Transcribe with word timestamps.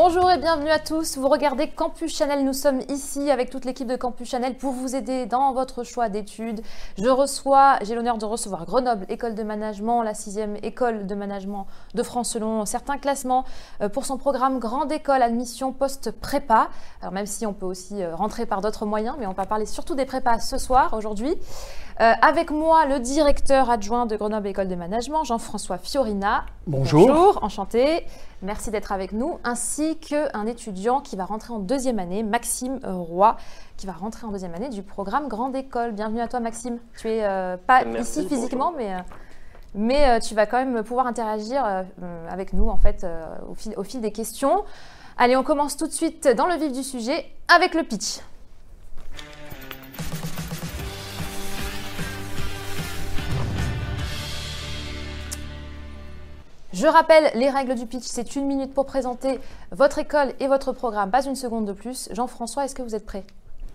Bonjour 0.00 0.30
et 0.30 0.38
bienvenue 0.38 0.70
à 0.70 0.78
tous. 0.78 1.18
Vous 1.18 1.26
regardez 1.26 1.66
Campus 1.66 2.16
Chanel. 2.16 2.44
Nous 2.44 2.52
sommes 2.52 2.82
ici 2.88 3.32
avec 3.32 3.50
toute 3.50 3.64
l'équipe 3.64 3.88
de 3.88 3.96
Campus 3.96 4.28
Chanel 4.28 4.56
pour 4.56 4.72
vous 4.72 4.94
aider 4.94 5.26
dans 5.26 5.52
votre 5.52 5.82
choix 5.82 6.08
d'études. 6.08 6.60
Je 6.96 7.08
reçois, 7.08 7.80
j'ai 7.82 7.96
l'honneur 7.96 8.16
de 8.16 8.24
recevoir 8.24 8.64
Grenoble, 8.64 9.06
école 9.08 9.34
de 9.34 9.42
management, 9.42 10.02
la 10.02 10.14
sixième 10.14 10.54
école 10.62 11.08
de 11.08 11.14
management 11.16 11.66
de 11.94 12.04
France 12.04 12.30
selon 12.30 12.64
certains 12.64 12.96
classements 12.96 13.44
euh, 13.80 13.88
pour 13.88 14.06
son 14.06 14.18
programme 14.18 14.60
Grande 14.60 14.92
École 14.92 15.20
Admission 15.20 15.72
Post-Prépa. 15.72 16.68
Alors 17.02 17.12
même 17.12 17.26
si 17.26 17.44
on 17.44 17.52
peut 17.52 17.66
aussi 17.66 18.00
euh, 18.00 18.14
rentrer 18.14 18.46
par 18.46 18.60
d'autres 18.60 18.86
moyens, 18.86 19.16
mais 19.18 19.26
on 19.26 19.32
va 19.32 19.46
parler 19.46 19.66
surtout 19.66 19.96
des 19.96 20.06
prépas 20.06 20.38
ce 20.38 20.58
soir, 20.58 20.94
aujourd'hui. 20.94 21.34
Euh, 22.00 22.12
avec 22.22 22.52
moi, 22.52 22.86
le 22.86 23.00
directeur 23.00 23.70
adjoint 23.70 24.06
de 24.06 24.14
Grenoble 24.14 24.46
École 24.46 24.68
de 24.68 24.76
Management, 24.76 25.24
Jean-François 25.24 25.78
Fiorina. 25.78 26.44
Bonjour. 26.68 27.08
Bonjour, 27.08 27.42
enchanté. 27.42 28.06
Merci 28.40 28.70
d'être 28.70 28.92
avec 28.92 29.10
nous, 29.10 29.40
ainsi 29.42 29.98
qu'un 29.98 30.46
étudiant 30.46 31.00
qui 31.00 31.16
va 31.16 31.24
rentrer 31.24 31.52
en 31.52 31.58
deuxième 31.58 31.98
année, 31.98 32.22
Maxime 32.22 32.78
Roy, 32.84 33.36
qui 33.76 33.86
va 33.86 33.94
rentrer 33.94 34.28
en 34.28 34.30
deuxième 34.30 34.54
année 34.54 34.68
du 34.68 34.84
programme 34.84 35.26
Grande 35.26 35.56
École. 35.56 35.90
Bienvenue 35.90 36.20
à 36.20 36.28
toi, 36.28 36.38
Maxime. 36.38 36.78
Tu 36.96 37.08
es 37.08 37.24
euh, 37.24 37.56
pas 37.56 37.84
Merci, 37.84 38.20
ici 38.20 38.28
physiquement, 38.28 38.70
bonjour. 38.72 38.78
mais, 38.78 38.94
euh, 38.94 38.98
mais 39.74 40.08
euh, 40.08 40.20
tu 40.20 40.36
vas 40.36 40.46
quand 40.46 40.64
même 40.64 40.84
pouvoir 40.84 41.08
interagir 41.08 41.64
euh, 41.64 41.82
avec 42.30 42.52
nous 42.52 42.68
en 42.68 42.76
fait 42.76 43.02
euh, 43.02 43.26
au, 43.50 43.54
fil, 43.54 43.74
au 43.76 43.82
fil 43.82 44.00
des 44.00 44.12
questions. 44.12 44.64
Allez, 45.16 45.36
on 45.36 45.42
commence 45.42 45.76
tout 45.76 45.88
de 45.88 45.92
suite 45.92 46.28
dans 46.28 46.46
le 46.46 46.54
vif 46.54 46.70
du 46.70 46.84
sujet 46.84 47.26
avec 47.52 47.74
le 47.74 47.82
pitch. 47.82 48.20
Je 56.78 56.86
rappelle 56.86 57.32
les 57.34 57.50
règles 57.50 57.74
du 57.74 57.86
pitch, 57.86 58.04
c'est 58.04 58.36
une 58.36 58.46
minute 58.46 58.72
pour 58.72 58.86
présenter 58.86 59.40
votre 59.72 59.98
école 59.98 60.32
et 60.38 60.46
votre 60.46 60.70
programme, 60.70 61.10
pas 61.10 61.24
une 61.24 61.34
seconde 61.34 61.66
de 61.66 61.72
plus. 61.72 62.08
Jean-François, 62.12 62.64
est-ce 62.64 62.76
que 62.76 62.82
vous 62.82 62.94
êtes 62.94 63.04
prêt? 63.04 63.24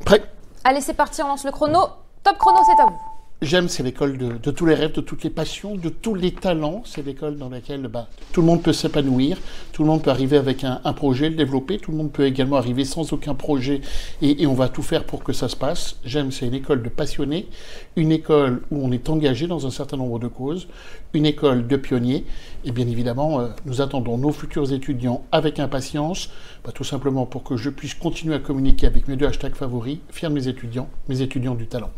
Prêt 0.05 0.23
Allez, 0.63 0.79
c'est 0.79 0.93
parti, 0.93 1.21
on 1.21 1.27
lance 1.27 1.43
le 1.43 1.51
chrono. 1.51 1.81
Top 2.23 2.37
chrono, 2.37 2.59
c'est 2.65 2.81
à 2.81 2.85
vous. 2.85 2.97
J'aime, 3.43 3.67
c'est 3.67 3.83
l'école 3.83 4.17
de, 4.17 4.51
tous 4.51 4.65
les 4.65 4.73
rêves, 4.73 4.93
de 4.93 5.01
toutes 5.01 5.25
les 5.25 5.29
passions, 5.29 5.75
de 5.75 5.89
tous 5.89 6.15
les 6.15 6.31
talents. 6.31 6.81
C'est 6.85 7.05
l'école 7.05 7.35
dans 7.35 7.49
laquelle 7.49 7.81
bah, 7.89 8.07
tout 8.31 8.39
le 8.39 8.47
monde 8.47 8.63
peut 8.63 8.71
s'épanouir, 8.71 9.37
tout 9.73 9.83
le 9.83 9.89
monde 9.89 10.01
peut 10.01 10.11
arriver 10.11 10.37
avec 10.37 10.63
un, 10.63 10.93
projet, 10.93 11.27
le 11.29 11.35
développer, 11.35 11.77
tout 11.77 11.91
le 11.91 11.97
monde 11.97 12.13
peut 12.13 12.25
également 12.25 12.55
arriver 12.55 12.85
sans 12.85 13.11
aucun 13.11 13.35
projet 13.35 13.81
et, 14.21 14.47
on 14.47 14.53
va 14.53 14.69
tout 14.69 14.81
faire 14.81 15.03
pour 15.03 15.25
que 15.25 15.33
ça 15.33 15.49
se 15.49 15.57
passe. 15.57 15.97
J'aime, 16.05 16.31
c'est 16.31 16.47
une 16.47 16.53
école 16.53 16.83
de 16.83 16.87
passionnés, 16.87 17.49
une 17.97 18.13
école 18.13 18.61
où 18.71 18.79
on 18.81 18.93
est 18.93 19.09
engagé 19.09 19.45
dans 19.45 19.67
un 19.67 19.71
certain 19.71 19.97
nombre 19.97 20.19
de 20.19 20.29
causes, 20.29 20.69
une 21.13 21.25
école 21.25 21.67
de 21.67 21.75
pionniers 21.75 22.23
et 22.63 22.71
bien 22.71 22.87
évidemment, 22.87 23.41
euh, 23.41 23.49
nous 23.65 23.81
attendons 23.81 24.17
nos 24.17 24.31
futurs 24.31 24.71
étudiants 24.71 25.25
avec 25.33 25.59
impatience, 25.59 26.29
bah, 26.63 26.71
tout 26.73 26.85
simplement 26.85 27.25
pour 27.25 27.43
que 27.43 27.57
je 27.57 27.69
puisse 27.69 27.93
continuer 27.93 28.35
à 28.35 28.39
communiquer 28.39 28.87
avec 28.87 29.09
mes 29.09 29.17
deux 29.17 29.25
hashtags 29.25 29.55
favoris, 29.55 29.97
fiers 30.11 30.29
de 30.29 30.33
mes 30.33 30.47
étudiants, 30.47 30.87
mes 31.09 31.21
étudiants 31.21 31.55
du 31.55 31.67
talent. 31.67 31.91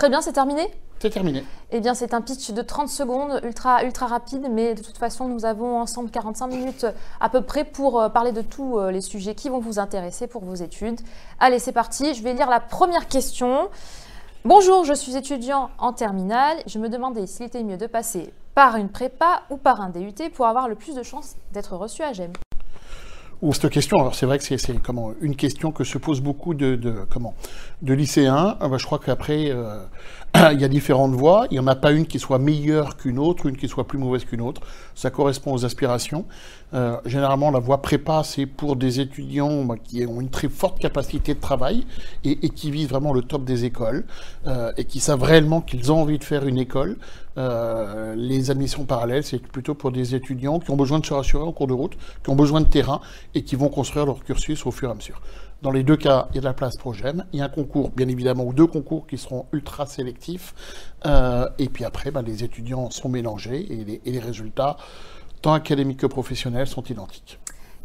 Très 0.00 0.08
bien, 0.08 0.22
c'est 0.22 0.32
terminé 0.32 0.66
C'est 0.98 1.10
terminé. 1.10 1.44
Eh 1.72 1.80
bien, 1.80 1.92
c'est 1.92 2.14
un 2.14 2.22
pitch 2.22 2.52
de 2.52 2.62
30 2.62 2.88
secondes, 2.88 3.38
ultra, 3.44 3.84
ultra 3.84 4.06
rapide, 4.06 4.46
mais 4.50 4.74
de 4.74 4.82
toute 4.82 4.96
façon, 4.96 5.28
nous 5.28 5.44
avons 5.44 5.78
ensemble 5.78 6.10
45 6.10 6.46
minutes 6.46 6.86
à 7.20 7.28
peu 7.28 7.42
près 7.42 7.64
pour 7.64 8.00
euh, 8.00 8.08
parler 8.08 8.32
de 8.32 8.40
tous 8.40 8.78
euh, 8.78 8.90
les 8.90 9.02
sujets 9.02 9.34
qui 9.34 9.50
vont 9.50 9.58
vous 9.58 9.78
intéresser 9.78 10.26
pour 10.26 10.42
vos 10.42 10.54
études. 10.54 10.98
Allez, 11.38 11.58
c'est 11.58 11.72
parti. 11.72 12.14
Je 12.14 12.22
vais 12.22 12.32
lire 12.32 12.48
la 12.48 12.60
première 12.60 13.08
question. 13.08 13.68
Bonjour, 14.46 14.86
je 14.86 14.94
suis 14.94 15.16
étudiant 15.16 15.68
en 15.76 15.92
terminale. 15.92 16.56
Je 16.66 16.78
me 16.78 16.88
demandais 16.88 17.26
s'il 17.26 17.44
était 17.44 17.62
mieux 17.62 17.76
de 17.76 17.86
passer 17.86 18.32
par 18.54 18.76
une 18.76 18.88
prépa 18.88 19.42
ou 19.50 19.58
par 19.58 19.82
un 19.82 19.90
DUT 19.90 20.30
pour 20.32 20.46
avoir 20.46 20.66
le 20.66 20.76
plus 20.76 20.94
de 20.94 21.02
chances 21.02 21.36
d'être 21.52 21.76
reçu 21.76 22.02
à 22.02 22.14
GEM. 22.14 22.32
Ou 23.42 23.54
cette 23.54 23.70
question, 23.70 23.98
alors 23.98 24.14
c'est 24.14 24.26
vrai 24.26 24.38
que 24.38 24.44
c'est 24.44 24.82
comment 24.82 25.12
une 25.22 25.34
question 25.34 25.72
que 25.72 25.82
se 25.82 25.96
posent 25.96 26.20
beaucoup 26.20 26.52
de, 26.52 26.76
de 26.76 26.94
comment 27.08 27.34
de 27.80 27.94
lycéens. 27.94 28.58
Ah 28.60 28.68
bah, 28.68 28.76
je 28.78 28.84
crois 28.84 28.98
qu'après 28.98 29.50
euh, 29.50 29.82
il 30.52 30.60
y 30.60 30.64
a 30.64 30.68
différentes 30.68 31.12
voies. 31.12 31.46
Il 31.50 31.54
n'y 31.54 31.58
en 31.58 31.66
a 31.66 31.74
pas 31.74 31.92
une 31.92 32.06
qui 32.06 32.18
soit 32.18 32.38
meilleure 32.38 32.98
qu'une 32.98 33.18
autre, 33.18 33.46
une 33.46 33.56
qui 33.56 33.66
soit 33.66 33.86
plus 33.86 33.98
mauvaise 33.98 34.26
qu'une 34.26 34.42
autre. 34.42 34.60
Ça 34.94 35.10
correspond 35.10 35.54
aux 35.54 35.64
aspirations. 35.64 36.26
Euh, 36.74 36.98
généralement, 37.06 37.50
la 37.50 37.58
voie 37.60 37.80
prépa, 37.80 38.22
c'est 38.24 38.44
pour 38.44 38.76
des 38.76 39.00
étudiants 39.00 39.64
bah, 39.64 39.76
qui 39.82 40.04
ont 40.06 40.20
une 40.20 40.30
très 40.30 40.48
forte 40.48 40.78
capacité 40.78 41.32
de 41.34 41.40
travail 41.40 41.86
et, 42.24 42.44
et 42.44 42.50
qui 42.50 42.70
visent 42.70 42.90
vraiment 42.90 43.14
le 43.14 43.22
top 43.22 43.44
des 43.44 43.64
écoles 43.64 44.04
euh, 44.46 44.70
et 44.76 44.84
qui 44.84 45.00
savent 45.00 45.22
réellement 45.22 45.62
qu'ils 45.62 45.90
ont 45.90 46.02
envie 46.02 46.18
de 46.18 46.24
faire 46.24 46.46
une 46.46 46.58
école. 46.58 46.98
Euh, 47.40 48.14
les 48.16 48.50
admissions 48.50 48.84
parallèles, 48.84 49.24
c'est 49.24 49.38
plutôt 49.38 49.74
pour 49.74 49.92
des 49.92 50.14
étudiants 50.14 50.58
qui 50.58 50.70
ont 50.70 50.76
besoin 50.76 50.98
de 50.98 51.06
se 51.06 51.14
rassurer 51.14 51.42
en 51.42 51.52
cours 51.52 51.66
de 51.66 51.72
route, 51.72 51.96
qui 52.22 52.30
ont 52.30 52.36
besoin 52.36 52.60
de 52.60 52.66
terrain 52.66 53.00
et 53.34 53.42
qui 53.42 53.56
vont 53.56 53.68
construire 53.68 54.04
leur 54.04 54.22
cursus 54.22 54.66
au 54.66 54.70
fur 54.70 54.88
et 54.88 54.92
à 54.92 54.94
mesure. 54.94 55.20
Dans 55.62 55.70
les 55.70 55.82
deux 55.82 55.96
cas, 55.96 56.28
il 56.30 56.36
y 56.36 56.38
a 56.38 56.40
de 56.40 56.46
la 56.46 56.54
place 56.54 56.76
pour 56.76 56.94
GEM. 56.94 57.24
Il 57.32 57.38
y 57.38 57.42
a 57.42 57.46
un 57.46 57.48
concours, 57.48 57.90
bien 57.90 58.08
évidemment, 58.08 58.44
ou 58.44 58.52
deux 58.52 58.66
concours 58.66 59.06
qui 59.06 59.18
seront 59.18 59.46
ultra 59.52 59.86
sélectifs. 59.86 60.54
Euh, 61.06 61.48
et 61.58 61.68
puis 61.68 61.84
après, 61.84 62.10
bah, 62.10 62.22
les 62.22 62.44
étudiants 62.44 62.90
sont 62.90 63.08
mélangés 63.08 63.66
et 63.70 63.84
les, 63.84 64.00
et 64.04 64.12
les 64.12 64.20
résultats, 64.20 64.76
tant 65.42 65.52
académiques 65.52 66.00
que 66.00 66.06
professionnels, 66.06 66.66
sont 66.66 66.84
identiques. 66.84 67.38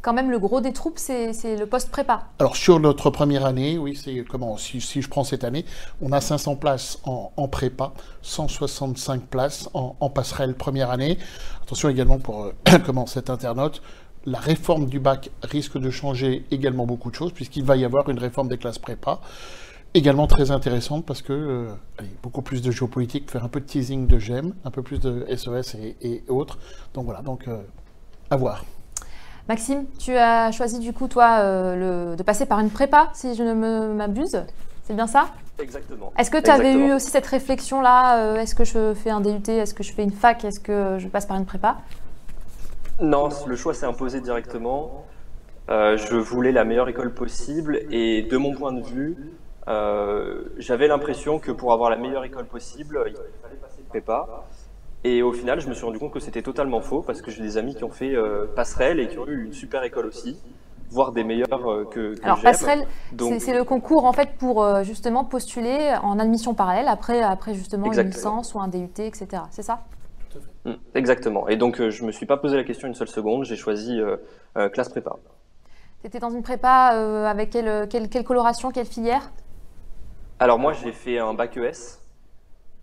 Quand 0.05 0.13
même, 0.13 0.29
le 0.29 0.37
gros 0.37 0.61
des 0.61 0.71
troupes, 0.71 0.99
c'est 0.99 1.57
le 1.57 1.65
post-prépa. 1.65 2.27
Alors 2.37 2.55
sur 2.55 2.79
notre 2.79 3.09
première 3.09 3.43
année, 3.43 3.79
oui, 3.79 3.95
c'est 3.95 4.23
comment 4.23 4.55
si, 4.55 4.79
je 4.79 5.09
prends 5.09 5.23
cette 5.23 5.43
année, 5.43 5.65
on 5.99 6.11
a 6.11 6.21
500 6.21 6.57
places 6.57 6.99
en, 7.05 7.47
prépa, 7.47 7.91
165 8.21 9.23
places 9.23 9.67
en, 9.73 10.09
passerelle 10.11 10.53
première 10.53 10.91
année. 10.91 11.17
Attention 11.63 11.89
également 11.89 12.19
pour 12.19 12.43
euh, 12.43 12.53
comment 12.85 13.07
cet 13.07 13.31
internaute, 13.31 13.81
la 14.27 14.37
réforme 14.37 14.85
du 14.85 14.99
bac 14.99 15.31
risque 15.41 15.79
de 15.79 15.89
changer 15.89 16.45
également 16.51 16.85
beaucoup 16.85 17.09
de 17.09 17.15
choses 17.15 17.31
puisqu'il 17.31 17.63
va 17.63 17.75
y 17.75 17.83
avoir 17.83 18.07
une 18.07 18.19
réforme 18.19 18.47
des 18.47 18.59
classes 18.59 18.77
prépa. 18.77 19.21
Également 19.95 20.27
très 20.27 20.51
intéressante 20.51 21.03
parce 21.07 21.23
que 21.23 21.33
euh, 21.33 21.73
beaucoup 22.21 22.43
plus 22.43 22.61
de 22.61 22.69
géopolitique, 22.69 23.31
faire 23.31 23.43
un 23.43 23.49
peu 23.49 23.59
de 23.59 23.65
teasing 23.65 24.05
de 24.05 24.19
GEM, 24.19 24.53
un 24.65 24.69
peu 24.69 24.83
plus 24.83 24.99
de 24.99 25.25
SES 25.35 25.79
et, 25.79 25.97
et 26.01 26.23
autres. 26.27 26.59
Donc 26.93 27.05
voilà, 27.05 27.23
donc 27.23 27.47
euh, 27.47 27.57
à 28.29 28.35
voir. 28.35 28.63
Maxime, 29.47 29.85
tu 29.99 30.15
as 30.15 30.51
choisi 30.51 30.79
du 30.79 30.91
coup, 30.91 31.07
toi, 31.07 31.37
euh, 31.39 32.09
le- 32.11 32.15
de 32.15 32.23
passer 32.23 32.45
par 32.45 32.59
une 32.59 32.69
prépa, 32.71 33.09
si 33.13 33.35
je 33.35 33.43
ne 33.43 33.53
m'abuse. 33.93 34.43
C'est 34.83 34.95
bien 34.95 35.07
ça? 35.07 35.27
Exactement. 35.59 36.11
Est-ce 36.17 36.31
que 36.31 36.37
tu 36.41 36.49
avais 36.49 36.69
Exactement. 36.69 36.87
eu 36.87 36.93
aussi 36.93 37.11
cette 37.11 37.27
réflexion-là 37.27 38.17
euh, 38.19 38.35
Est-ce 38.37 38.55
que 38.55 38.63
je 38.63 38.93
fais 38.93 39.09
un 39.11 39.21
DUT 39.21 39.51
Est-ce 39.51 39.73
que 39.73 39.83
je 39.83 39.93
fais 39.93 40.03
une 40.03 40.11
fac 40.11 40.43
Est-ce 40.43 40.59
que 40.59 40.97
je 40.99 41.07
passe 41.07 41.25
par 41.25 41.37
une 41.37 41.45
prépa? 41.45 41.77
Non, 43.01 43.29
le 43.45 43.55
choix 43.55 43.73
s'est 43.73 43.85
imposé 43.85 44.21
directement. 44.21 45.05
Euh, 45.69 45.97
je 45.97 46.15
voulais 46.15 46.51
la 46.51 46.63
meilleure 46.63 46.89
école 46.89 47.13
possible 47.13 47.81
et 47.91 48.23
de 48.23 48.37
mon 48.37 48.53
point 48.53 48.71
de 48.73 48.81
vue, 48.81 49.17
euh, 49.67 50.43
j'avais 50.57 50.87
l'impression 50.87 51.39
que 51.39 51.51
pour 51.51 51.73
avoir 51.73 51.89
la 51.89 51.97
meilleure 51.97 52.23
école 52.23 52.45
possible, 52.45 53.03
il 53.07 53.13
fallait 53.41 53.55
passer 53.55 53.81
prépa. 53.89 54.27
Et 55.07 55.21
au 55.21 55.31
final, 55.31 55.59
je 55.61 55.67
me 55.69 55.75
suis 55.75 55.85
rendu 55.85 55.99
compte 55.99 56.11
que 56.11 56.19
c'était 56.19 56.41
totalement 56.41 56.81
faux 56.81 57.03
parce 57.03 57.21
que 57.21 57.29
j'ai 57.29 57.43
des 57.43 57.57
amis 57.59 57.75
qui 57.75 57.83
ont 57.83 57.91
fait 57.91 58.15
euh, 58.15 58.47
passerelle 58.55 58.99
et 58.99 59.07
qui 59.07 59.19
ont 59.19 59.27
eu 59.27 59.45
une 59.45 59.53
super 59.53 59.83
école 59.83 60.07
aussi, 60.07 60.35
voire 60.89 61.11
des 61.11 61.23
meilleures 61.23 61.71
euh, 61.71 61.85
que, 61.85 62.15
que 62.15 62.25
Alors, 62.25 62.41
passerelle, 62.41 62.87
c'est 63.37 63.53
le 63.53 63.63
concours 63.63 64.05
en 64.05 64.13
fait 64.13 64.31
pour 64.39 64.63
euh, 64.63 64.81
justement 64.81 65.23
postuler 65.23 65.93
en 66.01 66.17
admission 66.17 66.55
parallèle 66.55 66.87
après, 66.87 67.21
après 67.21 67.53
justement 67.53 67.93
une 67.93 68.01
licence 68.01 68.55
ou 68.55 68.59
un 68.59 68.67
DUT, 68.67 68.89
etc. 68.97 69.43
C'est 69.51 69.61
ça? 69.61 69.83
Mm, 70.65 70.71
Exactement. 70.95 71.47
Et 71.49 71.55
donc, 71.55 71.79
euh, 71.79 71.91
je 71.91 72.03
me 72.03 72.11
suis 72.11 72.25
pas 72.25 72.37
posé 72.37 72.57
la 72.57 72.63
question 72.63 72.87
une 72.87 72.95
seule 72.95 73.07
seconde. 73.07 73.45
J'ai 73.45 73.57
choisi 73.57 74.01
classe 74.73 74.89
prépa. 74.89 75.17
Tu 76.01 76.07
étais 76.07 76.17
dans 76.19 76.31
une 76.31 76.41
prépa 76.41 77.27
avec 77.29 77.51
quelle, 77.51 77.87
quelle, 77.89 78.09
quelle 78.09 78.23
coloration, 78.23 78.71
quelle 78.71 78.87
filière? 78.87 79.29
Alors 80.39 80.59
moi 80.59 80.73
j'ai 80.73 80.91
fait 80.91 81.17
un 81.17 81.33
bac 81.33 81.55
ES, 81.55 81.99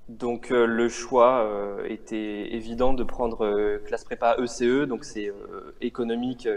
donc 0.08 0.50
euh, 0.50 0.66
le 0.66 0.88
choix 0.88 1.44
euh, 1.44 1.86
était 1.88 2.54
évident 2.54 2.92
de 2.92 3.04
prendre 3.04 3.44
euh, 3.44 3.82
classe 3.86 4.04
prépa 4.04 4.36
ECE, 4.38 4.86
donc 4.86 5.04
c'est 5.04 5.32
économique 5.80 6.48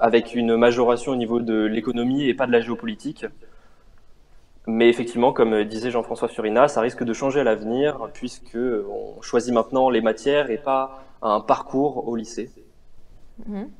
avec 0.00 0.34
une 0.34 0.54
majoration 0.56 1.12
au 1.12 1.16
niveau 1.16 1.40
de 1.40 1.64
l'économie 1.64 2.28
et 2.28 2.34
pas 2.34 2.46
de 2.46 2.52
la 2.52 2.60
géopolitique. 2.60 3.24
Mais 4.66 4.90
effectivement, 4.90 5.32
comme 5.32 5.64
disait 5.64 5.90
Jean-François 5.90 6.28
Fiorina, 6.28 6.68
ça 6.68 6.82
risque 6.82 7.04
de 7.04 7.12
changer 7.14 7.40
à 7.40 7.44
l'avenir 7.44 8.10
puisque 8.12 8.58
on 8.58 9.22
choisit 9.22 9.54
maintenant 9.54 9.88
les 9.88 10.02
matières 10.02 10.50
et 10.50 10.58
pas 10.58 11.02
un 11.22 11.40
parcours 11.40 12.06
au 12.06 12.16
lycée. 12.16 12.50
Mhm. 13.46 13.70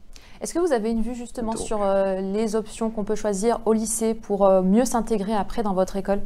Est-ce 0.40 0.54
que 0.54 0.58
vous 0.58 0.72
avez 0.72 0.90
une 0.90 1.02
vue 1.02 1.14
justement 1.14 1.52
Donc. 1.52 1.60
sur 1.60 1.82
euh, 1.82 2.20
les 2.20 2.56
options 2.56 2.88
qu'on 2.88 3.04
peut 3.04 3.14
choisir 3.14 3.60
au 3.66 3.74
lycée 3.74 4.14
pour 4.14 4.46
euh, 4.46 4.62
mieux 4.62 4.86
s'intégrer 4.86 5.34
après 5.34 5.62
dans 5.62 5.74
votre 5.74 5.96
école? 5.96 6.20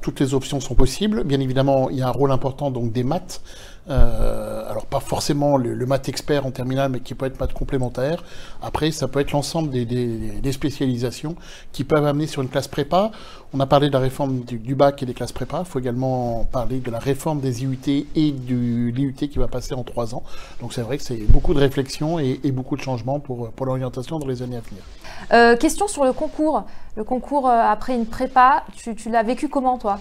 Toutes 0.00 0.20
les 0.20 0.34
options 0.34 0.60
sont 0.60 0.74
possibles. 0.74 1.24
Bien 1.24 1.40
évidemment, 1.40 1.90
il 1.90 1.96
y 1.96 2.02
a 2.02 2.08
un 2.08 2.12
rôle 2.12 2.30
important 2.30 2.70
donc 2.70 2.92
des 2.92 3.04
maths 3.04 3.42
Euh, 3.90 4.70
alors 4.70 4.86
pas 4.86 5.00
forcément 5.00 5.56
le, 5.56 5.86
maths 5.86 6.08
expert 6.08 6.44
en 6.44 6.50
terminale, 6.50 6.90
mais 6.90 7.00
qui 7.00 7.14
peut 7.14 7.26
être 7.26 7.40
maths 7.40 7.52
complémentaire. 7.52 8.22
Après, 8.62 8.90
ça 8.90 9.08
peut 9.08 9.20
être 9.20 9.32
l'ensemble 9.32 9.70
des, 9.70 10.52
spécialisations 10.52 11.36
qui 11.72 11.84
peuvent 11.84 12.06
amener 12.06 12.26
sur 12.26 12.42
une 12.42 12.48
classe 12.48 12.68
prépa. 12.68 13.10
On 13.52 13.60
a 13.60 13.66
parlé 13.66 13.88
de 13.88 13.92
la 13.92 14.00
réforme 14.00 14.40
du, 14.40 14.74
bac 14.74 15.02
et 15.02 15.06
des 15.06 15.14
classes 15.14 15.32
prépa. 15.32 15.60
Il 15.60 15.70
faut 15.70 15.78
également 15.78 16.44
parler 16.50 16.80
de 16.80 16.90
la 16.90 16.98
réforme 16.98 17.40
des 17.40 17.62
IUT 17.62 18.06
et 18.14 18.32
du 18.32 18.92
l'IUT 18.92 19.14
qui 19.14 19.38
va 19.38 19.48
passer 19.48 19.74
en 19.74 19.84
trois 19.84 20.14
ans. 20.14 20.22
Donc 20.60 20.72
c'est 20.72 20.82
vrai 20.82 20.98
que 20.98 21.04
c'est 21.04 21.26
beaucoup 21.28 21.54
de 21.54 21.60
réflexion 21.60 22.18
et, 22.18 22.38
beaucoup 22.52 22.76
de 22.76 22.82
changements 22.82 23.20
pour, 23.20 23.50
pour 23.50 23.66
l'orientation 23.66 24.18
dans 24.18 24.26
les 24.26 24.42
années 24.42 24.56
à 24.56 24.60
venir. 24.60 24.82
Euh, 25.32 25.56
question 25.56 25.86
sur 25.86 26.04
le 26.04 26.12
concours. 26.12 26.64
Le 26.96 27.04
concours 27.04 27.48
euh, 27.48 27.60
après 27.60 27.94
une 27.94 28.06
prépa, 28.06 28.64
tu 28.74 29.10
l'as 29.10 29.22
vécu 29.22 29.48
comment 29.48 29.78
toi? 29.78 29.98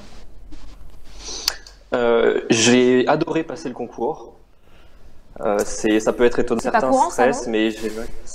Euh, 1.93 2.41
j'ai 2.49 3.07
adoré 3.07 3.43
passer 3.43 3.69
le 3.69 3.75
concours. 3.75 4.33
Euh, 5.41 5.59
c'est, 5.63 5.99
ça 5.99 6.13
peut 6.13 6.25
être 6.25 6.39
étonnant, 6.39 6.59
certains 6.59 6.91
stress, 7.11 7.47
mais 7.47 7.69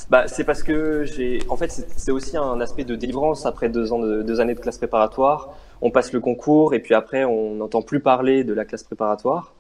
bah, 0.08 0.28
c'est 0.28 0.44
parce 0.44 0.62
que 0.62 1.04
j'ai, 1.04 1.40
en 1.48 1.56
fait, 1.56 1.68
c'est 1.96 2.12
aussi 2.12 2.36
un 2.36 2.60
aspect 2.60 2.84
de 2.84 2.94
délivrance 2.94 3.44
après 3.44 3.68
deux 3.68 3.92
ans 3.92 3.98
de, 3.98 4.22
deux 4.22 4.40
années 4.40 4.54
de 4.54 4.60
classe 4.60 4.78
préparatoire. 4.78 5.52
On 5.80 5.90
passe 5.90 6.12
le 6.12 6.20
concours 6.20 6.74
et 6.74 6.78
puis 6.78 6.94
après, 6.94 7.24
on 7.24 7.56
n'entend 7.56 7.82
plus 7.82 7.98
parler 7.98 8.44
de 8.44 8.52
la 8.52 8.64
classe 8.64 8.84
préparatoire. 8.84 9.52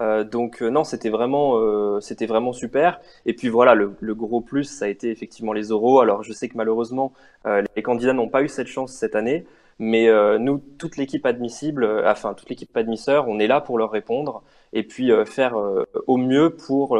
Euh, 0.00 0.24
donc 0.24 0.62
non, 0.62 0.84
c'était 0.84 1.10
vraiment, 1.10 2.00
c'était 2.00 2.24
vraiment 2.24 2.54
super. 2.54 2.98
Et 3.26 3.34
puis 3.34 3.50
voilà, 3.50 3.74
le, 3.74 3.92
le, 4.00 4.14
gros 4.14 4.40
plus, 4.40 4.64
ça 4.64 4.86
a 4.86 4.88
été 4.88 5.10
effectivement 5.10 5.52
les 5.52 5.72
oraux. 5.72 6.00
Alors 6.00 6.22
je 6.22 6.32
sais 6.32 6.48
que 6.48 6.56
malheureusement, 6.56 7.12
les 7.44 7.82
candidats 7.82 8.14
n'ont 8.14 8.30
pas 8.30 8.40
eu 8.40 8.48
cette 8.48 8.68
chance 8.68 8.92
cette 8.92 9.14
année. 9.14 9.44
Mais 9.82 10.08
euh, 10.08 10.38
nous, 10.38 10.62
toute 10.76 10.98
l'équipe 10.98 11.24
admissible, 11.24 11.84
euh, 11.84 12.08
enfin 12.08 12.34
toute 12.34 12.50
l'équipe 12.50 12.76
admisseur, 12.76 13.28
on 13.28 13.38
est 13.38 13.46
là 13.46 13.62
pour 13.62 13.78
leur 13.78 13.90
répondre 13.90 14.42
et 14.74 14.82
puis 14.82 15.10
euh, 15.10 15.24
faire 15.24 15.56
au 16.06 16.16
mieux 16.18 16.50
pour 16.50 16.98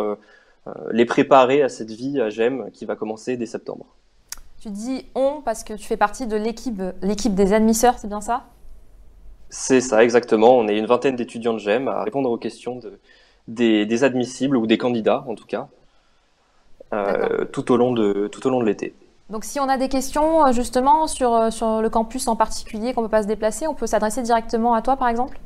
les 0.91 1.05
préparer 1.05 1.63
à 1.63 1.69
cette 1.69 1.91
vie 1.91 2.21
à 2.21 2.31
GEM 2.31 2.71
qui 2.73 2.87
va 2.87 2.97
commencer 2.97 3.37
dès 3.37 3.45
septembre. 3.45 3.85
Tu 4.61 4.71
dis 4.71 5.05
on 5.15 5.43
parce 5.45 5.63
que 5.63 5.75
tu 5.75 5.85
fais 5.85 5.99
partie 5.99 6.27
de 6.27 6.37
l'équipe, 6.37 6.83
l'équipe 7.03 7.35
des 7.35 7.53
admisseurs, 7.53 7.99
c'est 7.99 8.09
bien 8.09 8.21
ça? 8.23 8.47
C'est 9.51 9.81
ça, 9.81 10.03
exactement. 10.03 10.57
On 10.57 10.67
est 10.67 10.79
une 10.79 10.87
vingtaine 10.87 11.17
d'étudiants 11.17 11.55
de 11.55 11.59
GEM 11.59 11.87
à 11.87 12.03
répondre 12.03 12.31
aux 12.31 12.39
questions 12.39 12.77
de, 12.77 12.99
des, 13.47 14.05
admissibles 14.05 14.57
ou 14.57 14.67
des 14.67 14.79
candidats 14.79 15.25
en 15.29 15.35
tout 15.35 15.47
cas, 15.47 15.69
tout 17.53 17.73
au 17.73 17.77
long 17.77 17.93
de, 17.93 18.29
tout 18.29 18.47
au 18.47 18.51
long 18.51 18.61
de 18.61 18.67
l'été. 18.67 18.95
Donc 19.31 19.45
si 19.45 19.61
on 19.61 19.69
a 19.69 19.79
des 19.79 19.89
questions 19.89 20.45
euh, 20.45 20.53
justement 20.53 21.07
sur, 21.07 21.33
euh, 21.33 21.51
sur 21.51 21.81
le 21.81 21.89
campus 21.89 22.27
en 22.27 22.35
particulier, 22.35 22.93
qu'on 22.93 23.03
ne 23.03 23.07
peut 23.07 23.13
pas 23.13 23.23
se 23.23 23.29
déplacer, 23.29 23.69
on 23.69 23.75
peut 23.75 23.87
s'adresser 23.87 24.23
directement 24.23 24.75
à 24.75 24.83
toi 24.83 24.97
par 24.97 25.09
exemple? 25.09 25.39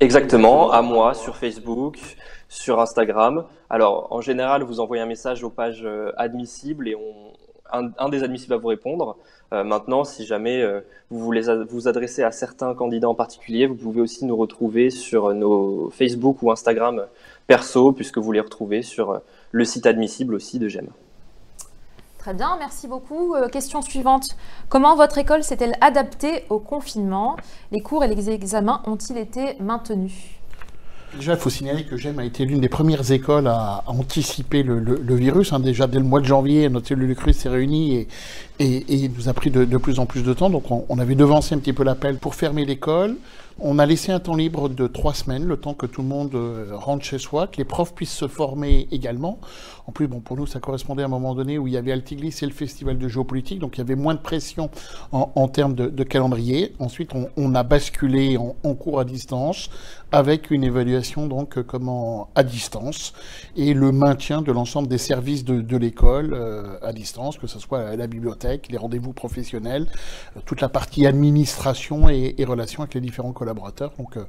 Exactement, 0.00 0.72
à 0.72 0.82
moi 0.82 1.14
sur 1.14 1.36
Facebook, 1.36 1.98
sur 2.48 2.80
Instagram. 2.80 3.44
Alors 3.68 4.08
en 4.10 4.20
général, 4.20 4.64
vous 4.64 4.80
envoyez 4.80 5.02
un 5.02 5.06
message 5.06 5.44
aux 5.44 5.50
pages 5.50 5.84
euh, 5.84 6.10
admissibles 6.16 6.88
et 6.88 6.96
un, 7.72 8.08
des 8.08 8.24
admissibles 8.24 8.54
va 8.54 8.60
vous 8.60 8.66
répondre. 8.66 9.16
maintenant, 9.52 10.02
si 10.02 10.26
jamais 10.26 10.60
vous 11.08 11.20
voulez 11.20 11.42
vous 11.68 11.86
adresser 11.86 12.24
à 12.24 12.32
certains 12.32 12.74
candidats 12.74 13.08
en 13.08 13.14
particulier, 13.14 13.68
vous 13.68 13.76
pouvez 13.76 14.00
aussi 14.00 14.24
nous 14.24 14.36
retrouver 14.36 14.90
sur 14.90 15.32
nos 15.34 15.88
Facebook 15.90 16.42
ou 16.42 16.50
Instagram 16.50 17.06
perso, 17.46 17.92
puisque 17.92 18.18
vous 18.18 18.32
les 18.32 18.40
retrouvez 18.40 18.82
sur 18.82 19.20
le 19.52 19.64
site 19.64 19.86
admissible 19.86 20.34
aussi 20.34 20.58
de 20.58 20.66
GEM. 20.66 20.88
Très 22.20 22.34
bien, 22.34 22.56
merci 22.58 22.86
beaucoup. 22.86 23.34
Euh, 23.34 23.48
question 23.48 23.80
suivante. 23.80 24.36
Comment 24.68 24.94
votre 24.94 25.16
école 25.16 25.42
s'est-elle 25.42 25.72
adaptée 25.80 26.44
au 26.50 26.58
confinement? 26.58 27.36
Les 27.72 27.80
cours 27.80 28.04
et 28.04 28.08
les 28.08 28.28
examens 28.28 28.82
ont-ils 28.84 29.16
été 29.16 29.56
maintenus? 29.58 30.12
Déjà, 31.16 31.32
il 31.32 31.38
faut 31.38 31.48
signaler 31.48 31.86
que 31.86 31.96
GEM 31.96 32.18
a 32.18 32.24
été 32.26 32.44
l'une 32.44 32.60
des 32.60 32.68
premières 32.68 33.10
écoles 33.10 33.46
à, 33.46 33.82
anticiper 33.86 34.62
le, 34.62 35.14
virus. 35.14 35.54
Hein. 35.54 35.60
Déjà, 35.60 35.86
dès 35.86 35.98
le 35.98 36.04
mois 36.04 36.20
de 36.20 36.26
janvier, 36.26 36.68
notre 36.68 36.88
cellule 36.88 37.16
crise 37.16 37.38
s'est 37.38 37.48
réunie 37.48 38.06
et, 38.58 39.04
et, 39.04 39.08
nous 39.08 39.30
a 39.30 39.32
pris 39.32 39.50
de, 39.50 39.64
plus 39.78 39.98
en 39.98 40.04
plus 40.04 40.22
de 40.22 40.34
temps. 40.34 40.50
Donc, 40.50 40.70
on, 40.70 40.84
on 40.90 40.98
avait 40.98 41.14
devancé 41.14 41.54
un 41.54 41.58
petit 41.58 41.72
peu 41.72 41.84
l'appel 41.84 42.18
pour 42.18 42.34
fermer 42.34 42.66
l'école. 42.66 43.16
On 43.62 43.78
a 43.78 43.84
laissé 43.84 44.10
un 44.10 44.20
temps 44.20 44.36
libre 44.36 44.70
de 44.70 44.86
trois 44.86 45.12
semaines, 45.12 45.44
le 45.44 45.58
temps 45.58 45.74
que 45.74 45.84
tout 45.84 46.00
le 46.00 46.08
monde 46.08 46.34
euh, 46.34 46.70
rentre 46.72 47.04
chez 47.04 47.18
soi, 47.18 47.46
que 47.46 47.58
les 47.58 47.66
profs 47.66 47.94
puissent 47.94 48.14
se 48.14 48.26
former 48.26 48.88
également. 48.90 49.38
En 49.86 49.92
plus, 49.92 50.08
bon, 50.08 50.20
pour 50.20 50.38
nous, 50.38 50.46
ça 50.46 50.60
correspondait 50.60 51.02
à 51.02 51.04
un 51.04 51.10
moment 51.10 51.34
donné 51.34 51.58
où 51.58 51.66
il 51.66 51.74
y 51.74 51.76
avait 51.76 51.92
Altiglis 51.92 52.34
et 52.40 52.46
le 52.46 52.52
festival 52.52 52.96
de 52.96 53.06
géopolitique, 53.06 53.58
donc 53.58 53.76
il 53.76 53.80
y 53.80 53.82
avait 53.82 53.96
moins 53.96 54.14
de 54.14 54.20
pression 54.20 54.70
en, 55.12 55.48
termes 55.48 55.74
de, 55.74 56.04
calendrier. 56.04 56.74
Ensuite, 56.78 57.10
on, 57.36 57.54
a 57.54 57.62
basculé 57.62 58.38
en, 58.38 58.74
cours 58.74 58.98
à 58.98 59.04
distance 59.04 59.68
avec 60.12 60.50
une 60.50 60.64
évaluation 60.64 61.26
donc 61.26 61.58
euh, 61.58 61.62
comment 61.62 62.28
à 62.34 62.42
distance 62.42 63.12
et 63.56 63.74
le 63.74 63.92
maintien 63.92 64.42
de 64.42 64.52
l'ensemble 64.52 64.88
des 64.88 64.98
services 64.98 65.44
de, 65.44 65.76
l'école 65.76 66.34
euh, 66.34 66.78
à 66.82 66.92
distance, 66.92 67.38
que 67.38 67.46
ce 67.46 67.58
soit 67.58 67.96
la 67.96 68.06
bibliothèque, 68.06 68.68
les 68.70 68.76
rendez-vous 68.76 69.12
professionnels, 69.12 69.86
toute 70.44 70.60
la 70.60 70.68
partie 70.68 71.06
administration 71.06 72.08
et, 72.08 72.34
et 72.38 72.44
relations 72.44 72.82
avec 72.82 72.94
les 72.94 73.00
différents 73.00 73.32
collaborateurs. 73.32 73.92
Donc 73.98 74.16
euh, 74.16 74.24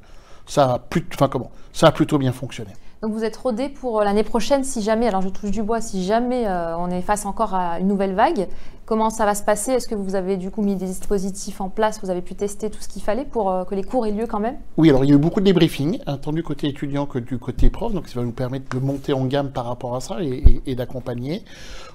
ça, 0.46 0.74
a 0.74 0.80
enfin, 1.14 1.28
comment, 1.28 1.50
ça 1.72 1.88
a 1.88 1.92
plutôt 1.92 2.18
bien 2.18 2.32
fonctionné. 2.32 2.72
Donc 3.02 3.12
vous 3.12 3.24
êtes 3.24 3.36
rodé 3.36 3.68
pour 3.68 4.00
euh, 4.00 4.04
l'année 4.04 4.22
prochaine 4.22 4.62
si 4.62 4.80
jamais, 4.80 5.08
alors 5.08 5.22
je 5.22 5.28
touche 5.28 5.50
du 5.50 5.64
bois, 5.64 5.80
si 5.80 6.04
jamais 6.04 6.46
euh, 6.46 6.76
on 6.78 6.88
est 6.88 7.02
face 7.02 7.26
encore 7.26 7.52
à 7.52 7.80
une 7.80 7.88
nouvelle 7.88 8.14
vague, 8.14 8.46
comment 8.86 9.10
ça 9.10 9.24
va 9.24 9.34
se 9.34 9.42
passer? 9.42 9.72
Est-ce 9.72 9.88
que 9.88 9.96
vous 9.96 10.14
avez 10.14 10.36
du 10.36 10.52
coup 10.52 10.62
mis 10.62 10.76
des 10.76 10.86
dispositifs 10.86 11.60
en 11.60 11.68
place 11.68 11.98
Vous 12.00 12.10
avez 12.10 12.22
pu 12.22 12.36
tester 12.36 12.70
tout 12.70 12.80
ce 12.80 12.86
qu'il 12.86 13.02
fallait 13.02 13.24
pour 13.24 13.66
que 13.68 13.74
les 13.74 13.82
cours 13.82 14.06
aient 14.06 14.12
lieu 14.12 14.26
quand 14.28 14.38
même? 14.38 14.56
Oui, 14.76 14.88
alors 14.88 15.04
il 15.04 15.08
y 15.08 15.12
a 15.12 15.16
eu 15.16 15.18
beaucoup 15.18 15.40
de 15.40 15.46
débriefings, 15.46 15.98
tant 16.22 16.30
du 16.30 16.44
côté 16.44 16.68
étudiant 16.68 17.06
que 17.06 17.18
du 17.18 17.38
côté 17.38 17.70
prof, 17.70 17.92
donc 17.92 18.06
ça 18.06 18.20
va 18.20 18.24
nous 18.24 18.30
permettre 18.30 18.68
de 18.72 18.80
monter 18.80 19.12
en 19.12 19.24
gamme 19.24 19.50
par 19.50 19.64
rapport 19.64 19.96
à 19.96 20.00
ça 20.00 20.18
et 20.20 20.74
d'accompagner. 20.76 21.42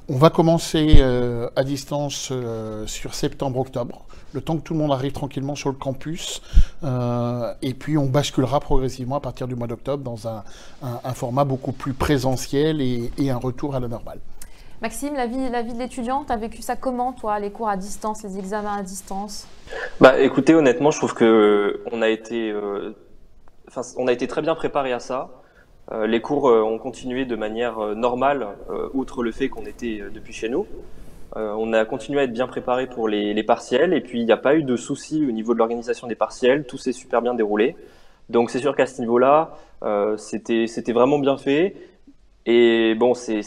On 0.09 0.15
va 0.15 0.30
commencer 0.30 1.00
euh, 1.00 1.50
à 1.57 1.65
distance 1.65 2.30
euh, 2.31 2.88
sur 2.88 3.13
septembre-octobre, 3.13 4.06
le 4.31 4.39
temps 4.39 4.56
que 4.56 4.62
tout 4.62 4.74
le 4.74 4.80
monde 4.80 4.94
arrive 4.94 5.12
tranquillement 5.12 5.56
sur 5.56 5.68
le 5.68 5.75
campus. 5.75 6.42
Euh, 6.86 7.54
et 7.62 7.74
puis 7.74 7.98
on 7.98 8.06
basculera 8.06 8.62
progressivement 8.62 9.18
à 9.18 9.19
partir 9.19 9.50
du 9.50 9.56
mois 9.56 9.68
d'octobre 9.68 10.04
dans 10.04 10.30
un, 10.30 10.44
format 11.13 11.44
beaucoup 11.44 11.74
plus 11.74 11.92
présentiel 11.92 12.80
et, 12.80 13.30
un 13.30 13.36
retour 13.36 13.75
à 13.75 13.81
la 13.81 13.89
normale. 13.89 14.19
Maxime, 14.81 15.13
la 15.13 15.27
vie, 15.27 15.50
la 15.50 15.62
vie 15.62 15.74
de 15.74 15.80
l'étudiant, 15.80 16.24
tu 16.24 16.31
as 16.31 16.38
vécu 16.38 16.62
ça 16.62 16.77
comment, 16.77 17.12
toi, 17.12 17.38
les 17.39 17.51
cours 17.51 17.68
à 17.68 17.75
distance, 17.75 18.24
les 18.24 18.38
examens 18.38 18.77
à 18.77 18.83
distance? 18.83 19.45
Bah, 20.00 20.18
écoutez, 20.19 20.56
honnêtement, 20.56 20.92
je 20.92 21.00
trouve 21.00 21.15
que 21.15 21.81
on 21.92 22.01
a 22.01 22.07
été, 22.07 22.56
on 23.98 24.07
a 24.07 24.13
été 24.13 24.25
très 24.27 24.42
bien 24.42 24.56
préparé 24.56 24.94
à 24.94 25.00
ça. 25.00 25.31
Euh, 25.92 26.06
les 26.06 26.22
cours 26.22 26.50
euh, 26.50 26.62
ont 26.62 26.78
continué 26.78 27.25
de 27.25 27.36
manière 27.36 27.80
euh, 27.80 27.95
normale, 27.95 28.48
outre 28.94 29.24
le 29.24 29.31
fait 29.31 29.50
qu'on 29.50 29.66
était 29.66 30.04
depuis 30.13 30.34
chez 30.34 30.50
nous. 30.50 30.68
on 31.36 31.72
a 31.74 31.86
continué 31.86 32.19
à 32.19 32.24
être 32.24 32.34
bien 32.34 32.48
préparé 32.48 32.88
pour 32.88 33.07
les, 33.07 33.44
partiels 33.44 33.94
et 33.94 34.01
puis 34.01 34.19
il 34.19 34.25
n'y 34.25 34.31
a 34.31 34.38
pas 34.38 34.56
eu 34.56 34.63
de 34.63 34.75
soucis 34.75 35.25
au 35.25 35.31
niveau 35.31 35.54
de 35.54 35.59
l'organisation 35.59 36.07
des 36.07 36.16
partiels. 36.16 36.66
Tout 36.66 36.78
s'est 36.78 36.94
super 36.94 37.21
bien 37.21 37.33
déroulé. 37.33 37.76
Donc 38.30 38.50
c'est 38.50 38.59
sûr 38.59 38.76
qu'à 38.76 38.85
ce 38.85 39.00
niveau-là, 39.02 39.57
c'était 40.18 40.94
vraiment 40.94 41.19
bien 41.19 41.38
fait. 41.38 41.76
Et 42.45 42.95
bon, 42.95 43.14
c'est 43.14 43.42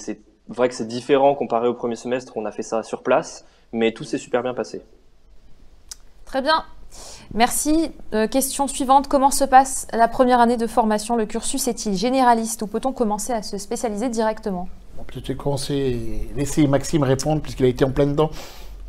vrai 0.48 0.68
que 0.68 0.74
c'est 0.74 0.86
différent 0.86 1.34
comparé 1.34 1.68
au 1.68 1.74
premier 1.74 1.96
semestre 1.96 2.36
on 2.36 2.44
a 2.44 2.52
fait 2.52 2.62
ça 2.62 2.82
sur 2.82 3.02
place, 3.02 3.46
mais 3.72 3.92
tout 3.92 4.04
s'est 4.04 4.18
super 4.18 4.42
bien 4.42 4.54
passé. 4.54 4.82
Très 6.24 6.42
bien. 6.42 6.64
Merci. 7.34 7.92
Euh, 8.12 8.26
question 8.26 8.66
suivante. 8.66 9.06
Comment 9.06 9.30
se 9.30 9.44
passe 9.44 9.86
la 9.92 10.08
première 10.08 10.40
année 10.40 10.56
de 10.56 10.66
formation? 10.66 11.14
Le 11.14 11.26
cursus 11.26 11.68
est-il 11.68 11.94
généraliste 11.94 12.62
ou 12.62 12.66
peut-on 12.66 12.92
commencer 12.92 13.32
à 13.32 13.42
se 13.42 13.56
spécialiser 13.56 14.08
directement? 14.08 14.68
Peut-être 15.06 15.36
commencer 15.36 16.28
laisser 16.36 16.66
Maxime 16.66 17.04
répondre 17.04 17.40
puisqu'il 17.40 17.66
a 17.66 17.68
été 17.68 17.84
en 17.84 17.92
plein 17.92 18.06
dedans. 18.06 18.30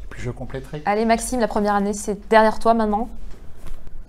puis 0.10 0.22
je 0.24 0.32
compléterai. 0.32 0.82
Allez 0.86 1.06
Maxime, 1.06 1.40
la 1.40 1.48
première 1.48 1.76
année 1.76 1.94
c'est 1.94 2.28
derrière 2.30 2.58
toi 2.58 2.74
maintenant. 2.74 3.10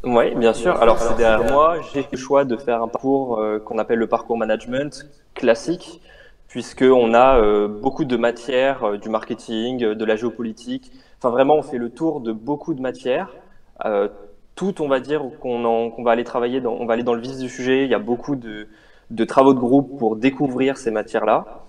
Oui, 0.02 0.34
bien 0.34 0.54
sûr. 0.54 0.80
Alors 0.80 0.98
c'est 0.98 1.16
derrière 1.16 1.52
moi. 1.52 1.76
J'ai 1.92 2.06
le 2.10 2.16
choix 2.16 2.46
de 2.46 2.56
faire 2.56 2.82
un 2.82 2.88
parcours 2.88 3.38
euh, 3.38 3.58
qu'on 3.58 3.78
appelle 3.78 3.98
le 3.98 4.06
parcours 4.06 4.38
management 4.38 5.08
classique 5.34 6.00
puisqu'on 6.48 7.12
a 7.12 7.38
euh, 7.38 7.68
beaucoup 7.68 8.06
de 8.06 8.16
matières, 8.16 8.98
du 8.98 9.10
marketing, 9.10 9.78
de 9.78 10.04
la 10.06 10.16
géopolitique. 10.16 10.90
Enfin 11.18 11.28
vraiment, 11.28 11.54
on 11.56 11.62
fait 11.62 11.78
le 11.78 11.90
tour 11.90 12.20
de 12.22 12.32
beaucoup 12.32 12.72
de 12.72 12.80
matières 12.80 13.28
euh, 13.84 14.08
tout, 14.54 14.82
on 14.82 14.88
va 14.88 15.00
dire, 15.00 15.22
qu'on 15.40 15.92
va 16.02 16.10
aller 16.10 16.24
travailler, 16.24 16.60
dans, 16.60 16.72
on 16.72 16.86
va 16.86 16.94
aller 16.94 17.02
dans 17.02 17.14
le 17.14 17.20
vif 17.20 17.36
du 17.38 17.48
sujet. 17.48 17.84
Il 17.84 17.90
y 17.90 17.94
a 17.94 17.98
beaucoup 17.98 18.36
de, 18.36 18.68
travaux 19.24 19.54
de 19.54 19.58
groupe 19.58 19.98
pour 19.98 20.16
découvrir 20.16 20.76
ces 20.76 20.90
matières-là. 20.90 21.64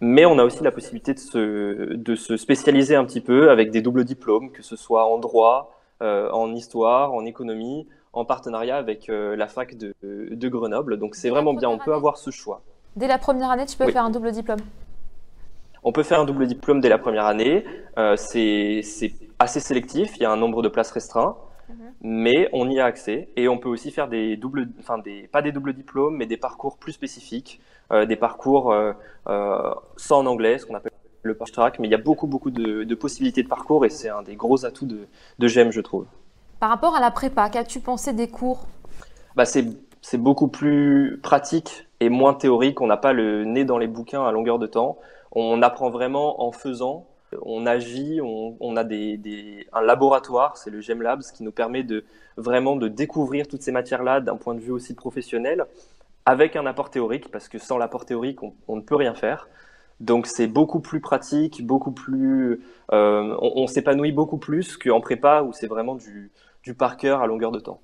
Mais 0.00 0.26
on 0.26 0.38
a 0.38 0.44
aussi 0.44 0.62
la 0.62 0.70
possibilité 0.70 1.14
de 1.14 1.18
se, 1.18 1.94
de 1.94 2.14
se, 2.14 2.36
spécialiser 2.36 2.96
un 2.96 3.04
petit 3.04 3.22
peu 3.22 3.50
avec 3.50 3.70
des 3.70 3.80
doubles 3.80 4.04
diplômes, 4.04 4.52
que 4.52 4.62
ce 4.62 4.76
soit 4.76 5.06
en 5.06 5.18
droit, 5.18 5.74
euh, 6.02 6.30
en 6.30 6.54
histoire, 6.54 7.14
en 7.14 7.24
économie, 7.24 7.86
en 8.12 8.26
partenariat 8.26 8.76
avec 8.76 9.08
euh, 9.08 9.36
la 9.36 9.48
fac 9.48 9.76
de, 9.76 9.94
de 10.02 10.48
Grenoble. 10.48 10.98
Donc 10.98 11.14
c'est 11.14 11.30
vraiment 11.30 11.54
bien, 11.54 11.70
on 11.70 11.78
peut 11.78 11.94
avoir 11.94 12.18
ce 12.18 12.30
choix. 12.30 12.60
Dès 12.94 13.08
la 13.08 13.18
première 13.18 13.50
année, 13.50 13.64
tu 13.64 13.76
peux 13.76 13.90
faire 13.90 14.04
un 14.04 14.10
double 14.10 14.32
diplôme? 14.32 14.60
On 15.82 15.92
peut 15.92 16.02
faire 16.02 16.20
un 16.20 16.24
double 16.24 16.46
diplôme 16.46 16.80
dès 16.80 16.88
la 16.88 16.98
première 16.98 17.26
année. 17.26 17.64
c'est 18.16 18.82
assez 19.38 19.60
sélectif, 19.60 20.16
il 20.16 20.22
y 20.22 20.24
a 20.24 20.30
un 20.30 20.36
nombre 20.36 20.62
de 20.62 20.68
places 20.68 20.90
restreint. 20.90 21.36
mais 22.00 22.48
on 22.52 22.70
y 22.70 22.78
a 22.78 22.84
accès 22.84 23.28
et 23.34 23.48
on 23.48 23.58
peut 23.58 23.68
aussi 23.68 23.90
faire 23.90 24.08
des 24.08 24.36
doubles, 24.36 24.68
enfin 24.78 24.98
des, 24.98 25.26
pas 25.26 25.42
des 25.42 25.50
doubles 25.50 25.72
diplômes, 25.72 26.16
mais 26.16 26.26
des 26.26 26.36
parcours 26.36 26.76
plus 26.76 26.92
spécifiques, 26.92 27.60
euh, 27.92 28.06
des 28.06 28.16
parcours 28.16 28.72
euh, 28.72 28.92
euh, 29.28 29.74
sans 29.96 30.20
en 30.20 30.26
anglais, 30.26 30.58
ce 30.58 30.66
qu'on 30.66 30.74
appelle 30.74 30.92
le 31.22 31.34
post 31.34 31.54
track, 31.54 31.80
mais 31.80 31.88
il 31.88 31.90
y 31.90 31.94
a 31.94 31.98
beaucoup 31.98 32.28
beaucoup 32.28 32.50
de, 32.50 32.94
possibilités 32.94 33.42
de 33.42 33.48
parcours 33.48 33.84
et 33.84 33.90
c'est 33.90 34.08
un 34.08 34.22
des 34.22 34.36
gros 34.36 34.64
atouts 34.64 34.86
de, 34.86 35.08
de 35.38 35.48
GEM, 35.48 35.72
je 35.72 35.80
trouve. 35.80 36.06
Par 36.60 36.70
rapport 36.70 36.94
à 36.94 37.00
la 37.00 37.10
prépa, 37.10 37.50
qu'as-tu 37.50 37.80
pensé 37.80 38.12
des 38.12 38.28
cours? 38.28 38.66
Bah, 39.34 39.44
c'est 39.44 39.66
beaucoup 40.18 40.48
plus 40.48 41.18
pratique 41.22 41.88
et 41.98 42.08
moins 42.08 42.32
théorique. 42.32 42.80
On 42.80 42.86
n'a 42.86 42.96
pas 42.96 43.12
le 43.12 43.44
nez 43.44 43.64
dans 43.64 43.76
les 43.76 43.88
bouquins 43.88 44.24
à 44.24 44.30
longueur 44.30 44.58
de 44.58 44.66
temps. 44.66 44.98
On 45.32 45.62
apprend 45.62 45.90
vraiment 45.90 46.42
en 46.46 46.52
faisant 46.52 47.06
on 47.42 47.66
agit, 47.66 48.20
on, 48.22 48.76
a 48.76 48.84
un 48.84 49.80
laboratoire, 49.80 50.56
c'est 50.56 50.70
le 50.70 50.80
GEM 50.80 51.02
Labs, 51.02 51.22
qui 51.34 51.42
nous 51.42 51.52
permet 51.52 51.82
de 51.82 52.04
vraiment 52.36 52.76
de 52.76 52.88
découvrir 52.88 53.48
toutes 53.48 53.62
ces 53.62 53.72
matières-là 53.72 54.20
d'un 54.20 54.36
point 54.36 54.54
de 54.54 54.60
vue 54.60 54.72
aussi 54.72 54.94
professionnel, 54.94 55.66
avec 56.24 56.56
un 56.56 56.66
apport 56.66 56.90
théorique, 56.90 57.30
parce 57.30 57.48
que 57.48 57.58
sans 57.58 57.78
l'apport 57.78 58.04
théorique, 58.04 58.40
on, 58.42 58.76
ne 58.76 58.80
peut 58.80 58.96
rien 58.96 59.14
faire. 59.14 59.48
Donc 60.00 60.26
c'est 60.26 60.48
beaucoup 60.48 60.80
plus 60.80 61.00
pratique, 61.00 61.66
beaucoup 61.66 61.92
plus, 61.92 62.60
euh, 62.92 63.36
on, 63.40 63.66
s'épanouit 63.66 64.12
beaucoup 64.12 64.38
plus 64.38 64.76
qu'en 64.76 65.00
prépa 65.00 65.42
où 65.42 65.52
c'est 65.52 65.68
vraiment 65.68 65.94
du, 65.94 66.30
du 66.62 66.74
par 66.74 66.96
cœur 66.96 67.22
à 67.22 67.26
longueur 67.26 67.52
de 67.52 67.60
temps. 67.60 67.80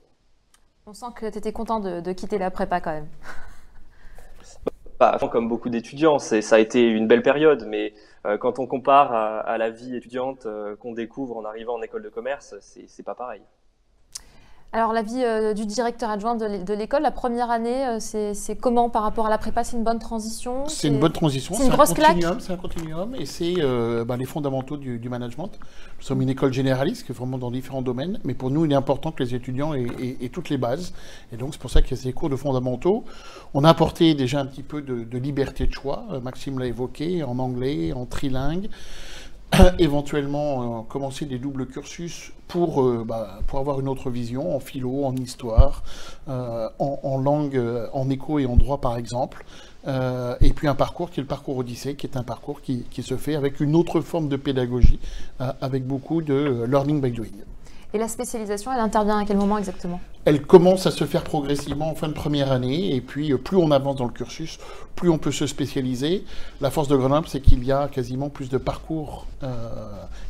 On 0.85 0.93
sent 0.93 1.07
que 1.15 1.31
tu 1.31 1.39
étais 1.39 1.53
content 1.53 1.79
de, 1.79 2.13
quitter 2.13 2.39
la 2.39 2.51
prépa 2.51 2.81
quand 2.81 2.91
même. 2.91 3.07
Pas 5.03 5.19
comme 5.29 5.49
beaucoup 5.49 5.69
d'étudiants, 5.69 6.21
ça 6.21 6.37
a 6.55 6.59
été 6.61 6.87
une 6.87 7.09
belle 7.09 7.23
période, 7.23 7.67
mais 7.67 7.93
euh, 8.25 8.39
quand 8.39 8.61
on 8.61 8.69
compare 8.69 9.13
à, 9.13 9.59
la 9.59 9.69
vie 9.69 9.97
étudiante 9.97 10.47
euh, 10.47 10.77
qu'on 10.77 10.93
découvre 10.93 11.37
en 11.37 11.45
arrivant 11.45 11.75
en 11.75 11.83
école 11.83 12.05
de 12.05 12.09
commerce, 12.09 12.55
c'est 12.61 13.03
pas 13.03 13.17
pareil. 13.17 13.43
Alors, 14.75 14.95
la 14.95 15.03
vie 15.03 15.23
euh, 15.23 15.53
du 15.53 15.67
directeur 15.67 16.09
adjoint 16.09 16.35
de 16.35 16.73
l'école, 16.73 17.03
la 17.03 17.11
première 17.11 17.51
année, 17.51 17.87
euh, 17.87 17.99
c'est 18.01 18.57
comment 18.57 18.89
par 18.89 19.03
rapport 19.03 19.27
à 19.27 19.31
la 19.31 19.37
prépa? 19.37 19.65
C'est 19.65 19.77
une 19.77 19.85
bonne 19.85 19.99
transition? 19.99 20.67
C'est 20.67 20.89
une 20.89 20.99
bonne 20.99 21.13
transition. 21.13 21.55
C'est 21.55 21.67
une 21.67 21.73
grosse 21.73 21.93
continuum, 21.93 22.41
C'est 22.41 22.55
un 22.55 22.57
continuum 22.57 23.15
et 23.15 23.27
c'est 23.27 23.57
euh, 23.59 24.07
bah, 24.07 24.17
les 24.17 24.25
fondamentaux 24.25 24.79
du, 24.79 25.09
management. 25.11 25.51
Nous 25.99 26.03
sommes 26.03 26.23
une 26.23 26.31
école 26.31 26.55
généraliste 26.55 27.05
qui 27.05 27.13
est 27.13 27.15
vraiment 27.15 27.37
dans 27.37 27.51
différents 27.51 27.83
domaines, 27.83 28.19
mais 28.25 28.33
pour 28.33 28.51
nous, 28.51 28.65
il 28.65 28.73
est 28.73 28.77
important 28.77 29.13
que 29.13 29.23
les 29.23 29.35
étudiants 29.35 29.75
aient, 29.75 30.31
toutes 30.33 30.49
les 30.49 30.57
bases. 30.57 30.95
Et 31.35 31.37
donc, 31.37 31.51
c'est 31.53 31.61
pour 31.61 31.71
ça 31.71 31.83
qu'il 31.83 31.95
y 31.95 32.01
a 32.01 32.03
ces 32.03 32.15
cours 32.15 32.31
de 32.31 32.37
fondamentaux. 32.37 33.05
On 33.53 33.65
a 33.65 33.69
apporté 33.69 34.15
déjà 34.15 34.41
un 34.41 34.47
petit 34.47 34.63
peu 34.63 34.81
de, 34.81 35.05
de 35.05 35.19
liberté 35.19 35.67
de 35.67 35.73
choix. 35.75 36.07
Maxime 36.23 36.59
l'a 36.59 36.67
évoqué, 36.67 37.23
en 37.23 37.39
anglais, 37.39 37.93
en 37.93 38.07
trilingue. 38.07 38.71
éventuellement 39.79 40.81
euh, 40.81 40.83
commencer 40.83 41.27
des 41.27 41.39
doubles 41.39 41.67
cursus 41.67 42.33
pour, 42.49 42.83
euh, 42.83 43.05
bah, 43.07 43.41
pour 43.47 43.59
avoir 43.59 43.81
une 43.81 43.89
autre 43.89 44.11
vision 44.11 44.55
en 44.55 44.61
philo, 44.61 45.05
en 45.05 45.15
histoire, 45.17 45.83
euh, 46.29 46.69
en, 46.79 47.19
langue, 47.19 47.61
en 47.93 48.09
éco 48.11 48.39
et 48.39 48.47
en 48.47 48.57
droit 48.57 48.81
par 48.81 48.97
exemple. 48.97 49.45
et 49.87 50.53
puis 50.53 50.69
un 50.69 50.75
parcours 50.75 51.11
qui 51.11 51.21
est 51.21 51.23
le 51.23 51.29
parcours 51.29 51.57
Odyssée, 51.57 51.95
qui 51.97 52.07
est 52.07 52.17
un 52.17 52.23
parcours 52.23 52.61
qui, 52.61 52.85
qui 52.91 53.03
se 53.03 53.17
fait 53.17 53.35
avec 53.35 53.61
une 53.61 53.75
autre 53.75 54.01
forme 54.01 54.29
de 54.29 54.37
pédagogie, 54.37 55.01
avec 55.61 55.87
beaucoup 55.87 56.23
de 56.23 56.65
learning 56.69 57.01
by 57.01 57.11
doing. 57.11 57.33
Et 57.95 57.99
la 57.99 58.09
spécialisation, 58.09 58.73
elle 58.73 58.81
intervient 58.81 59.19
à 59.19 59.25
quel 59.27 59.37
moment 59.37 59.59
exactement? 59.59 60.01
Elle 60.25 60.43
commence 60.43 60.87
à 60.87 60.91
se 60.91 61.05
faire 61.05 61.25
progressivement 61.25 61.91
en 61.91 61.95
fin 61.95 62.09
de 62.09 62.15
première 62.15 62.51
année, 62.51 62.95
et 62.95 63.03
puis 63.03 63.33
euh, 63.33 63.37
plus 63.37 63.59
on 63.59 63.71
avance 63.71 63.97
dans 63.97 64.07
le 64.07 64.13
cursus, 64.13 64.59
plus 64.97 65.11
on 65.11 65.19
peut 65.19 65.33
se 65.33 65.47
spécialiser. 65.47 66.25
La 66.63 66.71
force 66.71 66.89
de 66.89 66.97
Grenoble, 66.97 67.29
c'est 67.29 67.41
qu'il 67.41 67.63
y 67.65 67.73
a 67.73 67.89
quasiment 67.89 68.31
plus 68.31 68.49
de 68.49 68.57
parcours 68.57 69.27
euh, 69.43 69.69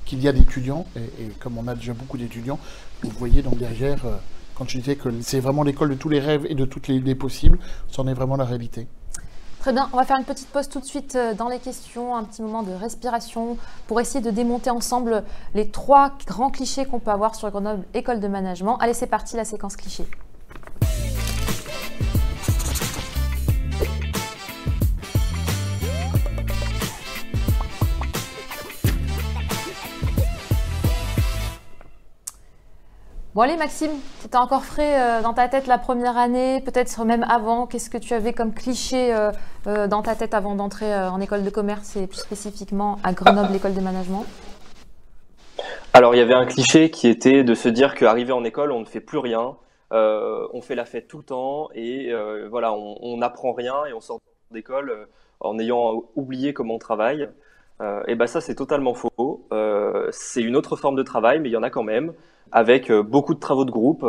qu'il 0.07 0.21
y 0.21 0.27
a 0.27 0.33
d'étudiants, 0.33 0.87
et, 0.97 1.29
comme 1.39 1.57
on 1.57 1.69
a 1.69 1.75
déjà 1.77 1.93
beaucoup 1.93 2.19
d'étudiants, 2.19 2.59
vous 3.03 3.11
voyez 3.11 3.43
donc 3.43 3.59
derrière, 3.59 4.07
euh, 4.07 4.17
quand 4.57 4.69
je 4.69 4.79
disais 4.79 4.97
que 4.97 5.09
c'est 5.21 5.41
vraiment 5.41 5.63
l'école 5.63 5.91
de 5.91 5.95
tous 5.95 6.09
les 6.09 6.21
rêves 6.21 6.47
et 6.49 6.57
de 6.57 6.65
toutes 6.65 6.89
les, 6.89 6.99
les 6.99 7.15
possibles, 7.15 7.59
c'en 7.89 8.09
est 8.09 8.15
vraiment 8.15 8.37
la 8.37 8.45
réalité. 8.45 8.89
Très 9.63 9.73
bien, 9.73 9.89
on 9.93 9.97
va 9.97 10.05
faire 10.05 10.17
une 10.17 10.25
petite 10.25 10.49
pause 10.49 10.69
tout 10.69 10.81
de 10.81 10.85
suite 10.85 11.15
euh, 11.15 11.35
dans 11.35 11.49
les 11.49 11.61
questions, 11.61 12.17
un 12.17 12.25
petit 12.25 12.43
moment 12.43 12.65
de 12.65 12.73
respiration 12.73 13.57
pour 13.87 14.01
essayer 14.01 14.21
de 14.21 14.33
démonter 14.33 14.71
ensemble 14.71 15.23
les 15.55 15.69
trois 15.69 16.11
grands 16.27 16.51
clichés 16.51 16.85
qu'on 16.85 16.99
peut 16.99 17.13
avoir 17.13 17.37
sur 17.37 17.49
Grenoble 17.49 17.85
École 17.95 18.19
de 18.19 18.27
Management. 18.27 18.77
Allez, 18.81 18.93
c'est 18.93 19.07
parti, 19.07 19.37
la 19.37 19.45
séquence 19.45 19.77
cliché. 19.77 20.05
Bon 33.35 33.41
allez 33.41 33.57
Maxime, 33.57 33.93
c'était 34.19 34.37
encore 34.37 34.63
frais 34.63 35.01
euh, 35.01 35.23
dans 35.23 35.33
ta 35.33 35.49
tête 35.49 35.67
la 35.67 35.79
première 35.79 36.19
année, 36.19 36.61
peut-être 36.67 37.03
même 37.07 37.25
avant. 37.31 37.67
Qu'est-ce 37.67 37.89
que 37.89 37.97
tu 37.97 38.13
avais 38.13 38.35
comme 38.35 38.53
cliché 38.53 39.15
euh, 39.15 39.31
euh, 39.67 39.89
dans 39.89 40.03
ta 40.03 40.15
tête 40.15 40.35
avant 40.35 40.55
d'entrer 40.55 40.95
en 40.95 41.19
école 41.19 41.43
de 41.43 41.49
commerce 41.49 41.97
et 41.97 42.07
plus 42.07 42.19
spécifiquement 42.19 42.99
à 43.03 43.15
Grenoble, 43.15 43.49
l'école 43.55 43.73
de 43.73 43.81
management? 43.81 44.27
Alors 45.95 46.15
il 46.15 46.19
y 46.19 46.21
avait 46.21 46.35
un 46.35 46.45
cliché 46.45 46.91
qui 46.91 47.09
était 47.09 47.43
de 47.43 47.55
se 47.55 47.71
dire 47.71 47.95
qu'arrivé 47.95 48.33
en 48.33 48.45
école, 48.45 48.71
on 48.71 48.81
ne 48.81 48.85
fait 48.85 49.01
plus 49.01 49.17
rien, 49.17 49.57
on 49.91 50.61
fait 50.61 50.75
la 50.75 50.85
fête 50.85 51.09
tout 51.09 51.17
le 51.17 51.25
temps 51.25 51.71
et 51.75 52.13
voilà, 52.51 52.75
on 52.75 53.17
n'apprend 53.17 53.55
rien 53.55 53.87
et 53.87 53.95
on 53.95 54.01
sort 54.01 54.21
d'école 54.51 55.09
en 55.41 55.59
ayant 55.59 56.03
oublié 56.17 56.53
comment 56.53 56.75
on 56.75 56.79
travaille. 56.79 57.31
et 58.09 58.15
ben 58.15 58.27
ça 58.27 58.43
c'est 58.43 58.55
totalement 58.55 58.93
faux. 58.93 59.47
c'est 60.11 60.43
une 60.43 60.57
autre 60.57 60.77
forme 60.77 60.97
de 60.97 61.03
travail, 61.03 61.41
mais 61.41 61.49
il 61.49 61.53
y 61.53 61.57
en 61.57 61.63
a 61.63 61.71
quand 61.71 61.83
même 61.83 62.13
avec 62.53 62.91
euh, 62.91 63.03
beaucoup 63.03 63.35
de 63.35 63.41
travaux 63.41 63.65
de 63.65 63.71
groupe. 63.71 64.07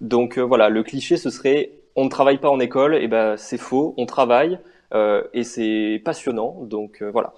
Donc 0.00 0.38
euh, 0.38 0.42
voilà, 0.42 0.68
le 0.68 0.82
cliché, 0.82 1.16
ce 1.16 1.30
serait 1.30 1.70
on 1.96 2.04
ne 2.04 2.10
travaille 2.10 2.38
pas 2.38 2.50
en 2.50 2.60
école, 2.60 2.94
et 2.94 3.08
ben 3.08 3.36
c'est 3.38 3.56
faux, 3.56 3.94
on 3.96 4.04
travaille 4.04 4.58
euh, 4.92 5.22
et 5.32 5.44
c'est 5.44 6.02
passionnant. 6.04 6.58
Donc 6.60 7.02
voilà. 7.02 7.32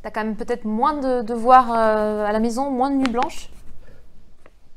Tu 0.00 0.08
as 0.08 0.10
quand 0.10 0.24
même 0.24 0.36
peut-être 0.36 0.64
moins 0.64 0.94
de 0.94 1.22
devoirs 1.22 1.70
à 1.70 2.32
la 2.32 2.40
maison, 2.40 2.70
moins 2.70 2.90
de 2.90 2.96
nuits 2.96 3.12
blanches? 3.12 3.50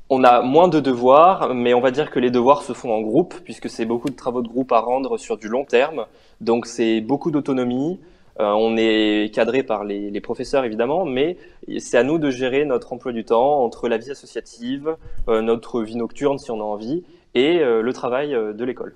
On 0.09 0.23
a 0.23 0.41
moins 0.41 0.67
de 0.67 0.81
devoirs, 0.81 1.53
mais 1.53 1.73
on 1.73 1.79
va 1.79 1.91
dire 1.91 2.11
que 2.11 2.19
les 2.19 2.31
devoirs 2.31 2.63
se 2.63 2.73
font 2.73 2.91
en 2.91 2.99
groupe, 2.99 3.35
puisque 3.45 3.69
c'est 3.69 3.85
beaucoup 3.85 4.09
de 4.09 4.15
travaux 4.15 4.41
de 4.41 4.49
groupe 4.49 4.73
à 4.73 4.79
rendre 4.79 5.17
sur 5.17 5.37
du 5.37 5.47
long 5.47 5.63
terme. 5.63 6.05
Donc 6.41 6.65
c'est 6.65 6.99
beaucoup 6.99 7.31
d'autonomie. 7.31 7.99
Euh, 8.39 8.53
on 8.53 8.77
est 8.77 9.33
cadré 9.33 9.63
par 9.63 9.83
les, 9.83 10.21
professeurs 10.21 10.63
évidemment, 10.63 11.05
mais 11.05 11.37
c'est 11.79 11.97
à 11.97 12.03
nous 12.03 12.17
de 12.19 12.29
gérer 12.29 12.63
notre 12.63 12.93
emploi 12.93 13.11
du 13.11 13.25
temps 13.25 13.63
entre 13.63 13.89
la 13.89 13.97
vie 13.97 14.11
associative, 14.11 14.95
euh, 15.27 15.41
notre 15.41 15.81
vie 15.81 15.95
nocturne 15.95 16.37
si 16.37 16.49
on 16.51 16.59
a 16.59 16.63
envie, 16.63 17.03
et 17.35 17.59
euh, 17.59 17.81
le 17.81 17.93
travail 17.93 18.31
de 18.31 18.63
l'école. 18.63 18.95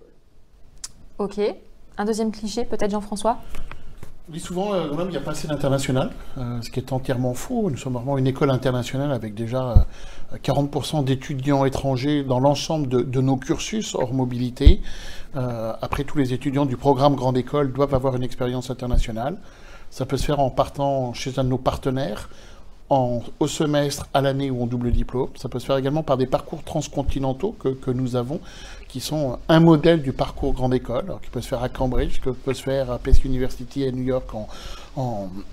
Ok. 1.18 1.40
Un 1.98 2.06
deuxième 2.06 2.32
cliché, 2.32 2.64
peut-être 2.64 2.92
Jean-François? 2.92 3.38
On 4.30 4.32
dit 4.32 4.40
souvent, 4.40 4.72
il 4.76 5.10
n'y 5.10 5.18
a 5.18 5.20
pas 5.20 5.32
assez 5.32 5.50
d'international, 5.50 6.10
ce 6.38 6.70
qui 6.70 6.80
est 6.80 6.94
entièrement 6.94 7.34
faux. 7.34 7.70
Nous 7.70 7.76
sommes 7.76 7.94
vraiment 7.94 8.18
une 8.18 8.28
école 8.28 8.52
internationale 8.52 9.12
avec 9.12 9.34
déjà 9.34 9.86
40% 10.38 11.04
d'étudiants 11.04 11.66
étrangers 11.66 12.24
dans 12.24 12.40
l'ensemble 12.40 12.88
de, 12.88 13.22
nos 13.22 13.38
cursus 13.38 13.96
hors 13.96 14.14
mobilité. 14.14 14.82
Euh, 15.36 15.74
après, 15.82 16.04
tous 16.04 16.18
les 16.18 16.34
étudiants 16.34 16.66
du 16.66 16.78
programme 16.78 17.16
Grande 17.16 17.38
École 17.38 17.72
doivent 17.72 17.94
avoir 17.94 18.16
une 18.16 18.24
expérience 18.24 18.70
internationale. 18.70 19.38
Ça 19.90 20.06
peut 20.06 20.18
se 20.18 20.26
faire 20.26 20.40
en 20.40 20.50
partant 20.50 21.14
chez 21.14 21.38
un 21.38 21.44
de 21.44 21.50
nos 21.50 21.58
partenaires, 21.58 22.30
en, 22.90 23.22
au 23.40 23.48
semestre, 23.48 24.08
à 24.14 24.22
l'année 24.22 24.50
ou 24.50 24.64
en 24.64 24.68
double 24.68 24.92
diplôme. 24.92 25.30
Ça 25.36 25.50
peut 25.50 25.60
se 25.60 25.66
faire 25.66 25.78
également 25.78 26.04
par 26.04 26.18
des 26.18 26.28
parcours 26.28 26.64
transcontinentaux 26.64 27.56
que 27.60 27.92
nous 27.92 28.16
avons, 28.16 28.40
qui 28.94 29.00
sont 29.00 29.40
un 29.50 29.60
modèle 29.60 30.04
du 30.04 30.14
parcours 30.14 30.54
Grande 30.54 30.76
École, 30.76 31.16
qui 31.24 31.32
peut 31.32 31.42
se 31.42 31.48
faire 31.48 31.64
à 31.64 31.70
Cambridge, 31.70 32.22
qui 32.22 32.30
peut 32.32 32.54
se 32.54 32.62
faire 32.62 32.92
à 32.92 33.00
Pace 33.00 33.24
University 33.24 33.88
à 33.88 33.92
New 33.92 34.04
York 34.04 34.30
en, 34.36 34.48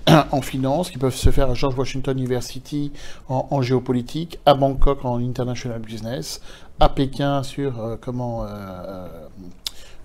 en, 0.31 0.41
finance, 0.43 0.91
qui 0.91 0.99
peuvent 0.99 1.15
se 1.15 1.31
faire 1.31 1.49
à 1.49 1.55
George 1.55 1.75
Washington 1.75 2.15
University 2.19 2.91
en, 3.29 3.63
géopolitique, 3.63 4.37
à 4.45 4.53
Bangkok 4.53 5.03
en 5.05 5.17
international 5.17 5.79
business, 5.79 6.39
à 6.79 6.87
Pékin 6.87 7.41
sur 7.41 7.79
euh, 7.79 7.95
comment 7.99 8.43
euh, 8.43 9.07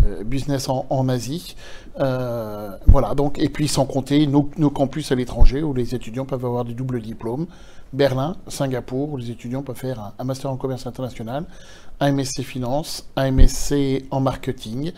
euh, 0.06 0.24
business 0.24 0.70
en, 0.70 1.08
Asie. 1.10 1.56
voilà, 1.98 3.14
donc, 3.14 3.38
et 3.38 3.50
puis 3.50 3.68
sans 3.68 3.84
compter 3.84 4.26
nos, 4.26 4.44
campus 4.70 5.12
à 5.12 5.14
l'étranger 5.14 5.62
où 5.62 5.74
les 5.74 5.94
étudiants 5.94 6.24
peuvent 6.24 6.46
avoir 6.46 6.64
des 6.64 6.72
doubles 6.72 7.02
diplômes. 7.02 7.46
Berlin, 7.92 8.36
Singapour, 8.48 9.12
où 9.12 9.16
les 9.18 9.30
étudiants 9.30 9.62
peuvent 9.62 9.76
faire 9.76 10.12
un 10.18 10.24
master 10.24 10.50
en 10.50 10.56
commerce 10.56 10.86
international, 10.86 11.44
un 12.00 12.12
MSc 12.12 12.42
finance, 12.42 13.08
un 13.16 13.30
MSc 13.30 13.74
en 14.10 14.20
marketing, 14.20 14.92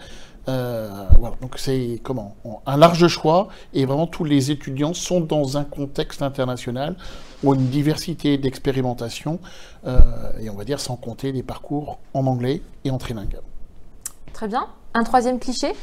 euh, 0.48 0.88
voilà, 1.18 1.36
donc 1.42 1.56
c'est 1.58 2.00
comment? 2.02 2.34
Un 2.64 2.78
large 2.78 3.06
choix 3.08 3.48
et 3.74 3.84
vraiment 3.84 4.06
tous 4.06 4.24
les 4.24 4.50
étudiants 4.50 4.94
sont 4.94 5.20
dans 5.20 5.58
un 5.58 5.64
contexte 5.64 6.22
international 6.22 6.96
où 7.42 7.54
une 7.54 7.68
diversité 7.68 8.38
d'expérimentation 8.38 9.40
euh, 9.86 10.00
et 10.40 10.48
on 10.48 10.54
va 10.54 10.64
dire 10.64 10.80
sans 10.80 10.96
compter 10.96 11.32
des 11.32 11.42
parcours 11.42 11.98
en 12.14 12.26
anglais 12.26 12.62
et 12.84 12.90
en 12.90 12.96
trilingue. 12.98 13.38
Très 14.32 14.48
bien. 14.48 14.68
Un 14.94 15.04
troisième 15.04 15.38
cliché? 15.38 15.74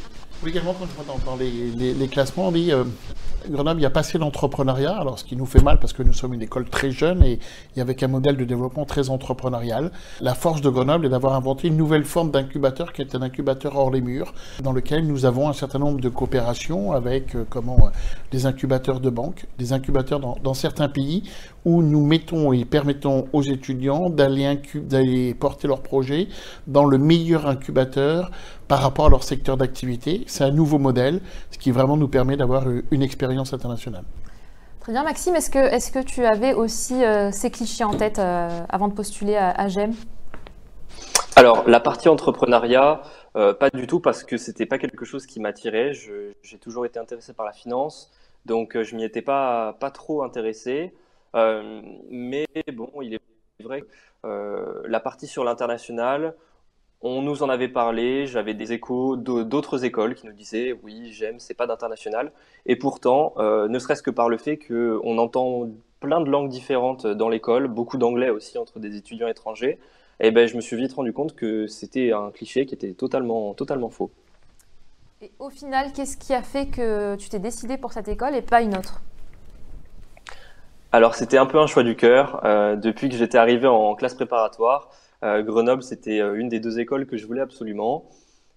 Également, 0.46 0.74
quand 0.74 0.86
je 0.86 1.04
vois 1.04 1.16
dans, 1.26 1.36
les, 1.36 2.08
classements, 2.08 2.48
on 2.48 2.52
dit 2.52 2.72
euh, 2.72 2.84
Grenoble, 3.50 3.80
il 3.80 3.84
y 3.84 3.86
a 3.86 3.92
passé 3.92 4.18
l'entrepreneuriat, 4.18 4.96
alors 4.98 5.20
ce 5.20 5.24
qui 5.24 5.36
nous 5.36 5.46
fait 5.46 5.62
mal 5.62 5.80
parce 5.80 5.94
que 5.94 6.04
nous 6.04 6.14
sommes 6.14 6.34
une 6.34 6.42
école 6.42 6.66
très 6.66 6.92
jeune 6.92 7.24
et, 7.24 7.40
avec 7.78 8.02
un 8.04 8.08
modèle 8.08 8.38
de 8.38 8.46
développement 8.46 8.86
très 8.86 9.10
entrepreneurial. 9.10 9.92
La 10.22 10.34
force 10.34 10.62
de 10.62 10.70
Grenoble 10.70 11.06
est 11.06 11.10
d'avoir 11.10 11.34
inventé 11.34 11.68
une 11.68 11.78
nouvelle 11.78 12.06
forme 12.06 12.32
d'incubateur 12.32 12.94
qui 12.94 13.02
est 13.02 13.16
un 13.16 13.22
incubateur 13.22 13.76
hors 13.76 13.92
les 13.92 14.02
murs, 14.02 14.34
dans 14.64 14.72
lequel 14.72 15.06
nous 15.06 15.26
avons 15.26 15.50
un 15.50 15.54
certain 15.54 15.80
nombre 15.80 16.00
de 16.00 16.10
coopérations 16.10 16.92
avec 16.92 17.36
euh, 17.36 17.46
comment 17.50 17.78
euh, 17.82 17.90
des 18.32 18.46
incubateurs 18.46 19.00
de 19.00 19.10
banques, 19.10 19.46
des 19.58 19.74
incubateurs 19.74 20.20
dans, 20.20 20.38
dans 20.44 20.54
certains 20.54 20.90
pays 20.90 21.24
où 21.66 21.82
nous 21.82 22.06
mettons 22.06 22.54
et 22.54 22.64
permettons 22.64 23.28
aux 23.34 23.42
étudiants 23.42 24.10
d'aller 24.10 25.34
porter 25.34 25.68
leurs 25.68 25.82
projets 25.82 26.28
dans 26.68 26.86
le 26.86 26.98
meilleur 26.98 27.48
incubateur 27.48 28.32
par 28.68 28.82
rapport 28.82 29.08
à 29.08 29.10
leur 29.10 29.24
secteur 29.24 29.58
d'activité. 29.58 30.24
C'est 30.28 30.44
un 30.44 30.52
nouveau 30.52 30.80
modèle, 30.80 31.22
ce 31.52 31.58
qui 31.58 31.72
vraiment 31.72 31.98
nous 31.98 32.08
permet 32.08 32.38
d'avoir 32.38 32.66
une 32.92 33.02
expérience 33.02 33.35
internationale. 33.54 34.04
Très 34.86 34.92
bien, 34.92 35.04
Maxime. 35.04 35.34
Est-ce 35.36 35.50
que, 35.50 35.58
est 35.58 35.92
que 35.92 35.98
tu 35.98 36.24
avais 36.26 36.54
aussi 36.54 37.04
euh, 37.04 37.32
ces 37.32 37.50
clichés 37.50 37.84
en 37.84 37.98
tête 37.98 38.20
euh, 38.20 38.50
avant 38.70 38.88
de 38.88 38.94
postuler 38.94 39.36
à, 39.36 39.68
GEM 39.68 39.96
Alors, 41.36 41.68
la 41.68 41.80
partie 41.80 42.08
entrepreneuriat, 42.08 43.02
euh, 43.36 43.56
pas 43.56 43.72
du 43.72 43.88
tout, 43.88 44.00
parce 44.00 44.24
que 44.24 44.38
c'était 44.38 44.68
pas 44.68 44.78
quelque 44.78 45.04
chose 45.04 45.26
qui 45.26 45.40
m'attirait. 45.40 45.94
J'ai 45.94 46.60
toujours 46.60 46.86
été 46.86 47.00
intéressé 47.00 47.34
par 47.34 47.48
la 47.48 47.52
finance, 47.52 48.12
donc 48.46 48.80
je 48.80 48.96
m'y 48.96 49.04
étais 49.04 49.24
pas, 49.24 49.76
pas 49.80 49.90
trop 49.90 50.22
intéressé. 50.22 50.94
mais 51.34 52.46
bon, 52.72 52.92
il 53.02 53.16
est 53.16 53.22
vrai 53.64 53.82
que 53.82 54.84
la 54.86 55.00
partie 55.00 55.26
sur 55.26 55.44
l'international, 55.44 56.36
on 57.08 57.22
nous 57.22 57.44
en 57.44 57.50
avait 57.50 57.68
parlé, 57.68 58.26
j'avais 58.26 58.56
des 58.56 58.74
échos 58.74 59.16
d'autres 59.16 59.86
écoles 59.86 60.16
qui 60.16 60.26
nous 60.26 60.34
disaient 60.34 60.74
oui, 60.84 61.12
j'aime, 61.12 61.40
c'est 61.40 61.54
pas 61.54 61.68
d'international. 61.68 62.32
Et 62.66 62.76
pourtant, 62.76 63.34
euh, 63.38 63.68
ne 63.68 63.78
serait-ce 63.78 64.02
que 64.02 64.10
par 64.10 64.28
le 64.28 64.38
fait 64.38 64.58
qu'on 64.58 65.20
entend 65.20 65.70
plein 66.00 66.20
de 66.20 66.32
langues 66.32 66.50
différentes 66.50 67.06
dans 67.06 67.30
l'école, 67.30 67.68
beaucoup 67.68 67.98
d'anglais 67.98 68.32
aussi 68.32 68.58
entre 68.58 68.80
des 68.80 68.98
étudiants 68.98 69.28
étrangers, 69.28 69.78
et 70.20 70.28
eh 70.28 70.32
ben, 70.32 70.48
je 70.48 70.56
me 70.56 70.62
suis 70.62 70.78
vite 70.78 70.94
rendu 70.94 71.14
compte 71.14 71.36
que 71.36 71.68
c'était 71.68 72.12
un 72.12 72.32
cliché 72.32 72.66
qui 72.66 72.74
était 72.74 72.94
totalement, 72.94 73.54
totalement 73.54 73.90
faux. 73.90 74.10
Et 75.22 75.32
au 75.38 75.52
final, 75.52 75.92
qu'est-ce 75.94 76.18
qui 76.18 76.34
a 76.34 76.42
fait 76.42 76.68
que 76.68 77.16
tu 77.18 77.30
t'es 77.30 77.40
décidé 77.40 77.78
pour 77.78 77.94
cette 77.94 78.08
école 78.08 78.34
et 78.34 78.42
pas 78.42 78.62
une 78.62 78.76
autre? 78.76 79.02
Alors, 80.92 81.16
c'était 81.16 81.38
un 81.38 81.46
peu 81.46 81.60
un 81.60 81.68
choix 81.68 81.84
du 81.84 81.96
cœur. 81.96 82.42
Euh, 82.46 82.78
depuis 82.78 83.10
que 83.10 83.16
j'étais 83.16 83.38
arrivé 83.38 83.68
en 83.68 83.94
classe 83.96 84.16
préparatoire, 84.16 84.90
Grenoble, 85.42 85.84
c'était 85.84 86.20
euh, 86.20 86.36
une 86.36 86.50
des 86.50 86.60
deux 86.60 86.80
écoles 86.80 87.06
que 87.06 87.18
je 87.18 87.26
voulais 87.26 87.42
absolument. 87.42 88.10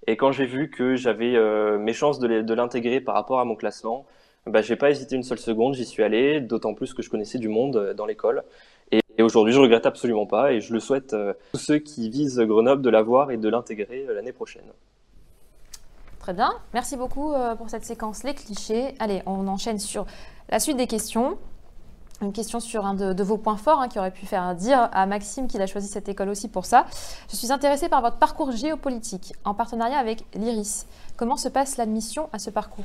Et 0.06 0.16
quand 0.16 0.32
j'ai 0.32 0.46
vu 0.46 0.70
que 0.70 0.96
j'avais 0.96 1.34
euh, 1.36 1.78
mes 1.78 1.92
chances 1.92 2.18
de 2.18 2.54
l'intégrer 2.54 3.00
par 3.00 3.14
rapport 3.14 3.40
à 3.40 3.44
mon 3.44 3.56
classement, 3.56 4.06
bah, 4.46 4.62
j'ai 4.62 4.76
pas 4.76 4.90
hésité 4.90 5.16
une 5.16 5.22
seule 5.22 5.38
seconde, 5.38 5.74
j'y 5.74 5.84
suis 5.84 6.02
allé, 6.02 6.40
d'autant 6.40 6.74
plus 6.74 6.94
que 6.94 7.02
je 7.02 7.10
connaissais 7.10 7.38
du 7.38 7.48
monde 7.48 7.94
dans 7.96 8.06
l'école. 8.06 8.44
Et, 8.90 9.00
aujourd'hui, 9.22 9.52
je 9.52 9.60
regrette 9.60 9.84
absolument 9.84 10.26
pas 10.26 10.52
et 10.52 10.60
je 10.60 10.72
le 10.72 10.80
souhaite 10.80 11.12
à 11.12 11.34
tous 11.52 11.58
ceux 11.58 11.78
qui 11.78 12.08
visent 12.08 12.38
Grenoble 12.38 12.80
de 12.80 12.88
l'avoir 12.88 13.30
et 13.30 13.36
de 13.36 13.48
l'intégrer 13.48 14.06
l'année 14.08 14.32
prochaine. 14.32 14.62
Très 16.20 16.32
bien, 16.32 16.52
merci 16.72 16.96
beaucoup 16.96 17.34
pour 17.58 17.68
cette 17.68 17.84
séquence 17.84 18.22
Les 18.22 18.34
clichés. 18.34 18.94
Allez, 19.00 19.22
on 19.26 19.48
enchaîne 19.48 19.78
sur 19.78 20.06
la 20.48 20.60
suite 20.60 20.76
des 20.76 20.86
questions 20.86 21.36
une 22.20 22.32
question 22.32 22.60
sur 22.60 22.84
un 22.84 22.94
de, 22.94 23.22
vos 23.22 23.36
points 23.36 23.56
forts 23.56 23.80
hein, 23.80 23.88
qui 23.88 23.98
aurait 23.98 24.10
pu 24.10 24.26
faire 24.26 24.54
dire 24.54 24.88
à 24.92 25.06
Maxime 25.06 25.46
qu'il 25.46 25.62
a 25.62 25.66
choisi 25.66 25.88
cette 25.88 26.08
école 26.08 26.28
aussi 26.28 26.48
pour 26.48 26.64
ça. 26.64 26.86
Je 27.30 27.36
suis 27.36 27.52
intéressée 27.52 27.88
par 27.88 28.00
votre 28.00 28.16
parcours 28.16 28.52
géopolitique 28.52 29.34
en 29.44 29.54
partenariat 29.54 29.98
avec 29.98 30.24
l'IRIS. 30.34 30.86
Comment 31.16 31.36
se 31.36 31.48
passe 31.48 31.76
l'admission 31.76 32.28
à 32.32 32.38
ce 32.38 32.50
parcours? 32.50 32.84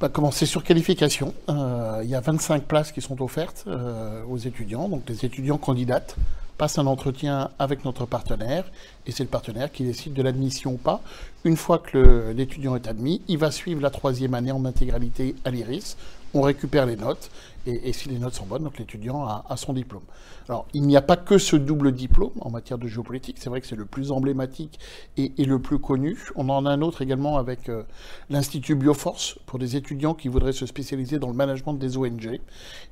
Bah, 0.00 0.08
commencer 0.08 0.46
sur 0.46 0.64
qualification. 0.64 1.34
Euh, 1.48 2.00
il 2.02 2.08
y 2.08 2.14
a 2.14 2.20
25 2.20 2.64
places 2.64 2.92
qui 2.92 3.02
sont 3.02 3.20
offertes 3.22 3.64
euh, 3.66 4.22
aux 4.30 4.38
étudiants. 4.38 4.88
Donc 4.88 5.02
les 5.08 5.24
étudiants 5.24 5.58
candidatent 5.58 6.16
passent 6.56 6.78
un 6.78 6.86
entretien 6.86 7.50
avec 7.58 7.86
notre 7.86 8.04
partenaire 8.04 8.70
et 9.06 9.12
c'est 9.12 9.22
le 9.22 9.30
partenaire 9.30 9.72
qui 9.72 9.82
décide 9.82 10.12
de 10.12 10.22
l'admission 10.22 10.72
ou 10.72 10.76
pas. 10.76 11.00
Une 11.44 11.56
fois 11.56 11.78
que 11.78 12.34
l'étudiant 12.36 12.76
est 12.76 12.86
admis, 12.86 13.22
il 13.28 13.38
va 13.38 13.50
suivre 13.50 13.80
la 13.80 13.88
troisième 13.88 14.34
année 14.34 14.52
en 14.52 14.64
intégralité 14.66 15.34
à 15.46 15.50
l'IRIS. 15.50 15.96
On 16.32 16.42
récupère 16.42 16.86
les 16.86 16.96
notes 16.96 17.30
et, 17.66 17.92
si 17.92 18.08
les 18.08 18.18
notes 18.18 18.34
sont 18.34 18.46
bonnes, 18.46 18.68
l'étudiant 18.78 19.24
a, 19.26 19.56
son 19.56 19.72
diplôme. 19.72 20.02
Alors, 20.48 20.66
il 20.72 20.82
n'y 20.82 20.96
a 20.96 21.02
pas 21.02 21.16
que 21.16 21.38
ce 21.38 21.56
double 21.56 21.92
diplôme 21.92 22.32
en 22.40 22.50
matière 22.50 22.78
de 22.78 22.86
géopolitique. 22.86 23.36
C'est 23.38 23.50
vrai 23.50 23.60
que 23.60 23.66
c'est 23.66 23.76
le 23.76 23.84
plus 23.84 24.12
emblématique 24.12 24.78
et, 25.16 25.32
le 25.44 25.58
plus 25.58 25.78
connu. 25.78 26.16
On 26.36 26.48
en 26.48 26.64
a 26.66 26.70
un 26.70 26.82
autre 26.82 27.02
également 27.02 27.36
avec 27.36 27.68
euh, 27.68 27.82
l'Institut 28.30 28.76
Bioforce 28.76 29.38
pour 29.46 29.58
des 29.58 29.76
étudiants 29.76 30.14
qui 30.14 30.28
voudraient 30.28 30.52
se 30.52 30.66
spécialiser 30.66 31.18
dans 31.18 31.28
le 31.28 31.34
management 31.34 31.74
des 31.74 31.96
ONG. 31.96 32.40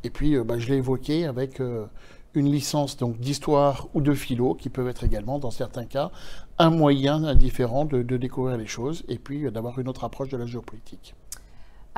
Et 0.04 0.10
puis, 0.10 0.36
euh, 0.36 0.44
bah, 0.44 0.58
je 0.58 0.68
l'ai 0.68 0.76
évoqué 0.76 1.24
avec 1.24 1.60
euh, 1.60 1.86
une 2.34 2.50
licence 2.52 2.96
donc 2.96 3.18
d'histoire 3.18 3.88
ou 3.94 4.00
de 4.00 4.12
philo 4.14 4.54
qui 4.54 4.68
peuvent 4.68 4.88
être 4.88 5.04
également, 5.04 5.38
dans 5.38 5.50
certains 5.50 5.86
cas, 5.86 6.10
un 6.58 6.70
moyen 6.70 7.34
différent 7.34 7.84
de 7.84 8.02
découvrir 8.16 8.56
les 8.58 8.66
choses 8.66 9.04
et 9.08 9.18
puis 9.18 9.50
d'avoir 9.50 9.78
une 9.78 9.88
autre 9.88 10.04
approche 10.04 10.28
de 10.28 10.36
la 10.36 10.46
géopolitique 10.46 11.14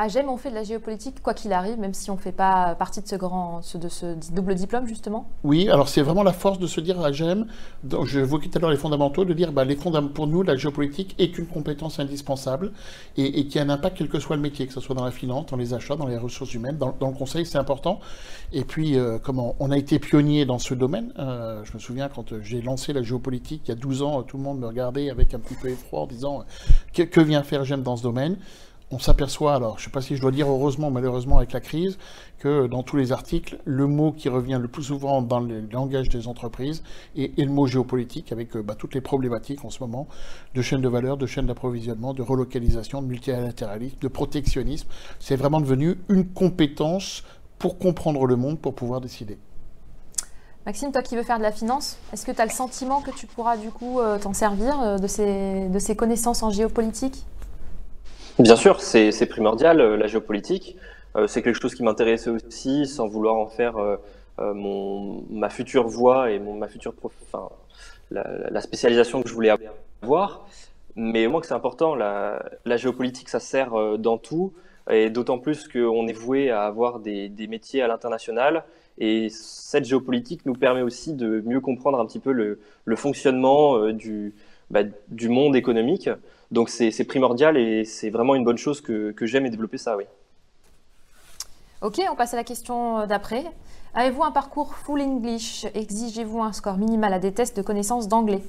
à 0.00 0.08
GEM, 0.08 0.30
on 0.30 0.38
fait 0.38 0.48
de 0.48 0.54
la 0.54 0.64
géopolitique 0.64 1.20
quoi 1.20 1.34
qu'il 1.34 1.52
arrive, 1.52 1.78
même 1.78 1.92
si 1.92 2.10
on 2.10 2.14
ne 2.14 2.20
fait 2.20 2.32
pas 2.32 2.74
partie 2.74 3.02
de 3.02 3.06
ce, 3.06 3.16
grand, 3.16 3.60
de 3.74 3.88
ce 3.90 4.16
double 4.32 4.54
diplôme, 4.54 4.86
justement 4.86 5.28
Oui, 5.44 5.68
alors 5.68 5.90
c'est 5.90 6.00
vraiment 6.00 6.22
la 6.22 6.32
force 6.32 6.58
de 6.58 6.66
se 6.66 6.80
dire 6.80 6.98
à 7.02 7.12
GEM, 7.12 7.46
je 8.06 8.20
évoquais 8.20 8.48
tout 8.48 8.56
à 8.56 8.60
l'heure 8.62 8.70
les 8.70 8.78
fondamentaux, 8.78 9.26
de 9.26 9.34
dire 9.34 9.52
bah, 9.52 9.64
pour 10.14 10.26
nous, 10.26 10.42
la 10.42 10.56
géopolitique 10.56 11.14
est 11.18 11.36
une 11.36 11.46
compétence 11.46 12.00
indispensable 12.00 12.72
et, 13.18 13.46
qui 13.46 13.58
a 13.58 13.62
un 13.62 13.68
impact 13.68 13.98
quel 13.98 14.08
que 14.08 14.18
soit 14.18 14.36
le 14.36 14.42
métier, 14.42 14.66
que 14.66 14.72
ce 14.72 14.80
soit 14.80 14.94
dans 14.94 15.04
la 15.04 15.10
finance, 15.10 15.46
dans 15.46 15.58
les 15.58 15.74
achats, 15.74 15.96
dans 15.96 16.06
les 16.06 16.16
ressources 16.16 16.54
humaines, 16.54 16.78
dans, 16.78 16.94
le 16.98 17.14
conseil, 17.14 17.44
c'est 17.44 17.58
important. 17.58 18.00
Et 18.54 18.64
puis, 18.64 18.96
euh, 18.96 19.18
comment 19.22 19.54
on 19.60 19.70
a 19.70 19.76
été 19.76 19.98
pionnier 19.98 20.46
dans 20.46 20.58
ce 20.58 20.72
domaine. 20.72 21.12
Euh, 21.18 21.62
je 21.64 21.74
me 21.74 21.78
souviens 21.78 22.08
quand 22.08 22.32
euh, 22.32 22.40
j'ai 22.42 22.62
lancé 22.62 22.94
la 22.94 23.02
géopolitique 23.02 23.64
il 23.66 23.68
y 23.68 23.72
a 23.72 23.74
12 23.74 24.02
ans, 24.02 24.22
tout 24.22 24.38
le 24.38 24.42
monde 24.42 24.60
me 24.60 24.66
regardait 24.66 25.10
avec 25.10 25.34
un 25.34 25.40
petit 25.40 25.56
peu 25.56 25.68
effroi 25.68 26.00
en 26.00 26.06
disant 26.06 26.44
que, 26.94 27.02
que 27.02 27.20
vient 27.20 27.42
faire 27.42 27.64
GEM 27.64 27.82
dans 27.82 27.96
ce 27.98 28.02
domaine 28.02 28.38
on 28.92 28.98
s'aperçoit, 28.98 29.54
alors 29.54 29.78
je 29.78 29.82
ne 29.82 29.84
sais 29.84 29.90
pas 29.90 30.00
si 30.00 30.16
je 30.16 30.20
dois 30.20 30.32
dire 30.32 30.48
heureusement, 30.48 30.90
malheureusement 30.90 31.38
avec 31.38 31.52
la 31.52 31.60
crise, 31.60 31.96
que 32.38 32.66
dans 32.66 32.82
tous 32.82 32.96
les 32.96 33.12
articles, 33.12 33.58
le 33.64 33.86
mot 33.86 34.12
qui 34.12 34.28
revient 34.28 34.58
le 34.60 34.66
plus 34.66 34.84
souvent 34.84 35.22
dans 35.22 35.38
le 35.38 35.60
langage 35.72 36.08
des 36.08 36.26
entreprises 36.26 36.82
est, 37.16 37.38
le 37.38 37.50
mot 37.50 37.66
géopolitique, 37.66 38.32
avec 38.32 38.56
euh, 38.56 38.62
bah, 38.62 38.74
toutes 38.76 38.94
les 38.94 39.00
problématiques 39.00 39.64
en 39.64 39.70
ce 39.70 39.80
moment 39.80 40.08
de 40.54 40.62
chaîne 40.62 40.80
de 40.80 40.88
valeur, 40.88 41.16
de 41.16 41.26
chaîne 41.26 41.46
d'approvisionnement, 41.46 42.14
de 42.14 42.22
relocalisation, 42.22 43.00
de 43.00 43.06
multilatéralisme, 43.06 43.96
de 44.00 44.08
protectionnisme. 44.08 44.88
C'est 45.20 45.36
vraiment 45.36 45.60
devenu 45.60 45.96
une 46.08 46.26
compétence 46.26 47.22
pour 47.58 47.78
comprendre 47.78 48.26
le 48.26 48.36
monde, 48.36 48.58
pour 48.58 48.74
pouvoir 48.74 49.00
décider. 49.00 49.38
Maxime, 50.66 50.92
toi 50.92 51.02
qui 51.02 51.16
veux 51.16 51.22
faire 51.22 51.38
de 51.38 51.42
la 51.42 51.52
finance, 51.52 51.96
est-ce 52.12 52.26
que 52.26 52.32
tu 52.32 52.40
as 52.40 52.44
le 52.44 52.50
sentiment 52.50 53.00
que 53.00 53.10
tu 53.12 53.26
pourras 53.26 53.56
du 53.56 53.70
coup 53.70 54.00
euh, 54.00 54.18
t'en 54.18 54.34
servir 54.34 54.80
euh, 54.80 54.98
de 54.98 55.78
ces 55.78 55.96
connaissances 55.96 56.42
en 56.42 56.50
géopolitique? 56.50 57.24
Bien 58.38 58.56
sûr, 58.56 58.80
c'est 58.80 59.26
primordial, 59.26 59.80
euh, 59.80 59.96
la 59.96 60.06
géopolitique. 60.06 60.76
Euh, 61.16 61.26
c'est 61.26 61.42
quelque 61.42 61.60
chose 61.60 61.74
qui 61.74 61.82
m'intéressait 61.82 62.30
aussi, 62.30 62.86
sans 62.86 63.08
vouloir 63.08 63.34
en 63.34 63.46
faire 63.46 63.76
euh, 63.78 63.96
ma 65.30 65.50
future 65.50 65.86
voie 65.88 66.30
et 66.30 66.38
ma 66.38 66.68
future 66.68 66.94
enfin, 67.02 67.48
la, 68.10 68.60
spécialisation 68.60 69.22
que 69.22 69.28
je 69.28 69.34
voulais 69.34 69.50
avoir. 70.02 70.46
Mais 70.96 71.26
moi, 71.26 71.40
que 71.40 71.46
c'est 71.46 71.54
important, 71.54 71.94
la, 71.94 72.40
géopolitique, 72.76 73.28
ça 73.28 73.40
sert 73.40 73.98
dans 73.98 74.16
tout, 74.16 74.54
et 74.90 75.10
d'autant 75.10 75.38
plus 75.38 75.68
qu'on 75.68 76.06
est 76.08 76.12
voué 76.12 76.50
à 76.50 76.62
avoir 76.62 77.00
des, 77.00 77.30
métiers 77.48 77.82
à 77.82 77.88
l'international. 77.88 78.64
Et 78.98 79.28
cette 79.30 79.84
géopolitique 79.84 80.46
nous 80.46 80.54
permet 80.54 80.82
aussi 80.82 81.12
de 81.12 81.42
mieux 81.44 81.60
comprendre 81.60 82.00
un 82.00 82.06
petit 82.06 82.20
peu 82.20 82.32
le 82.32 82.96
fonctionnement 82.96 83.90
du, 83.90 84.34
bah, 84.70 84.82
du 85.08 85.28
monde 85.28 85.56
économique. 85.56 86.08
Donc 86.50 86.68
c'est 86.68 87.04
primordial 87.04 87.56
et 87.56 87.84
c'est 87.84 88.10
vraiment 88.10 88.34
une 88.34 88.44
bonne 88.44 88.58
chose 88.58 88.80
que, 88.80 89.14
j'aime 89.22 89.46
et 89.46 89.50
développer 89.50 89.78
ça, 89.78 89.96
oui. 89.96 90.04
Ok, 91.82 92.00
on 92.10 92.16
passe 92.16 92.34
à 92.34 92.36
la 92.36 92.44
question 92.44 93.06
d'après. 93.06 93.44
Avez-vous 93.94 94.22
un 94.22 94.30
parcours 94.30 94.74
full 94.74 95.00
English? 95.00 95.66
Exigez-vous 95.74 96.42
un 96.42 96.52
score 96.52 96.76
minimal? 96.76 97.12
À 97.12 97.18
des 97.18 97.32
tests 97.32 97.56
de 97.56 97.62
connaissance 97.62 98.06
d'anglais? 98.06 98.42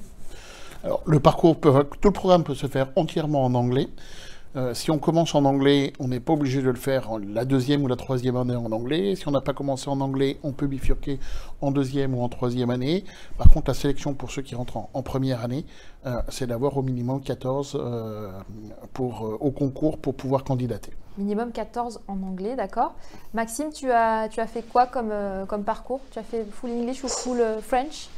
Alors, 0.84 1.02
le 1.06 1.18
parcours, 1.20 1.56
tout 1.60 2.08
le 2.08 2.12
programme 2.12 2.44
peut 2.44 2.54
se 2.54 2.66
faire 2.66 2.88
entièrement 2.96 3.44
en 3.44 3.54
anglais. 3.54 3.88
Euh, 4.54 4.74
si 4.74 4.90
on 4.90 4.98
commence 4.98 5.34
en 5.34 5.44
anglais, 5.46 5.94
on 5.98 6.08
n'est 6.08 6.20
pas 6.20 6.34
obligé 6.34 6.60
de 6.60 6.68
le 6.68 6.76
faire 6.76 7.08
la 7.18 7.44
deuxième 7.44 7.82
ou 7.84 7.88
la 7.88 7.96
troisième 7.96 8.36
année 8.36 8.54
en 8.54 8.70
anglais. 8.70 9.16
Si 9.16 9.26
on 9.26 9.30
n'a 9.30 9.40
pas 9.40 9.54
commencé 9.54 9.88
en 9.88 10.00
anglais, 10.00 10.38
on 10.42 10.52
peut 10.52 10.66
bifurquer 10.66 11.18
en 11.62 11.70
deuxième 11.70 12.14
ou 12.14 12.22
en 12.22 12.28
troisième 12.28 12.68
année. 12.68 13.04
Par 13.38 13.48
contre, 13.48 13.70
la 13.70 13.74
sélection 13.74 14.12
pour 14.12 14.30
ceux 14.30 14.42
qui 14.42 14.54
rentrent 14.54 14.76
en, 14.92 15.02
première 15.02 15.42
année, 15.42 15.64
euh, 16.04 16.20
c'est 16.28 16.46
d'avoir 16.46 16.76
au 16.76 16.82
minimum 16.82 17.22
14 17.22 17.78
euh, 17.80 18.30
pour, 18.92 19.38
au 19.40 19.50
concours 19.50 19.96
pour 19.96 20.14
pouvoir 20.14 20.44
candidater. 20.44 20.92
Minimum 21.16 21.52
14 21.52 22.00
en 22.08 22.22
anglais, 22.22 22.54
d'accord. 22.54 22.94
Maxime, 23.32 23.70
tu 23.72 23.90
as, 23.90 24.28
tu 24.28 24.40
as 24.40 24.46
fait 24.46 24.62
quoi 24.62 24.86
comme, 24.86 25.12
comme 25.46 25.64
parcours? 25.64 26.00
Tu 26.10 26.18
as 26.18 26.22
fait 26.22 26.44
full 26.50 26.70
English 26.70 27.04
ou 27.04 27.08
full 27.08 27.42
French? 27.62 28.08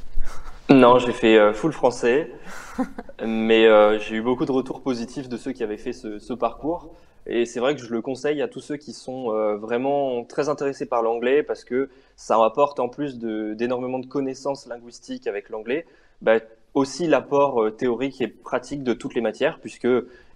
Non, 0.71 0.99
j'ai 0.99 1.13
fait 1.13 1.53
full 1.55 1.73
français, 1.73 2.31
mais 3.27 3.67
j'ai 4.01 4.17
eu 4.17 4.23
beaucoup 4.23 4.45
de 4.45 4.53
retours 4.53 4.83
positifs 4.83 5.29
de 5.29 5.37
ceux 5.37 5.53
qui 5.53 5.63
avaient 5.63 5.77
fait 5.77 5.93
ce 5.93 6.33
parcours. 6.33 6.95
Et 7.27 7.47
c'est 7.47 7.61
vrai 7.61 7.75
que 7.75 7.81
je 7.81 7.91
le 7.91 8.03
conseille 8.03 8.43
à 8.43 8.49
tous 8.49 8.61
ceux 8.61 8.77
qui 8.77 8.93
sont 8.93 9.33
euh, 9.33 9.57
vraiment 9.57 10.25
très 10.25 10.49
intéressés 10.49 10.87
par 10.87 11.03
l'anglais 11.03 11.43
parce 11.43 11.65
que 11.65 11.89
ça 12.17 12.43
apporte 12.45 12.81
en 12.81 12.89
plus 12.89 13.19
d'énormément 13.19 13.99
de, 13.99 14.07
connaissances 14.07 14.67
linguistiques 14.67 15.27
avec 15.27 15.49
l'anglais, 15.49 15.87
bah, 16.21 16.41
aussi 16.75 17.07
l'apport 17.07 17.63
euh, 17.63 17.71
théorique 17.71 18.21
et 18.21 18.29
pratique 18.29 18.83
de 18.83 18.93
toutes 18.93 19.15
les 19.15 19.23
matières 19.23 19.59
puisque 19.59 19.89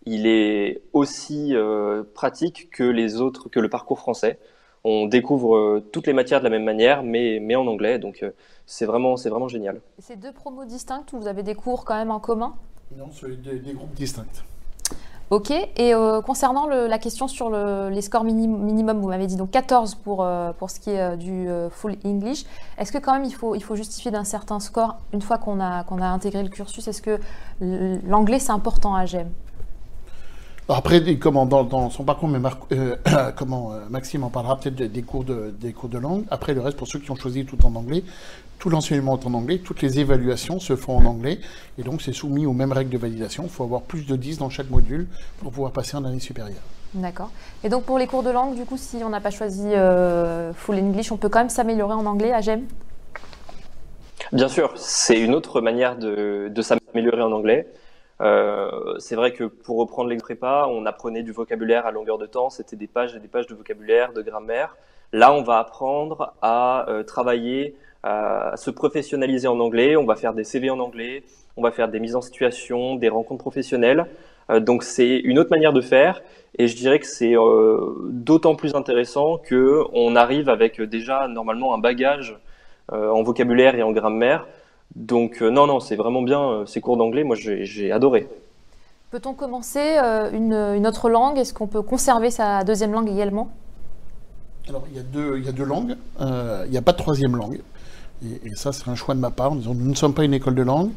il 0.07 0.27
est 0.27 0.81
aussi 0.95 1.55
euh, 1.55 2.05
pratique 2.15 2.71
que 2.71 2.85
les 2.85 3.21
autres, 3.21 3.51
que 3.51 3.61
le 3.61 3.69
parcours 3.69 3.99
français. 3.99 4.39
On 4.85 5.07
découvre 5.07 5.83
toutes 5.93 6.07
les 6.07 6.13
matières 6.13 6.39
de 6.39 6.45
la 6.45 6.51
même 6.51 6.65
manière, 6.65 7.03
mais, 7.03 7.41
mais 7.43 7.57
en 7.57 7.67
anglais, 7.67 7.99
donc 7.99 8.25
c'est 8.71 8.85
vraiment, 8.85 9.17
c'est 9.17 9.31
vraiment 9.31 9.49
génial. 9.49 9.81
C'est 9.99 10.21
deux 10.21 10.31
promos 10.31 10.67
distincts 10.67 11.07
ou 11.15 11.19
vous 11.19 11.27
avez 11.27 11.43
des 11.43 11.55
cours 11.55 11.87
quand 11.87 11.97
même 11.97 12.11
en 12.11 12.21
commun? 12.21 12.55
Non, 12.95 13.09
c'est 13.11 13.41
des 13.41 13.73
groupes 13.73 13.95
distincts. 13.95 14.45
Ok, 15.31 15.51
et 15.51 15.95
euh, 15.95 16.21
concernant 16.21 16.67
la 16.67 16.99
question 16.99 17.29
sur 17.29 17.51
les 17.51 18.01
scores 18.03 18.25
minimum, 18.25 19.01
vous 19.01 19.09
m'avez 19.09 19.27
dit 19.27 19.37
donc 19.37 19.51
14 19.51 19.95
pour, 19.97 20.23
euh, 20.23 20.53
pour 20.53 20.71
ce 20.71 20.81
qui 20.81 20.91
est 20.91 21.01
euh, 21.01 21.17
du 21.17 21.49
full 21.71 21.97
English. 22.05 22.45
Est-ce 22.77 22.93
que 22.93 22.99
quand 22.99 23.15
même 23.15 23.25
il 23.25 23.35
faut, 23.35 23.55
il 23.55 23.63
faut 23.63 23.75
justifier 23.75 24.11
d'un 24.11 24.25
certain 24.25 24.61
score 24.61 24.97
une 25.15 25.23
fois 25.23 25.39
qu'on 25.39 25.61
a, 25.61 25.85
qu'on 25.85 26.01
a 26.03 26.07
intégré 26.07 26.43
le 26.43 26.51
cursus? 26.51 26.87
Est-ce 26.89 27.03
que 27.03 27.19
l'anglais 27.61 28.39
c'est 28.39 28.53
important 28.53 28.95
à 28.95 29.07
GEM 29.07 29.31
après, 30.71 31.17
comment, 31.17 31.47
dans, 31.47 31.89
son 31.89 32.05
parcours, 32.05 32.29
mais 32.29 32.39
euh, 32.73 32.97
comment, 33.37 33.73
euh, 33.73 33.87
Maxime 33.89 34.25
en 34.25 34.29
parlera 34.29 34.59
peut-être 34.59 34.77
des, 34.77 35.03
cours 35.03 35.25
de, 35.25 35.55
des 35.59 35.73
cours 35.73 35.89
de 35.89 35.97
langue. 35.97 36.25
Après, 36.31 36.53
le 36.53 36.61
reste, 36.61 36.77
pour 36.77 36.87
ceux 36.87 36.99
qui 36.99 37.11
ont 37.11 37.17
choisi 37.17 37.47
tout 37.47 37.65
en 37.65 37.75
anglais, 37.75 38.05
tout 38.59 38.71
l'enseignement 38.71 39.19
est 39.19 39.27
en 39.27 39.35
anglais, 39.35 39.59
toutes 39.59 39.83
les 39.83 40.01
évaluations 40.01 40.59
se 40.59 40.77
font 40.77 40.97
en 40.97 41.05
anglais, 41.05 41.39
et 41.79 41.83
donc 41.83 42.03
c'est 42.03 42.13
soumis 42.13 42.47
aux 42.47 42.53
mêmes 42.53 42.73
règles 42.73 42.91
de 42.91 42.99
validation. 42.99 43.45
Il 43.45 43.51
faut 43.51 43.65
avoir 43.65 43.83
plus 43.83 44.07
de 44.07 44.17
10 44.17 44.39
dans 44.39 44.51
chaque 44.51 44.71
module 44.71 45.07
pour 45.41 45.53
pouvoir 45.53 45.73
passer 45.73 45.97
en 45.97 46.05
année 46.05 46.21
supérieure. 46.21 46.63
D'accord. 46.95 47.31
Et 47.65 47.69
donc 47.69 47.85
pour 47.85 47.99
les 47.99 48.07
cours 48.07 48.23
de 48.23 48.31
langue, 48.31 48.57
du 48.57 48.65
coup, 48.65 48.77
si 48.77 48.97
on 49.05 49.11
n'a 49.11 49.21
pas 49.21 49.31
choisi 49.31 49.69
euh, 49.75 50.53
Full 50.55 50.77
English, 50.77 51.13
on 51.13 51.17
peut 51.17 51.29
quand 51.29 51.41
même 51.41 51.51
s'améliorer 51.51 51.95
en 51.95 52.07
anglais 52.07 52.33
à 52.33 52.41
GEM 52.41 52.67
Bien 54.33 54.49
sûr, 54.49 54.73
c'est 54.77 55.21
une 55.21 55.35
autre 55.35 55.61
manière 55.61 55.97
de, 55.97 56.49
de 56.51 56.63
s'améliorer 56.63 57.23
en 57.23 57.33
anglais. 57.33 57.69
Euh, 58.21 58.97
c'est 58.99 59.15
vrai 59.15 59.33
que 59.33 59.45
pour 59.45 59.79
reprendre 59.79 60.11
les 60.11 60.17
prépas, 60.17 60.67
on 60.69 60.87
apprenait 60.87 61.23
du 61.23 61.33
vocabulaire 61.33 61.87
à 61.87 61.93
longueur 61.93 62.19
de 62.19 62.27
temps, 62.27 62.51
c'était 62.51 62.77
des 62.77 62.89
pages 62.89 63.15
et 63.15 63.21
des 63.21 63.29
pages 63.29 63.47
de 63.47 63.55
vocabulaire, 63.55 64.13
de 64.13 64.23
grammaire. 64.23 64.77
Là, 65.13 65.33
on 65.33 65.43
va 65.43 65.59
apprendre 65.59 66.35
à 66.43 66.89
euh, 66.89 67.03
travailler, 67.03 67.77
à, 68.09 68.57
se 68.57 68.71
professionnaliser 68.71 69.49
en 69.49 69.61
anglais, 69.61 69.97
on 69.97 70.05
va 70.05 70.17
faire 70.17 70.35
des 70.35 70.45
CV 70.45 70.71
en 70.71 70.79
anglais, 70.79 71.23
on 71.57 71.63
va 71.63 71.71
faire 71.71 71.89
des 71.89 72.01
mises 72.01 72.17
en 72.17 72.23
situation, 72.23 72.97
des 72.97 73.09
rencontres 73.09 73.43
professionnelles. 73.43 74.07
Euh, 74.51 74.61
donc 74.61 74.83
c'est 74.83 75.19
une 75.19 75.39
autre 75.39 75.51
manière 75.51 75.73
de 75.73 75.81
faire 75.81 76.23
et 76.59 76.69
je 76.69 76.77
dirais 76.77 76.99
que 76.99 77.07
c'est 77.07 77.35
d'autant 78.09 78.55
plus 78.55 78.75
intéressant 78.75 79.39
que 79.39 79.85
on 79.93 80.17
arrive 80.17 80.49
avec 80.49 80.81
déjà 80.81 81.29
normalement 81.29 81.75
un 81.75 81.79
bagage 81.79 82.39
en 82.91 83.23
vocabulaire 83.23 83.75
et 83.75 83.83
en 83.83 83.93
grammaire 83.93 84.47
donc 84.95 85.43
euh, 85.43 85.51
non, 85.51 85.67
non, 85.67 85.81
c'est 85.81 85.97
vraiment 85.97 86.23
bien 86.23 86.43
euh, 86.43 86.67
ces 86.67 86.81
cours 86.81 86.97
d'anglais. 86.97 87.25
Moi, 87.25 87.37
j'ai 87.37 87.93
adoré. 87.93 88.29
Peut-on 89.11 89.35
commencer 89.35 89.97
euh, 90.03 90.31
une, 90.33 90.87
autre 90.87 91.09
langue? 91.09 91.39
Est-ce 91.39 91.55
qu'on 91.55 91.67
peut 91.67 91.83
conserver 91.83 92.31
sa 92.31 92.65
deuxième 92.65 92.93
langue 92.93 93.09
également? 93.09 93.51
Alors, 94.69 94.85
il 94.91 94.97
y, 94.97 95.01
a 95.01 95.03
deux, 95.03 95.39
il 95.39 95.47
y 95.47 95.49
a 95.49 95.53
deux 95.53 95.65
langues. 95.65 95.97
il 96.21 96.71
n'y 96.71 96.77
a 96.77 96.83
pas 96.83 96.93
de 96.93 96.99
troisième 96.99 97.37
langue. 97.37 97.61
Et, 98.25 98.55
ça, 98.55 98.73
c'est 98.73 98.89
un 98.89 98.95
choix 98.95 99.15
de 99.15 99.21
ma 99.21 99.31
part. 99.31 99.55
nous 99.55 99.75
ne 99.75 99.95
sommes 99.95 100.15
pas 100.15 100.25
une 100.25 100.35
école 100.35 100.55
de 100.55 100.63
langue. 100.63 100.91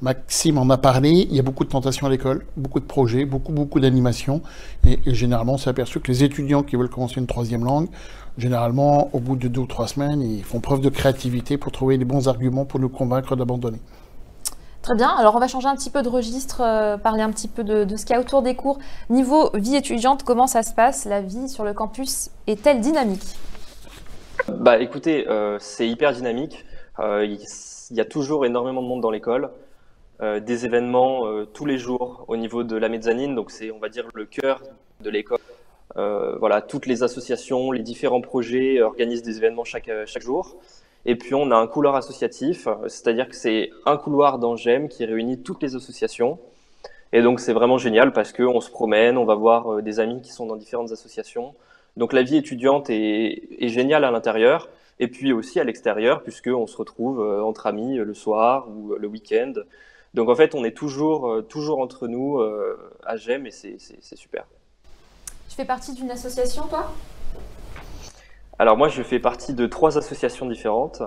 Maxime 0.00 0.58
en 0.58 0.68
a 0.70 0.78
parlé. 0.78 1.10
Il 1.10 1.34
y 1.34 1.38
a 1.38 1.42
beaucoup 1.42 1.64
de 1.64 1.70
tentations 1.70 2.06
à 2.06 2.10
l'école, 2.10 2.44
beaucoup 2.56 2.80
de 2.80 2.84
projets, 2.84 3.24
beaucoup, 3.24 3.52
beaucoup 3.52 3.80
d'animations. 3.80 4.42
Et, 4.86 4.98
et, 5.04 5.14
généralement, 5.14 5.54
on 5.54 5.58
s'est 5.58 5.70
aperçu 5.70 6.00
que 6.00 6.08
les 6.08 6.24
étudiants 6.24 6.62
qui 6.62 6.76
veulent 6.76 6.90
commencer 6.90 7.20
une 7.20 7.26
troisième 7.26 7.64
langue 7.64 7.88
généralement, 8.38 9.10
au 9.12 9.20
bout 9.20 9.36
de 9.36 9.48
deux 9.48 9.60
ou 9.60 9.66
trois 9.66 9.88
semaines, 9.88 10.22
ils 10.22 10.44
font 10.44 10.60
preuve 10.60 10.80
de 10.80 10.88
créativité 10.88 11.58
pour 11.58 11.72
trouver 11.72 11.96
les 11.96 12.04
bons 12.04 12.28
arguments 12.28 12.64
pour 12.64 12.80
nous 12.80 12.88
convaincre 12.88 13.36
d'abandonner. 13.36 13.80
Très 14.82 14.96
bien, 14.96 15.10
alors 15.10 15.36
on 15.36 15.38
va 15.38 15.46
changer 15.46 15.68
un 15.68 15.76
petit 15.76 15.90
peu 15.90 16.02
de 16.02 16.08
registre, 16.08 16.60
euh, 16.60 16.96
parler 16.96 17.22
un 17.22 17.30
petit 17.30 17.46
peu 17.46 17.62
de, 17.62 17.96
ce 17.96 18.04
qu'il 18.04 18.16
y 18.16 18.18
a 18.18 18.20
autour 18.20 18.42
des 18.42 18.56
cours. 18.56 18.80
Niveau 19.10 19.50
vie 19.54 19.76
étudiante, 19.76 20.24
comment 20.24 20.48
ça 20.48 20.64
se 20.64 20.74
passe? 20.74 21.04
La 21.04 21.20
vie 21.20 21.48
sur 21.48 21.62
le 21.62 21.72
campus 21.72 22.30
est-elle 22.48 22.80
dynamique? 22.80 23.36
Bah 24.48 24.78
écoutez, 24.78 25.28
euh, 25.28 25.58
c'est 25.60 25.88
hyper 25.88 26.12
dynamique. 26.12 26.64
Euh, 26.98 27.24
il 27.24 27.96
y 27.96 28.00
a 28.00 28.04
toujours 28.04 28.44
énormément 28.46 28.82
de 28.82 28.86
monde 28.88 29.00
dans 29.00 29.10
l'école. 29.10 29.50
des 30.20 30.64
événements 30.64 31.44
tous 31.52 31.66
les 31.66 31.78
jours 31.78 32.24
au 32.28 32.36
niveau 32.36 32.62
de 32.62 32.76
la 32.76 32.88
mezzanine, 32.88 33.34
donc 33.34 33.50
c'est 33.50 33.72
on 33.72 33.80
va 33.80 33.88
dire 33.88 34.06
le 34.14 34.24
cœur 34.24 34.62
de 35.00 35.10
l'école. 35.10 35.40
Euh, 35.96 36.36
voilà, 36.38 36.62
toutes 36.62 36.86
les 36.86 37.02
associations, 37.02 37.70
les 37.70 37.82
différents 37.82 38.20
projets 38.20 38.80
organisent 38.80 39.22
des 39.22 39.36
événements 39.36 39.64
chaque, 39.64 39.88
euh, 39.88 40.04
chaque 40.06 40.22
jour. 40.22 40.56
Et 41.04 41.16
puis 41.16 41.34
on 41.34 41.50
a 41.50 41.56
un 41.56 41.66
couloir 41.66 41.96
associatif, 41.96 42.68
c'est-à-dire 42.86 43.28
que 43.28 43.34
c'est 43.34 43.70
un 43.86 43.96
couloir 43.96 44.38
d'Angem 44.38 44.88
qui 44.88 45.04
réunit 45.04 45.42
toutes 45.42 45.62
les 45.62 45.74
associations. 45.74 46.38
Et 47.12 47.22
donc 47.22 47.40
c'est 47.40 47.52
vraiment 47.52 47.76
génial 47.76 48.12
parce 48.12 48.32
qu'on 48.32 48.60
se 48.60 48.70
promène, 48.70 49.18
on 49.18 49.24
va 49.24 49.34
voir 49.34 49.74
euh, 49.74 49.82
des 49.82 50.00
amis 50.00 50.22
qui 50.22 50.30
sont 50.30 50.46
dans 50.46 50.56
différentes 50.56 50.92
associations. 50.92 51.54
Donc 51.96 52.12
la 52.12 52.22
vie 52.22 52.36
étudiante 52.36 52.90
est, 52.90 53.48
est 53.58 53.68
géniale 53.68 54.04
à 54.04 54.10
l'intérieur 54.10 54.68
et 54.98 55.08
puis 55.08 55.32
aussi 55.32 55.60
à 55.60 55.64
l'extérieur 55.64 56.22
puisqu'on 56.22 56.66
se 56.66 56.76
retrouve 56.76 57.20
entre 57.20 57.66
amis 57.66 57.96
le 57.96 58.14
soir 58.14 58.68
ou 58.70 58.94
le 58.94 59.08
week-end. 59.08 59.52
Donc 60.14 60.28
en 60.28 60.34
fait 60.34 60.54
on 60.54 60.64
est 60.64 60.76
toujours, 60.76 61.42
toujours 61.48 61.80
entre 61.80 62.08
nous 62.08 62.40
à 63.04 63.16
GEM 63.16 63.46
et 63.46 63.50
c'est 63.50 64.16
super. 64.16 64.46
Tu 65.52 65.56
fais 65.56 65.64
partie 65.66 65.92
d'une 65.92 66.10
association, 66.10 66.66
toi? 66.66 66.90
Alors 68.58 68.76
moi, 68.78 68.88
je 68.88 69.02
fais 69.02 69.18
partie 69.18 69.52
de 69.52 69.66
trois 69.66 69.98
associations 69.98 70.46
différentes. 70.46 71.02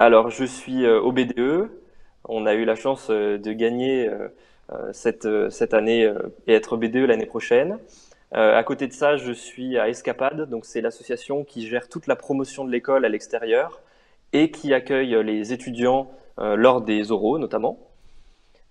Alors, 0.00 0.30
je 0.30 0.44
suis 0.44 0.84
euh, 0.84 1.00
au 1.00 1.12
BDE. 1.12 1.70
On 2.24 2.46
a 2.46 2.54
eu 2.54 2.64
la 2.64 2.74
chance 2.74 3.08
euh, 3.10 3.38
de 3.38 3.52
gagner 3.52 4.08
euh, 4.08 4.28
cette, 4.92 5.28
cette 5.50 5.72
année 5.72 6.12
et 6.48 6.54
être 6.54 6.76
BDE 6.76 7.06
l'année 7.06 7.26
prochaine. 7.26 7.78
À 8.32 8.62
côté 8.62 8.86
de 8.86 8.92
ça, 8.92 9.16
je 9.16 9.32
suis 9.32 9.78
à 9.78 9.88
Escapade, 9.88 10.48
donc 10.50 10.64
c'est 10.66 10.80
l'association 10.80 11.44
qui 11.44 11.66
gère 11.66 11.88
toute 11.88 12.06
la 12.06 12.16
promotion 12.16 12.64
de 12.64 12.70
l'école 12.70 13.04
à 13.04 13.08
l'extérieur 13.08 13.80
et 14.32 14.50
qui 14.50 14.74
accueille 14.74 15.22
les 15.24 15.52
étudiants 15.52 16.10
lors 16.36 16.82
des 16.82 17.10
oraux 17.10 17.38
notamment. 17.38 17.78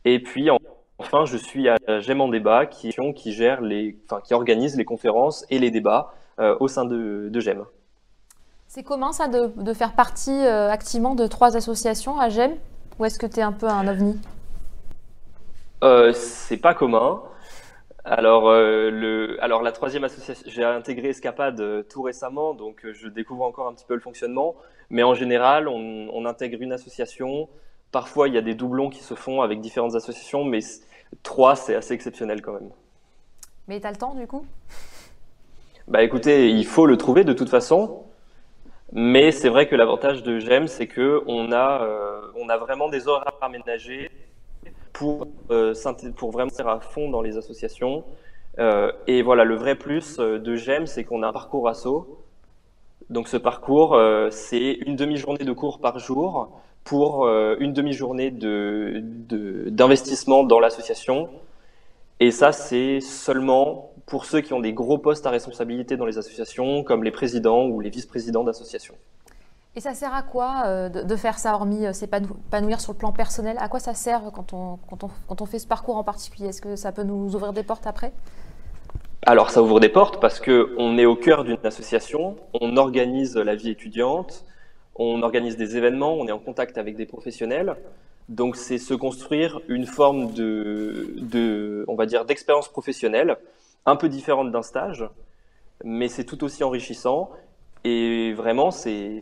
Et 0.06 0.20
puis 0.20 0.52
en 0.52 0.60
Enfin, 1.00 1.26
je 1.26 1.38
suis 1.38 1.70
à 1.70 1.78
Gem 2.00 2.22
en 2.22 2.28
débat, 2.28 2.66
qui, 2.66 2.94
qui, 3.16 3.32
gère 3.32 3.62
les, 3.62 3.96
enfin, 4.06 4.20
qui 4.24 4.34
organise 4.34 4.76
les 4.78 4.86
conférences 4.86 5.46
et 5.50 5.60
les 5.60 5.70
débats 5.70 6.14
euh, 6.40 6.58
au 6.60 6.68
sein 6.68 6.86
de, 6.86 7.30
de 7.30 7.40
GEM. 7.40 7.66
C'est 8.68 8.84
comment 8.84 9.12
ça 9.12 9.28
de, 9.28 9.74
faire 9.74 9.94
partie 9.94 10.46
euh, 10.46 10.70
activement 10.70 11.14
de 11.14 11.28
trois 11.28 11.56
associations 11.56 12.20
à 12.20 12.30
GEM 12.30 12.56
Ou 12.98 13.06
est-ce 13.06 13.20
que 13.20 13.28
tu 13.28 13.40
es 13.40 13.44
un 13.44 13.52
peu 13.52 13.68
un 13.68 13.88
ovni? 13.88 14.20
Euh, 15.84 16.12
C'est 16.14 16.58
pas 16.58 16.74
commun. 16.74 17.22
Alors, 18.10 18.48
euh, 18.48 18.90
le, 18.90 19.38
alors 19.44 19.62
la 19.62 19.74
troisième 19.74 20.06
association, 20.06 20.46
j'ai 20.50 20.64
intégré 20.64 21.10
Escapade 21.10 21.86
tout 21.90 22.02
récemment, 22.02 22.54
donc 22.54 22.86
je 22.94 23.10
découvre 23.10 23.44
encore 23.44 23.68
un 23.68 23.74
petit 23.74 23.84
peu 23.86 23.96
le 23.96 24.00
fonctionnement. 24.00 24.56
Mais 24.90 25.04
en 25.04 25.14
général, 25.14 25.68
on, 25.68 26.10
on 26.14 26.26
intègre 26.26 26.62
une 26.62 26.72
association. 26.72 27.50
Parfois, 27.92 28.30
il 28.30 28.34
y 28.34 28.38
a 28.38 28.42
des 28.42 28.56
doublons 28.56 28.90
qui 28.90 29.04
se 29.04 29.14
font 29.14 29.42
avec 29.42 29.60
différentes 29.60 29.96
associations, 29.96 30.46
mais 30.46 30.60
3, 31.24 31.58
c'est 31.58 31.76
assez 31.76 31.94
exceptionnel 31.94 32.42
quand 32.42 32.54
même. 32.54 32.70
Mais 33.68 33.82
tu 33.82 33.88
as 33.88 33.92
le 33.92 33.98
temps 33.98 34.16
du 34.16 34.26
coup? 34.26 34.46
Bah 35.90 36.02
écoutez, 36.02 36.50
il 36.50 36.66
faut 36.66 36.86
le 36.86 36.96
trouver 36.96 37.26
de 37.26 37.34
toute 37.34 37.50
façon. 37.50 38.06
Mais 38.94 39.32
c'est 39.32 39.50
vrai 39.50 39.68
que 39.68 39.76
l'avantage 39.76 40.24
de 40.24 40.40
GEM, 40.40 40.68
c'est 40.68 40.88
que 40.88 41.22
on 41.28 41.52
a, 41.52 41.84
euh, 41.84 42.22
on 42.36 42.48
a 42.48 42.56
vraiment 42.56 42.88
des 42.88 43.10
horaires 43.10 43.36
aménagés 43.42 44.10
pour, 44.98 45.28
euh, 45.52 45.74
pour 46.16 46.32
vraiment 46.32 46.52
faire 46.52 46.68
à 46.68 46.80
fond 46.80 47.10
dans 47.10 47.22
les 47.22 47.38
associations. 47.38 48.04
Euh, 48.60 48.92
et 49.06 49.22
voilà, 49.22 49.44
le 49.44 49.56
vrai 49.56 49.76
plus 49.76 50.18
de 50.18 50.56
GEM, 50.56 50.88
c'est 50.88 51.04
qu'on 51.04 51.24
a 51.24 51.28
un 51.28 51.34
parcours 51.34 51.70
assaut. 51.70 52.24
Donc 53.10 53.28
ce 53.28 53.38
parcours, 53.38 53.98
c'est 54.32 54.74
une 54.86 54.96
demi-journée 54.96 55.46
de 55.46 55.54
cours 55.54 55.80
par 55.80 56.00
jour 56.00 56.50
pour 56.88 57.26
euh, 57.26 57.58
une 57.60 57.74
demi-journée 57.74 58.32
d'investissement 58.32 60.44
dans 60.44 60.62
l'association. 60.62 61.30
Et 62.22 62.32
ça, 62.32 62.54
c'est 62.54 63.02
seulement 63.02 63.92
pour 64.06 64.26
ceux 64.26 64.40
qui 64.40 64.54
ont 64.54 64.62
des 64.62 64.72
gros 64.72 64.98
postes 64.98 65.26
à 65.26 65.30
responsabilité 65.30 65.98
dans 65.98 66.06
les 66.06 66.18
associations, 66.18 66.84
comme 66.84 67.04
les 67.04 67.12
présidents 67.12 67.68
ou 67.68 67.82
les 67.82 67.90
vice-présidents 67.90 68.46
d'associations. 68.46 68.96
Et 69.78 69.80
ça 69.80 69.94
sert 69.94 70.12
à 70.12 70.24
quoi 70.24 70.64
euh, 70.66 70.90
de, 70.90 71.16
faire 71.16 71.38
ça, 71.38 71.54
hormis 71.54 71.86
euh, 71.86 71.94
s'épanouir 71.94 72.82
sur 72.82 72.94
le 72.94 72.98
plan 72.98 73.12
personnel? 73.12 73.58
À 73.60 73.70
quoi 73.70 73.80
ça 73.80 73.94
sert 73.94 74.32
quand 74.34 74.52
on, 74.56 75.46
fait 75.46 75.60
ce 75.60 75.68
parcours 75.68 75.98
en 75.98 76.04
particulier? 76.04 76.48
Est-ce 76.48 76.64
que 76.64 76.76
ça 76.76 76.92
peut 76.92 77.04
nous 77.04 77.36
ouvrir 77.36 77.54
des 77.54 77.62
portes 77.62 77.86
après? 77.86 78.12
Alors, 79.28 79.52
ça 79.52 79.62
ouvre 79.62 79.80
des 79.80 79.90
portes 79.90 80.20
parce 80.20 80.40
qu'on 80.40 80.98
est 80.98 81.06
au 81.06 81.16
cœur 81.16 81.44
d'une 81.44 81.64
association, 81.64 82.38
on 82.60 82.76
organise 82.76 83.36
la 83.38 83.54
vie 83.54 83.70
étudiante, 83.70 84.46
on 84.96 85.22
organise 85.22 85.58
des 85.58 85.78
événements, 85.78 86.16
on 86.16 86.28
est 86.28 86.32
en 86.32 86.40
contact 86.40 86.80
avec 86.80 86.96
des 86.96 87.06
professionnels. 87.06 87.76
Donc 88.30 88.56
c'est 88.56 88.80
se 88.80 88.96
construire 88.96 89.62
une 89.68 89.86
forme 89.86 90.34
de 90.34 91.86
on 91.88 91.94
va 91.94 92.08
dire, 92.08 92.26
d'expérience 92.26 92.68
professionnelle, 92.68 93.38
un 93.86 93.96
peu 93.96 94.10
différente 94.10 94.52
d'un 94.52 94.64
stage, 94.64 95.08
mais 95.84 96.08
c'est 96.08 96.24
tout 96.24 96.44
aussi 96.44 96.64
enrichissant. 96.64 97.30
Et 97.84 98.34
vraiment, 98.34 98.72
c'est 98.72 99.22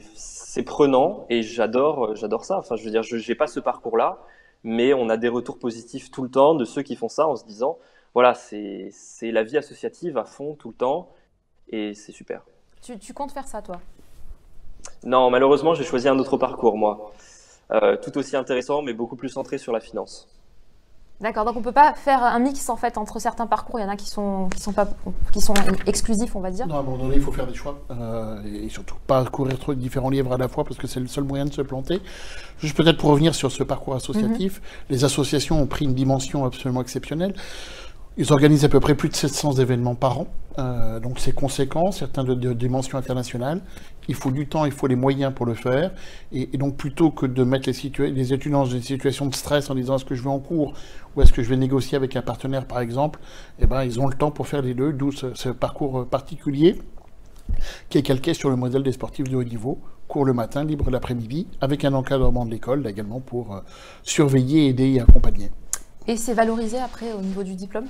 prenant 0.65 1.25
et 1.29 1.41
j'adore 1.41 2.15
j'adore 2.15 2.45
ça. 2.45 2.57
Enfin, 2.57 2.75
je 2.75 2.83
veux 2.83 2.91
dire, 2.91 3.03
je 3.03 3.15
n'ai 3.15 3.35
pas 3.35 3.47
ce 3.47 3.59
parcours-là, 3.59 4.19
mais 4.63 4.93
on 4.93 5.09
a 5.09 5.17
des 5.17 5.29
retours 5.29 5.59
positifs 5.59 6.11
tout 6.11 6.23
le 6.23 6.29
temps 6.29 6.55
de 6.55 6.65
ceux 6.65 6.81
qui 6.81 6.95
font 6.95 7.09
ça 7.09 7.27
en 7.27 7.35
se 7.35 7.45
disant, 7.45 7.77
voilà, 8.13 8.33
c'est 8.33 8.91
la 9.23 9.43
vie 9.43 9.57
associative 9.57 10.17
à 10.17 10.25
fond 10.25 10.55
tout 10.55 10.69
le 10.69 10.75
temps 10.75 11.09
et 11.69 11.93
c'est 11.93 12.11
super. 12.11 12.45
Tu, 12.81 13.13
comptes 13.13 13.31
faire 13.31 13.47
ça, 13.47 13.61
toi? 13.61 13.81
Non, 15.03 15.29
malheureusement, 15.29 15.73
j'ai 15.73 15.83
choisi 15.83 16.07
un 16.07 16.17
autre 16.19 16.37
parcours, 16.37 16.77
moi. 16.77 17.11
Euh, 17.71 17.97
tout 17.97 18.15
aussi 18.17 18.37
intéressant, 18.37 18.83
mais 18.83 18.93
beaucoup 18.93 19.15
plus 19.15 19.29
centré 19.29 19.57
sur 19.57 19.73
la 19.73 19.79
finance. 19.79 20.27
D'accord, 21.21 21.45
donc 21.45 21.55
on 21.55 21.59
ne 21.59 21.63
peut 21.63 21.71
pas 21.71 21.93
faire 21.93 22.21
un 22.21 22.39
mix 22.39 22.67
en 22.67 22.75
fait 22.75 22.97
entre 22.97 23.19
certains 23.19 23.47
parcours. 23.47 23.79
Il 23.79 23.83
y 23.83 23.85
en 23.85 23.89
a 23.89 23.95
qui 23.95 24.07
sont, 24.07 24.49
qui 24.53 24.61
sont, 24.61 24.73
pas, 24.73 24.85
qui 25.31 25.39
sont 25.39 25.53
exclusifs, 25.85 26.35
on 26.35 26.41
va 26.41 26.51
dire. 26.51 26.67
Non, 26.67 26.75
à 26.75 26.79
un 26.79 26.83
moment 26.83 26.97
donné, 26.97 27.15
il 27.15 27.21
faut 27.21 27.31
faire 27.31 27.47
des 27.47 27.53
choix. 27.53 27.79
Euh, 27.89 28.41
et 28.43 28.67
surtout 28.67 28.95
pas 29.07 29.23
courir 29.23 29.57
trop 29.57 29.73
de 29.73 29.79
différents 29.79 30.09
livres 30.09 30.33
à 30.33 30.37
la 30.37 30.49
fois 30.49 30.65
parce 30.65 30.77
que 30.77 30.87
c'est 30.87 30.99
le 30.99 31.07
seul 31.07 31.23
moyen 31.23 31.45
de 31.45 31.53
se 31.53 31.61
planter. 31.61 32.01
Juste 32.59 32.75
peut-être 32.75 32.97
pour 32.97 33.11
revenir 33.11 33.33
sur 33.33 33.49
ce 33.49 33.63
parcours 33.63 33.95
associatif, 33.95 34.57
mhm. 34.57 34.63
les 34.89 35.05
associations 35.05 35.61
ont 35.61 35.67
pris 35.67 35.85
une 35.85 35.93
dimension 35.93 36.43
absolument 36.43 36.81
exceptionnelle. 36.81 37.33
Ils 38.17 38.31
organisent 38.31 38.63
à 38.63 38.69
peu 38.69 38.79
près 38.79 38.95
plus 38.95 39.09
de 39.09 39.15
700 39.15 39.55
événements 39.55 39.95
par 39.95 40.19
an, 40.19 40.27
euh, 40.57 41.01
donc 41.01 41.19
c'est 41.19 41.33
conséquent, 41.33 41.91
certains 41.91 42.23
de, 42.23 42.53
dimension 42.53 42.97
internationale. 42.97 43.61
Il 44.07 44.15
faut 44.15 44.31
du 44.31 44.47
temps, 44.47 44.63
il 44.63 44.71
faut 44.71 44.87
les 44.87 44.95
moyens 44.95 45.33
pour 45.33 45.45
le 45.45 45.53
faire. 45.53 45.91
Et, 46.31 46.45
donc 46.57 46.77
plutôt 46.77 47.11
que 47.11 47.25
de 47.25 47.43
mettre 47.43 47.69
les, 47.69 48.11
les, 48.11 48.33
étudiants 48.33 48.59
dans 48.59 48.69
une 48.69 48.81
situation 48.81 49.25
de 49.25 49.35
stress 49.35 49.69
en 49.69 49.75
disant 49.75 49.97
est-ce 49.97 50.05
que 50.05 50.15
je 50.15 50.23
vais 50.23 50.29
en 50.29 50.39
cours 50.39 50.73
ou 51.15 51.21
est-ce 51.21 51.33
que 51.33 51.43
je 51.43 51.49
vais 51.49 51.57
négocier 51.57 51.97
avec 51.97 52.15
un 52.15 52.21
partenaire 52.21 52.65
par 52.65 52.79
exemple, 52.79 53.19
eh 53.59 53.67
ben, 53.67 53.83
ils 53.83 53.99
ont 53.99 54.07
le 54.07 54.15
temps 54.15 54.31
pour 54.31 54.47
faire 54.47 54.61
les 54.61 54.73
deux, 54.73 54.93
d'où 54.93 55.11
ce, 55.11 55.49
parcours 55.49 56.07
particulier 56.07 56.81
qui 57.89 57.97
est 57.97 58.01
calqué 58.03 58.33
sur 58.33 58.49
le 58.49 58.55
modèle 58.55 58.83
des 58.83 58.93
sportifs 58.93 59.29
de 59.29 59.35
haut 59.35 59.43
niveau, 59.43 59.79
cours 60.07 60.25
le 60.25 60.33
matin, 60.33 60.63
libre 60.63 60.89
l'après-midi, 60.89 61.47
avec 61.59 61.83
un 61.83 61.93
encadrement 61.93 62.45
de 62.45 62.51
l'école 62.51 62.87
également 62.87 63.19
pour 63.19 63.55
euh, 63.55 63.59
surveiller, 64.03 64.67
aider 64.67 64.93
et 64.93 65.01
accompagner. 65.01 65.51
Et 66.07 66.17
c'est 66.17 66.33
valorisé 66.33 66.77
après 66.77 67.13
au 67.13 67.21
niveau 67.21 67.43
du 67.43 67.55
diplôme? 67.55 67.87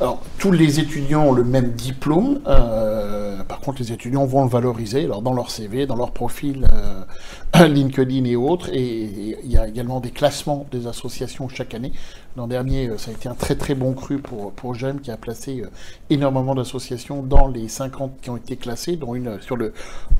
Alors, 0.00 0.22
tous 0.38 0.52
les 0.52 0.78
étudiants 0.78 1.24
ont 1.24 1.32
le 1.32 1.42
même 1.42 1.72
diplôme. 1.72 2.40
Euh, 2.46 3.42
par 3.42 3.58
contre, 3.58 3.80
les 3.80 3.90
étudiants 3.90 4.26
vont 4.26 4.44
le 4.44 4.48
valoriser 4.48 5.04
alors, 5.04 5.22
dans 5.22 5.32
leur 5.32 5.50
CV, 5.50 5.86
dans 5.86 5.96
leur 5.96 6.12
profil 6.12 6.68
euh, 6.72 7.66
LinkedIn 7.66 8.24
et 8.24 8.36
autres. 8.36 8.68
Et 8.72 9.36
il 9.42 9.50
y 9.50 9.56
a 9.56 9.66
également 9.66 9.98
des 9.98 10.12
classements 10.12 10.66
des 10.70 10.86
associations 10.86 11.48
chaque 11.48 11.74
année. 11.74 11.92
L'an 12.36 12.46
dernier, 12.46 12.88
euh, 12.88 12.96
ça 12.96 13.10
a 13.10 13.14
été 13.14 13.28
un 13.28 13.34
très 13.34 13.56
très 13.56 13.74
bon 13.74 13.92
cru 13.92 14.18
pour, 14.18 14.52
pour 14.52 14.74
GEM 14.74 15.00
qui 15.00 15.10
a 15.10 15.16
placé 15.16 15.64
énormément 16.10 16.54
d'associations 16.54 17.24
dans 17.24 17.48
les 17.48 17.66
50 17.66 18.20
qui 18.20 18.30
ont 18.30 18.36
été 18.36 18.54
classées, 18.54 18.94
dont 18.94 19.16
une 19.16 19.40
sur 19.40 19.56
le 19.56 19.72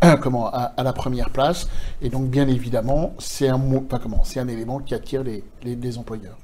comment 0.21 0.49
à, 0.49 0.73
la 0.83 0.93
première 0.93 1.31
place. 1.31 1.69
Et 2.03 2.09
donc, 2.09 2.31
bien 2.31 2.49
évidemment, 2.49 3.15
c'est 3.21 3.49
un, 3.49 3.61
c'est 4.25 4.41
un 4.41 4.49
élément 4.49 4.81
qui 4.81 4.95
attire 4.95 5.23
les, 5.23 5.45
les 5.63 5.99
employeurs. 5.99 6.37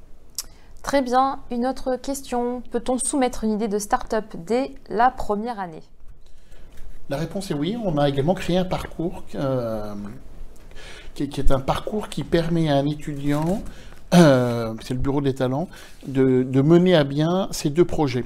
Très 0.85 1.01
bien. 1.01 1.39
Une 1.49 1.65
autre 1.65 1.95
question. 1.95 2.61
Peut-on 2.69 2.99
soumettre 2.99 3.43
une 3.43 3.53
idée 3.53 3.67
de 3.67 3.79
start-up 3.79 4.25
dès 4.35 4.75
la 4.87 5.09
première 5.09 5.59
année? 5.59 5.81
La 7.09 7.17
réponse 7.17 7.49
est 7.49 7.55
oui. 7.55 7.75
On 7.83 7.97
a 7.97 8.07
également 8.07 8.35
créé 8.35 8.59
un 8.59 8.65
parcours 8.65 9.23
euh, 9.33 9.95
qui, 11.15 11.23
est 11.23 11.49
un 11.49 11.59
parcours 11.59 12.07
qui 12.07 12.23
permet 12.23 12.69
à 12.69 12.75
un 12.75 12.85
étudiant, 12.85 13.63
euh, 14.13 14.75
c'est 14.83 14.93
le 14.93 14.99
bureau 14.99 15.21
des 15.21 15.33
talents, 15.33 15.69
de 16.05 16.61
mener 16.61 16.93
à 16.93 17.03
bien 17.03 17.47
ces 17.49 17.71
deux 17.71 17.85
projets 17.85 18.25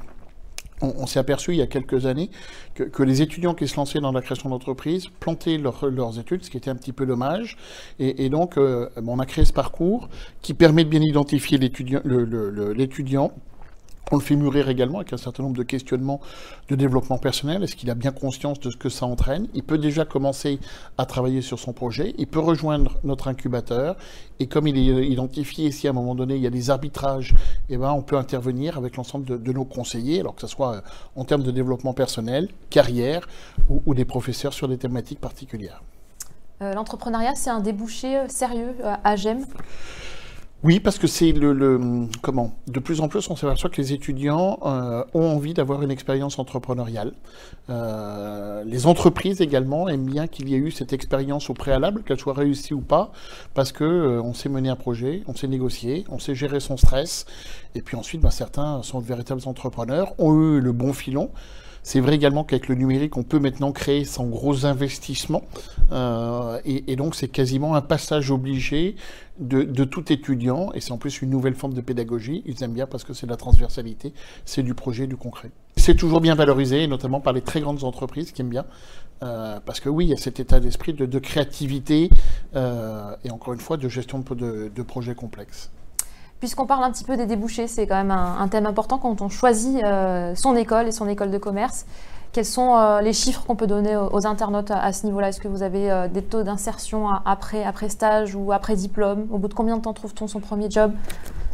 on, 0.81 1.05
s'est 1.07 1.19
aperçu 1.19 1.51
il 1.51 1.57
y 1.57 1.61
a 1.61 1.67
quelques 1.67 2.05
années 2.05 2.29
que, 2.73 3.03
les 3.03 3.21
étudiants 3.21 3.53
qui 3.53 3.67
se 3.67 3.75
lançaient 3.75 3.99
dans 3.99 4.11
la 4.11 4.21
création 4.21 4.49
d'entreprise 4.49 5.07
plantaient 5.19 5.57
leurs 5.57 6.19
études, 6.19 6.43
ce 6.43 6.49
qui 6.49 6.57
était 6.57 6.69
un 6.69 6.75
petit 6.75 6.93
peu 6.93 7.05
dommage. 7.05 7.57
Et, 7.99 8.29
donc, 8.29 8.57
euh, 8.57 8.89
on 9.05 9.19
a 9.19 9.25
créé 9.25 9.45
ce 9.45 9.53
parcours 9.53 10.09
qui 10.41 10.53
permet 10.53 10.83
de 10.83 10.89
bien 10.89 11.01
identifier 11.01 11.57
l'étudiant 11.57 13.31
on 14.11 14.15
le 14.15 14.21
fait 14.21 14.35
mûrir 14.35 14.69
également 14.69 14.99
avec 14.99 15.13
un 15.13 15.17
certain 15.17 15.43
nombre 15.43 15.57
de 15.57 15.63
questionnements 15.63 16.19
de 16.67 16.75
développement 16.75 17.17
personnel. 17.17 17.63
Est-ce 17.63 17.75
qu'il 17.75 17.89
a 17.89 17.95
bien 17.95 18.11
conscience 18.11 18.59
de 18.59 18.69
ce 18.69 18.77
que 18.77 18.89
ça 18.89 19.05
entraîne? 19.05 19.47
Il 19.53 19.63
peut 19.63 19.77
déjà 19.77 20.05
commencer 20.05 20.59
à 20.97 21.05
travailler 21.05 21.41
sur 21.41 21.59
son 21.59 21.73
projet. 21.73 22.13
Il 22.17 22.27
peut 22.27 22.39
rejoindre 22.39 22.97
notre 23.03 23.27
incubateur. 23.27 23.95
Et 24.39 24.47
comme 24.47 24.67
il 24.67 24.77
est 24.77 25.07
identifié, 25.07 25.71
si 25.71 25.87
à 25.87 25.91
un 25.91 25.93
moment 25.93 26.15
donné 26.15 26.35
il 26.35 26.41
y 26.41 26.47
a 26.47 26.51
des 26.51 26.69
arbitrages, 26.69 27.35
eh 27.69 27.77
ben, 27.77 27.91
on 27.91 28.01
peut 28.01 28.17
intervenir 28.17 28.77
avec 28.77 28.95
l'ensemble 28.95 29.41
de, 29.41 29.53
nos 29.53 29.65
conseillers, 29.65 30.21
alors 30.21 30.35
que 30.35 30.41
ce 30.41 30.47
soit 30.47 30.75
euh, 30.75 30.81
en 31.15 31.25
termes 31.25 31.43
de 31.43 31.51
développement 31.51 31.93
personnel, 31.93 32.47
carrière 32.69 33.27
ou, 33.69 33.93
des 33.93 34.05
professeurs 34.05 34.53
sur 34.53 34.67
des 34.67 34.77
thématiques 34.77 35.19
particulières. 35.19 35.81
Euh, 36.61 36.73
l'entrepreneuriat, 36.73 37.35
c'est 37.35 37.49
un 37.49 37.59
débouché 37.59 38.17
euh, 38.17 38.27
sérieux 38.27 38.75
à 39.03 39.15
GEM 39.15 39.45
oui, 40.61 40.81
parce 40.81 40.97
que 40.97 41.07
c'est 41.07 41.31
le, 41.31 41.79
comment 42.21 42.53
de 42.67 42.79
plus 42.79 42.99
en 42.99 43.07
plus 43.07 43.29
on 43.29 43.37
s'aperçoit 43.37 43.69
que 43.69 43.77
les 43.77 43.93
étudiants 43.93 44.59
euh, 44.65 45.05
ont 45.13 45.25
envie 45.25 45.53
d'avoir 45.53 45.83
une 45.83 45.91
expérience 45.91 46.37
entrepreneuriale. 46.37 47.13
Euh, 47.69 48.65
les 48.65 48.85
entreprises 48.85 49.39
également 49.39 49.87
aiment 49.87 50.05
bien 50.05 50.27
qu'il 50.27 50.49
y 50.49 50.55
ait 50.55 50.57
eu 50.57 50.71
cette 50.71 50.91
expérience 50.91 51.49
au 51.49 51.53
préalable, 51.53 52.03
qu'elle 52.03 52.19
soit 52.19 52.33
réussie 52.33 52.73
ou 52.73 52.81
pas, 52.81 53.13
parce 53.53 53.71
que 53.71 53.85
euh, 53.85 54.21
on 54.21 54.33
sait 54.33 54.49
mener 54.49 54.67
un 54.67 54.75
projet, 54.75 55.23
on 55.27 55.33
sait 55.33 55.47
négocier, 55.47 56.03
on 56.09 56.19
sait 56.19 56.35
gérer 56.35 56.59
son 56.59 56.75
stress, 56.75 57.25
et 57.73 57.81
puis 57.81 57.95
ensuite, 57.95 58.19
bah, 58.19 58.31
certains 58.31 58.83
sont 58.83 58.99
de 58.99 59.05
véritables 59.05 59.41
entrepreneurs, 59.45 60.13
ont 60.17 60.33
eu 60.33 60.59
le 60.59 60.73
bon 60.73 60.91
filon. 60.91 61.31
C'est 61.83 61.99
vrai 61.99 62.15
également 62.15 62.43
qu'avec 62.43 62.67
le 62.67 62.75
numérique, 62.75 63.17
on 63.17 63.23
peut 63.23 63.39
maintenant 63.39 63.71
créer 63.71 64.03
sans 64.03 64.25
gros 64.25 64.65
investissements. 64.65 65.43
Euh, 65.91 66.59
et, 66.65 66.95
donc, 66.95 67.15
c'est 67.15 67.27
quasiment 67.27 67.75
un 67.75 67.81
passage 67.81 68.31
obligé 68.31 68.95
de, 69.39 69.63
tout 69.85 70.11
étudiant. 70.11 70.71
Et 70.73 70.81
c'est 70.81 70.91
en 70.91 70.97
plus 70.97 71.21
une 71.21 71.29
nouvelle 71.29 71.55
forme 71.55 71.73
de 71.73 71.81
pédagogie. 71.81 72.43
Ils 72.45 72.63
aiment 72.63 72.73
bien 72.73 72.87
parce 72.87 73.03
que 73.03 73.13
c'est 73.13 73.25
de 73.25 73.31
la 73.31 73.37
transversalité, 73.37 74.13
c'est 74.45 74.63
du 74.63 74.73
projet, 74.73 75.07
du 75.07 75.17
concret. 75.17 75.51
C'est 75.77 75.95
toujours 75.95 76.21
bien 76.21 76.35
valorisé, 76.35 76.85
notamment 76.87 77.21
par 77.21 77.33
les 77.33 77.41
très 77.41 77.61
grandes 77.61 77.83
entreprises 77.83 78.31
qui 78.31 78.41
aiment 78.41 78.49
bien. 78.49 78.65
Euh, 79.21 79.59
parce 79.65 79.79
que 79.79 79.89
oui, 79.89 80.05
il 80.05 80.09
y 80.09 80.13
a 80.13 80.17
cet 80.17 80.39
état 80.39 80.59
d'esprit 80.59 80.93
de, 80.93 81.19
créativité 81.19 82.09
euh, 82.55 83.15
et 83.23 83.31
encore 83.31 83.53
une 83.53 83.59
fois 83.59 83.77
de 83.77 83.89
gestion 83.89 84.19
de, 84.19 84.71
de 84.73 84.81
projets 84.83 85.15
complexes. 85.15 85.71
Puisqu'on 86.39 86.65
parle 86.65 86.85
un 86.85 86.91
petit 86.91 87.03
peu 87.03 87.17
des 87.17 87.25
débouchés, 87.25 87.67
c'est 87.67 87.85
quand 87.85 87.97
même 87.97 88.11
un, 88.11 88.47
thème 88.47 88.65
important 88.65 88.97
quand 88.97 89.21
on 89.21 89.27
choisit 89.27 89.83
euh, 89.83 90.33
son 90.35 90.55
école 90.55 90.87
et 90.87 90.91
son 90.93 91.09
école 91.09 91.31
de 91.31 91.37
commerce. 91.37 91.85
Quels 92.31 92.45
sont 92.45 92.77
euh, 92.77 93.01
les 93.01 93.11
chiffres 93.11 93.43
qu'on 93.45 93.57
peut 93.57 93.67
donner 93.67 93.97
aux, 93.97 94.25
internautes 94.25 94.71
à, 94.71 94.93
ce 94.93 95.05
niveau-là? 95.05 95.29
Est-ce 95.29 95.41
que 95.41 95.49
vous 95.49 95.63
avez 95.63 95.91
euh, 95.91 96.07
des 96.07 96.21
taux 96.21 96.43
d'insertion 96.43 97.09
après, 97.09 97.65
stage 97.89 98.35
ou 98.35 98.53
après 98.53 98.77
diplôme? 98.77 99.27
Au 99.31 99.37
bout 99.37 99.49
de 99.49 99.53
combien 99.53 99.75
de 99.75 99.81
temps 99.81 99.93
trouve-t-on 99.93 100.27
son 100.27 100.39
premier 100.39 100.69
job? 100.69 100.93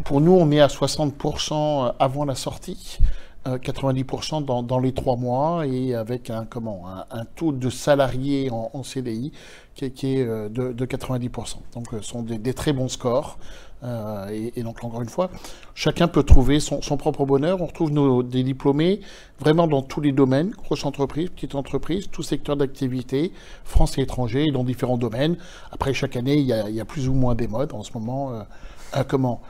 Pour 0.03 0.21
nous, 0.21 0.33
on 0.33 0.51
est 0.51 0.61
à 0.61 0.67
60% 0.67 1.93
avant 1.97 2.25
la 2.25 2.35
sortie. 2.35 2.99
90% 3.47 4.43
dans, 4.43 4.79
les 4.79 4.91
trois 4.91 5.17
mois 5.17 5.67
et 5.67 5.93
avec 5.93 6.31
un, 6.31 6.47
taux 7.35 7.51
de 7.51 7.69
salariés 7.69 8.49
en, 8.51 8.81
CDI 8.81 9.31
qui, 9.75 9.85
est 9.85 10.25
de, 10.25 10.73
90%. 10.73 11.57
Donc 11.75 11.85
ce 11.91 12.01
sont 12.01 12.23
des, 12.23 12.53
très 12.55 12.73
bons 12.73 12.89
scores. 12.89 13.37
Euh, 13.83 14.49
et, 14.55 14.63
donc, 14.63 14.83
encore 14.83 15.01
une 15.01 15.09
fois, 15.09 15.29
chacun 15.73 16.07
peut 16.07 16.23
trouver 16.23 16.59
son, 16.59 16.79
propre 16.97 17.25
bonheur. 17.25 17.61
On 17.61 17.65
retrouve 17.65 17.91
des 18.23 18.43
diplômés 18.43 19.01
vraiment 19.39 19.67
dans 19.67 19.81
tous 19.81 20.01
les 20.01 20.11
domaines, 20.11 20.51
grosse 20.51 20.85
entreprise, 20.85 21.29
petite 21.29 21.55
entreprise, 21.55 22.09
tout 22.11 22.23
secteur 22.23 22.55
d'activité, 22.57 23.31
France 23.63 23.97
et 23.97 24.01
étranger, 24.01 24.51
dans 24.51 24.63
différents 24.63 24.97
domaines. 24.97 25.37
Après, 25.71 25.93
chaque 25.93 26.15
année, 26.15 26.37
il 26.37 26.45
y 26.45 26.81
a, 26.81 26.85
plus 26.85 27.09
ou 27.09 27.13
moins 27.13 27.35
des 27.35 27.47
modes. 27.47 27.73
En 27.73 27.83
ce 27.83 27.91
moment, 27.93 28.31
euh, 28.31 28.41
euh, 28.97 29.03
comment 29.03 29.41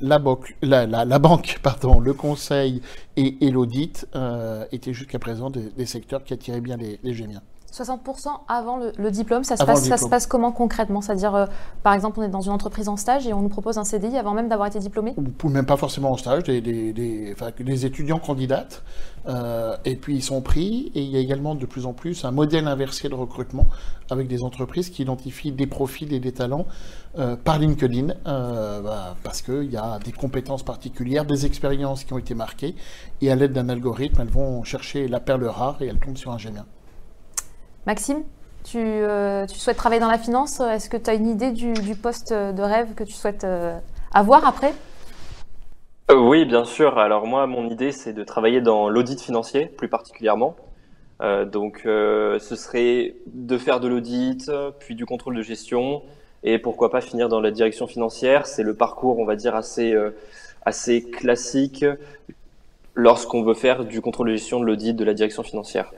la, 0.00 0.18
banque, 0.18 0.56
pardon, 1.62 2.00
le 2.00 2.14
conseil 2.14 2.80
et, 3.16 3.50
l'audit 3.50 4.06
étaient 4.72 4.94
jusqu'à 4.94 5.18
présent 5.18 5.50
des, 5.50 5.86
secteurs 5.86 6.24
qui 6.24 6.32
attiraient 6.32 6.60
bien 6.60 6.76
les, 6.76 6.98
les 7.02 7.14
gémiens. 7.14 7.42
60% 7.74 8.28
avant 8.46 8.76
le, 8.76 9.10
diplôme, 9.10 9.42
ça 9.42 9.56
se, 9.56 9.64
passe, 9.64 9.88
ça 9.88 9.96
se 9.96 10.06
passe 10.06 10.26
comment 10.26 10.52
concrètement? 10.52 11.00
C'est-à-dire, 11.00 11.34
euh, 11.34 11.46
par 11.82 11.92
exemple, 11.92 12.20
on 12.20 12.22
est 12.22 12.28
dans 12.28 12.40
une 12.40 12.52
entreprise 12.52 12.88
en 12.88 12.96
stage 12.96 13.26
et 13.26 13.32
on 13.32 13.42
nous 13.42 13.48
propose 13.48 13.78
un 13.78 13.84
CDI 13.84 14.16
avant 14.16 14.32
même 14.32 14.48
d'avoir 14.48 14.68
été 14.68 14.78
diplômé? 14.78 15.14
Ou 15.16 15.48
même 15.48 15.66
pas 15.66 15.76
forcément 15.76 16.12
en 16.12 16.16
stage, 16.16 16.44
des, 16.44 16.60
des, 16.60 17.86
étudiants 17.86 18.20
candidatent, 18.20 18.84
euh, 19.26 19.76
et 19.84 19.96
puis 19.96 20.14
ils 20.14 20.22
sont 20.22 20.40
pris, 20.40 20.92
et 20.94 21.02
il 21.02 21.10
y 21.10 21.16
a 21.16 21.18
également 21.18 21.56
de 21.56 21.66
plus 21.66 21.84
en 21.86 21.92
plus 21.92 22.24
un 22.24 22.30
modèle 22.30 22.68
inversé 22.68 23.08
de 23.08 23.14
recrutement 23.14 23.66
avec 24.08 24.28
des 24.28 24.44
entreprises 24.44 24.90
qui 24.90 25.02
identifient 25.02 25.52
des 25.52 25.66
profils 25.66 26.12
et 26.12 26.20
des 26.20 26.32
talents 26.32 26.66
euh, 27.18 27.34
par 27.34 27.58
LinkedIn, 27.58 28.14
bah, 28.24 29.16
parce 29.24 29.42
qu'il 29.42 29.72
y 29.72 29.76
a 29.76 29.98
des 29.98 30.12
compétences 30.12 30.62
particulières, 30.62 31.24
des 31.24 31.44
expériences 31.44 32.04
qui 32.04 32.12
ont 32.12 32.18
été 32.18 32.34
marquées, 32.34 32.76
et 33.20 33.32
à 33.32 33.34
l'aide 33.34 33.52
d'un 33.52 33.68
algorithme, 33.68 34.20
elles 34.20 34.28
vont 34.28 34.62
chercher 34.62 35.08
la 35.08 35.18
perle 35.18 35.44
rare 35.46 35.78
et 35.80 35.86
elles 35.86 35.98
tombent 35.98 36.16
sur 36.16 36.30
un 36.30 36.38
gémien. 36.38 36.66
Maxime 37.86 38.22
tu, 38.64 38.78
souhaites 39.48 39.76
travailler 39.76 40.00
dans 40.00 40.10
la 40.10 40.18
finance 40.18 40.60
Est-ce 40.60 40.88
que 40.88 40.96
tu 40.96 41.10
as 41.10 41.14
une 41.14 41.28
idée 41.28 41.50
du, 41.50 41.94
poste 41.96 42.32
de 42.32 42.62
rêve 42.62 42.94
que 42.94 43.04
tu 43.04 43.12
souhaites 43.12 43.46
avoir 44.10 44.46
après? 44.46 44.72
Oui, 46.10 46.46
bien 46.46 46.64
sûr. 46.64 46.98
Alors 46.98 47.26
moi, 47.26 47.46
mon 47.46 47.68
idée, 47.68 47.92
c'est 47.92 48.14
de 48.14 48.24
travailler 48.24 48.62
dans 48.62 48.88
l'audit 48.88 49.20
financier, 49.20 49.66
plus 49.66 49.88
particulièrement. 49.88 50.56
donc, 51.20 51.82
ce 51.84 52.56
serait 52.56 53.16
de 53.26 53.58
faire 53.58 53.80
de 53.80 53.88
l'audit, 53.88 54.50
puis 54.80 54.94
du 54.94 55.04
contrôle 55.04 55.36
de 55.36 55.42
gestion, 55.42 56.00
et 56.44 56.58
pourquoi 56.58 56.90
pas 56.90 57.00
finir 57.00 57.28
dans 57.28 57.40
la 57.40 57.50
direction 57.50 57.86
financière. 57.86 58.46
C'est 58.46 58.62
le 58.62 58.74
parcours, 58.74 59.18
on 59.18 59.24
va 59.24 59.34
dire, 59.34 59.54
assez, 59.54 59.92
euh, 59.92 60.10
assez 60.64 61.02
classique 61.02 61.84
lorsqu'on 62.94 63.42
veut 63.42 63.54
faire 63.54 63.84
du 63.84 64.00
contrôle 64.00 64.28
de 64.28 64.36
gestion, 64.36 64.60
de 64.60 64.66
l'audit, 64.66 64.94
de 64.94 65.04
la 65.04 65.14
direction 65.14 65.42
financière. 65.42 65.92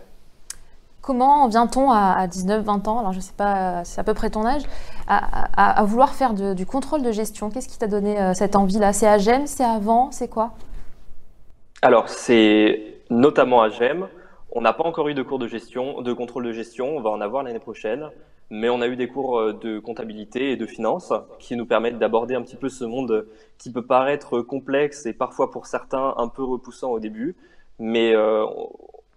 Comment 1.06 1.46
vient-on 1.46 1.92
à 1.92 2.26
19-20 2.26 2.88
ans, 2.88 2.98
alors 2.98 3.12
je 3.12 3.18
ne 3.18 3.22
sais 3.22 3.32
pas, 3.36 3.84
c'est 3.84 4.00
à 4.00 4.02
peu 4.02 4.12
près 4.12 4.28
ton 4.28 4.44
âge, 4.44 4.62
à, 5.06 5.84
vouloir 5.84 6.12
faire 6.14 6.34
du 6.34 6.66
contrôle 6.66 7.02
de 7.02 7.12
gestion? 7.12 7.48
Qu'est-ce 7.48 7.68
qui 7.68 7.78
t'a 7.78 7.86
donné 7.86 8.20
euh, 8.20 8.34
cette 8.34 8.56
envie-là? 8.56 8.92
C'est 8.92 9.06
à 9.06 9.16
c'est 9.46 9.62
avant, 9.62 10.10
c'est 10.10 10.26
quoi? 10.26 10.54
Alors, 11.80 12.08
c'est 12.08 13.02
notamment 13.08 13.62
à. 13.62 13.68
On 14.50 14.62
n'a 14.62 14.72
pas 14.72 14.82
encore 14.82 15.06
eu 15.06 15.14
de 15.14 15.22
cours 15.22 15.38
de 15.38 15.46
gestion, 15.46 16.02
de 16.02 16.12
contrôle 16.12 16.44
de 16.44 16.52
gestion. 16.52 16.96
On 16.96 17.00
va 17.00 17.10
en 17.10 17.20
avoir 17.20 17.44
l'année 17.44 17.60
prochaine. 17.60 18.10
Mais 18.50 18.68
on 18.68 18.80
a 18.80 18.88
eu 18.88 18.96
des 18.96 19.06
cours 19.06 19.38
euh, 19.38 19.52
de 19.52 19.78
comptabilité 19.78 20.50
et 20.50 20.56
de 20.56 20.66
finance 20.66 21.12
qui 21.38 21.54
nous 21.54 21.66
permettent 21.66 22.00
d'aborder 22.00 22.34
un 22.34 22.42
petit 22.42 22.56
peu 22.56 22.68
ce 22.68 22.84
monde 22.84 23.28
qui 23.58 23.70
peut 23.70 23.86
paraître 23.86 24.40
complexe 24.40 25.06
et 25.06 25.12
parfois 25.12 25.52
pour 25.52 25.66
certains 25.66 26.14
un 26.16 26.26
peu 26.26 26.42
repoussant 26.42 26.90
au 26.90 26.98
début, 26.98 27.36
mais 27.78 28.12
euh, 28.12 28.44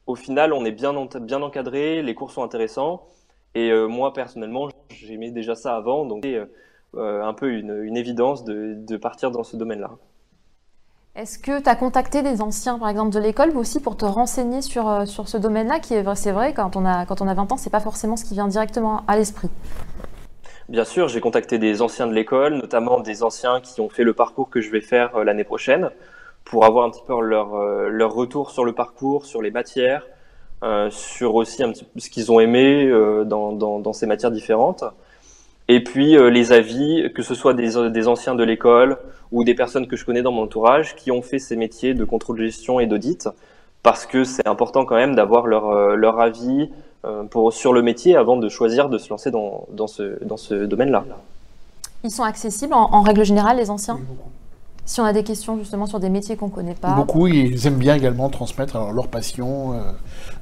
au 0.10 0.16
final 0.16 0.54
on 0.54 0.66
est 0.66 0.72
bien, 0.72 0.94
bien 1.22 1.42
encadré, 1.42 2.02
les 2.02 2.16
cours 2.16 2.32
sont 2.32 2.44
intéressants. 2.44 3.08
Et 3.56 3.72
euh, 3.72 3.88
moi 3.88 4.14
personnellement 4.14 4.70
j'aimais 4.90 5.32
déjà 5.32 5.56
ça 5.56 5.76
avant, 5.76 6.06
donc 6.06 6.24
c'est 6.24 6.40
un 6.98 7.34
peu 7.34 7.52
une, 7.52 7.98
évidence 7.98 8.44
de 8.44 8.98
partir 8.98 9.32
dans 9.32 9.44
ce 9.44 9.56
domaine-là. 9.56 9.92
Est-ce 11.20 11.38
que 11.38 11.60
tu 11.62 11.68
as 11.68 11.76
contacté 11.76 12.22
des 12.22 12.42
anciens, 12.42 12.80
par 12.80 12.88
exemple, 12.88 13.14
de 13.14 13.20
l'école, 13.20 13.50
aussi 13.58 13.82
pour 13.82 13.98
te 13.98 14.06
renseigner 14.06 14.62
sur, 14.62 14.88
euh, 14.88 15.06
sur 15.06 15.28
ce 15.28 15.38
domaine-là, 15.38 15.80
qui 15.80 15.94
est 15.94 16.16
c'est 16.16 16.32
vrai, 16.32 16.54
quand 16.54 16.78
on, 16.78 16.86
a, 16.86 17.06
quand 17.06 17.22
on 17.22 17.28
a 17.28 17.34
20 17.34 17.52
ans, 17.52 17.58
c'est 17.58 17.72
pas 17.72 17.80
forcément 17.80 18.16
ce 18.16 18.24
qui 18.24 18.36
vient 18.36 18.48
directement 18.48 19.04
à 19.08 19.18
l'esprit? 19.18 19.50
Bien 20.70 20.86
sûr, 20.86 21.08
j'ai 21.08 21.20
contacté 21.20 21.58
des 21.58 21.82
anciens 21.82 22.08
de 22.08 22.14
l'école, 22.14 22.54
notamment 22.54 23.00
des 23.00 23.24
anciens 23.24 23.60
qui 23.60 23.82
ont 23.82 23.90
fait 23.90 24.04
le 24.04 24.14
parcours 24.14 24.50
que 24.50 24.62
je 24.62 24.72
vais 24.72 24.82
faire 24.82 25.16
euh, 25.16 25.24
l'année 25.24 25.44
prochaine, 25.44 25.90
pour 26.50 26.66
avoir 26.66 26.86
un 26.86 26.90
petit 26.90 27.04
peu 27.06 27.20
leur, 27.22 27.56
euh, 27.56 27.90
leur 27.90 28.14
retour 28.14 28.52
sur 28.52 28.66
le 28.66 28.74
parcours, 28.74 29.26
sur 29.26 29.42
les 29.42 29.52
matières, 29.52 30.06
sur 30.90 31.36
aussi 31.36 31.64
un 31.64 31.72
petit 31.72 31.86
peu 31.86 32.02
ce 32.02 32.10
qu'ils 32.10 32.34
ont 32.34 32.42
aimé 32.42 32.86
dans, 33.26 33.54
dans, 33.54 33.80
dans, 33.80 33.94
ces 33.94 34.06
matières 34.06 34.30
différentes. 34.30 34.84
Et 35.70 35.82
puis 35.82 36.18
les 36.18 36.52
avis, 36.52 37.14
que 37.16 37.22
ce 37.22 37.34
soit 37.34 37.54
des, 37.54 37.90
des 37.90 38.08
anciens 38.10 38.36
de 38.36 38.44
l'école 38.44 38.98
ou 39.32 39.46
des 39.46 39.54
personnes 39.54 39.88
que 39.88 39.96
je 39.96 40.06
connais 40.06 40.22
dans 40.22 40.34
mon 40.34 40.44
entourage 40.44 40.98
qui 40.98 41.12
ont 41.12 41.22
fait 41.22 41.40
ces 41.40 41.56
métiers 41.56 41.94
de 41.94 42.04
contrôle 42.04 42.40
de 42.40 42.46
gestion 42.46 42.82
et 42.82 42.88
d'audit, 42.88 43.30
parce 43.84 44.06
que 44.06 44.24
c'est 44.24 44.48
important 44.48 44.86
quand 44.86 44.96
même 44.96 45.16
d'avoir 45.16 45.48
leur, 45.48 45.70
euh, 45.70 45.96
leur 45.96 46.20
avis 46.20 46.70
euh, 47.06 47.24
pour, 47.24 47.54
sur 47.54 47.74
le 47.74 47.82
métier 47.82 48.16
avant 48.16 48.38
de 48.38 48.50
choisir 48.50 48.90
de 48.90 48.98
se 48.98 49.10
lancer 49.10 49.32
dans, 49.32 49.68
dans 49.72 49.88
ce, 49.88 50.24
dans 50.24 50.38
ce 50.38 50.54
domaine-là. 50.66 51.06
Ils 52.04 52.12
sont 52.12 52.24
accessibles 52.24 52.74
en, 52.74 53.02
règle 53.02 53.24
générale, 53.24 53.58
les 53.58 53.70
anciens? 53.70 54.00
Si 54.86 55.00
on 55.00 55.06
a 55.06 55.14
des 55.14 55.24
questions 55.24 55.58
justement 55.58 55.86
sur 55.86 56.00
des 56.00 56.10
métiers 56.10 56.36
qu'on 56.36 56.48
ne 56.48 56.52
connaît 56.52 56.74
pas. 56.74 56.94
Beaucoup, 56.94 57.28
ils 57.28 57.68
aiment 57.68 57.78
bien 57.78 57.96
également 57.96 58.30
transmettre 58.30 58.92
leur 58.92 59.08
passion, 59.08 59.80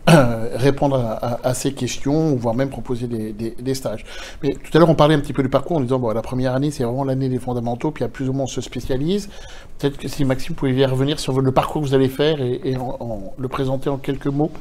euh, 0.07 0.49
répondre 0.55 0.95
à, 1.43 1.53
ces 1.53 1.73
questions, 1.73 2.35
voire 2.35 2.55
même 2.55 2.69
proposer 2.69 3.07
des, 3.07 3.73
stages. 3.73 4.05
Mais 4.41 4.53
tout 4.53 4.75
à 4.75 4.79
l'heure, 4.79 4.89
on 4.89 4.95
parlait 4.95 5.15
un 5.15 5.19
petit 5.19 5.33
peu 5.33 5.43
du 5.43 5.49
parcours 5.49 5.77
en 5.77 5.81
disant, 5.81 5.99
bon, 5.99 6.11
la 6.11 6.21
première 6.21 6.55
année, 6.55 6.71
c'est 6.71 6.83
vraiment 6.83 7.03
l'année 7.03 7.29
des 7.29 7.39
fondamentaux, 7.39 7.91
puis 7.91 8.03
à 8.03 8.07
plus 8.07 8.29
ou 8.29 8.33
moins 8.33 8.45
on 8.45 8.47
se 8.47 8.61
spécialise. 8.61 9.29
Peut-être 9.77 9.97
que 9.97 10.07
si 10.07 10.23
Maxime 10.23 10.55
pouvait 10.55 10.85
revenir 10.85 11.19
sur 11.19 11.39
le 11.41 11.51
parcours 11.51 11.81
que 11.81 11.87
vous 11.87 11.93
allez 11.93 12.09
faire 12.09 12.41
et, 12.41 12.75
le 13.37 13.47
présenter 13.47 13.89
en 13.89 13.97
quelques 13.97 14.27
mots. 14.27 14.51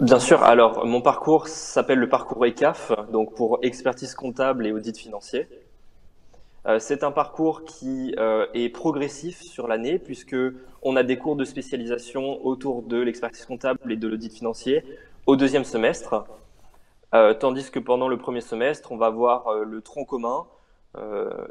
Bien 0.00 0.18
sûr. 0.18 0.42
Alors, 0.42 0.86
mon 0.86 1.00
parcours 1.00 1.48
s'appelle 1.48 1.98
le 1.98 2.08
parcours 2.08 2.44
ECAF, 2.44 2.92
donc 3.12 3.34
pour 3.34 3.58
expertise 3.62 4.14
comptable 4.14 4.66
et 4.66 4.72
audit 4.72 4.96
financier. 4.96 5.46
Euh, 6.66 6.78
c'est 6.78 7.02
un 7.02 7.10
parcours 7.10 7.64
qui 7.64 8.14
euh, 8.18 8.46
est 8.54 8.68
progressif 8.68 9.40
sur 9.40 9.66
l'année 9.66 9.98
puisque 9.98 10.36
on 10.82 10.94
a 10.94 11.02
des 11.02 11.18
cours 11.18 11.34
de 11.34 11.44
spécialisation 11.44 12.44
autour 12.46 12.82
de 12.82 12.98
l'expertise 12.98 13.46
comptable 13.46 13.90
et 13.90 13.96
de 13.96 14.06
l'audit 14.06 14.32
financier 14.32 14.84
au 15.26 15.36
deuxième 15.36 15.64
semestre, 15.64 16.24
euh, 17.14 17.34
tandis 17.34 17.70
que 17.70 17.78
pendant 17.78 18.08
le 18.08 18.16
premier 18.16 18.40
semestre, 18.40 18.92
on 18.92 18.96
va 18.96 19.10
voir 19.10 19.52
le 19.64 19.80
tronc 19.80 20.04
commun. 20.04 20.46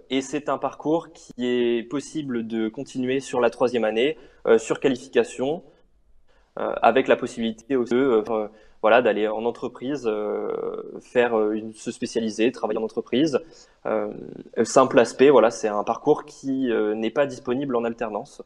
et 0.09 0.21
c'est 0.21 0.49
un 0.49 0.57
parcours 0.57 1.11
qui 1.13 1.33
est 1.39 1.83
possible 1.89 2.45
de 2.47 2.69
continuer 2.69 3.19
sur 3.19 3.39
la 3.41 3.49
troisième 3.49 3.85
année, 3.85 4.17
sur 4.57 4.79
qualification, 4.79 5.63
avec 6.55 7.07
la 7.07 7.15
possibilité 7.15 7.75
aussi 7.75 7.95
voilà, 8.81 9.01
d'aller 9.01 9.27
en 9.27 9.45
entreprise, 9.45 10.03
euh, 10.05 10.99
faire 11.01 11.37
euh, 11.37 11.53
une, 11.53 11.73
se 11.73 11.91
spécialiser, 11.91 12.51
travailler 12.51 12.79
en 12.79 12.83
entreprise. 12.83 13.39
Euh, 13.85 14.11
simple 14.63 14.99
aspect, 14.99 15.29
voilà, 15.29 15.51
c'est 15.51 15.67
un 15.67 15.83
parcours 15.83 16.25
qui 16.25 16.71
n'est 16.95 17.11
pas 17.11 17.25
disponible 17.25 17.75
en 17.75 17.83
alternance. 17.83 18.41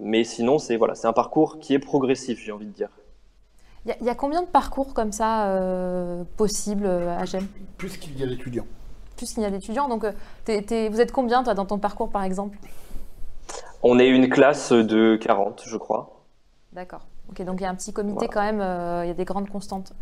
mais 0.00 0.24
sinon, 0.24 0.58
c'est 0.58 0.76
voilà, 0.76 0.94
c'est 0.94 1.08
un 1.08 1.12
parcours 1.12 1.58
qui 1.58 1.74
est 1.74 1.78
progressif, 1.78 2.38
j'ai 2.38 2.52
envie 2.52 2.66
de 2.66 2.72
dire. 2.72 2.90
Il 3.84 4.04
y, 4.04 4.10
a 4.10 4.16
combien 4.16 4.42
de 4.42 4.48
parcours 4.48 4.94
comme 4.94 5.12
ça 5.12 5.56
possibles 6.36 6.86
à 6.86 7.24
GEM 7.24 7.46
Plus 7.78 7.96
qu'il 7.98 8.18
y 8.18 8.24
a 8.24 8.26
d'étudiants. 8.26 8.66
Plus 9.16 9.32
qu'il 9.32 9.44
y 9.44 9.46
a 9.46 9.50
d'étudiants. 9.50 9.88
Donc, 9.88 10.04
vous 10.04 11.00
êtes 11.00 11.12
combien, 11.12 11.44
toi, 11.44 11.54
dans 11.54 11.66
ton 11.66 11.78
parcours, 11.78 12.10
par 12.10 12.24
exemple? 12.24 12.58
On 13.82 14.00
est 14.00 14.08
une 14.08 14.28
classe 14.28 14.72
de 14.72 15.16
40, 15.16 15.62
je 15.66 15.76
crois. 15.76 16.24
D'accord. 16.72 17.06
Ok, 17.30 17.44
donc 17.44 17.60
il 17.60 17.64
y 17.64 17.66
a 17.66 17.70
un 17.70 17.74
petit 17.74 17.92
comité 17.92 18.28
quand 18.28 18.42
même, 18.42 18.60
euh, 18.60 19.04
il 19.04 19.08
y 19.08 19.10
a 19.10 19.14
des 19.14 19.24
grandes 19.24 19.48
constantes. 19.48 19.92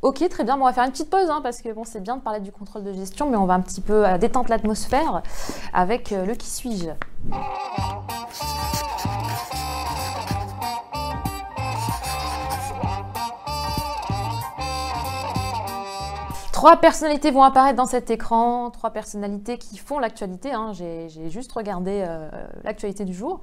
Ok, 0.00 0.26
très 0.28 0.44
bien. 0.44 0.56
on 0.60 0.64
va 0.64 0.72
faire 0.72 0.84
une 0.84 0.92
petite 0.92 1.10
pause 1.10 1.28
hein, 1.28 1.40
parce 1.42 1.60
que 1.60 1.72
bon, 1.72 1.82
c'est 1.84 2.00
bien 2.00 2.16
de 2.16 2.22
parler 2.22 2.38
du 2.40 2.52
contrôle 2.52 2.84
de 2.84 2.92
gestion, 2.92 3.28
mais 3.28 3.36
on 3.36 3.46
va 3.46 3.54
un 3.54 3.60
petit 3.60 3.80
peu 3.80 4.06
euh, 4.06 4.16
détendre 4.16 4.48
l'atmosphère 4.48 5.22
avec 5.72 6.12
euh, 6.12 6.24
le 6.24 6.34
qui 6.34 6.48
suis-je. 6.48 6.90
Trois 16.58 16.78
personnalités 16.78 17.30
vont 17.30 17.44
apparaître 17.44 17.76
dans 17.76 17.86
cet 17.86 18.10
écran, 18.10 18.72
trois 18.72 18.90
personnalités 18.90 19.58
qui 19.58 19.78
font 19.78 20.00
l'actualité. 20.00 20.50
Hein. 20.50 20.72
J'ai 20.72 21.30
juste 21.30 21.52
regardé 21.52 22.04
euh, 22.04 22.28
l'actualité 22.64 23.04
du 23.04 23.14
jour. 23.14 23.40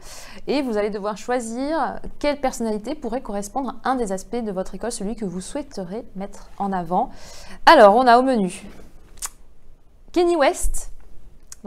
Et 0.47 0.61
vous 0.61 0.75
allez 0.75 0.89
devoir 0.89 1.15
choisir 1.15 2.01
quelle 2.19 2.41
personnalité 2.41 2.93
pourrait 2.93 3.21
correspondre 3.21 3.75
à 3.85 3.91
un 3.91 3.95
des 3.95 4.11
aspects 4.11 4.35
de 4.35 4.51
votre 4.51 4.75
école, 4.75 4.91
celui 4.91 5.15
que 5.15 5.23
vous 5.23 5.39
souhaiterez 5.39 6.03
mettre 6.17 6.49
en 6.57 6.73
avant. 6.73 7.09
Alors, 7.65 7.95
on 7.95 8.05
a 8.05 8.17
au 8.17 8.21
menu 8.21 8.65
Kenny 10.11 10.35
West. 10.35 10.91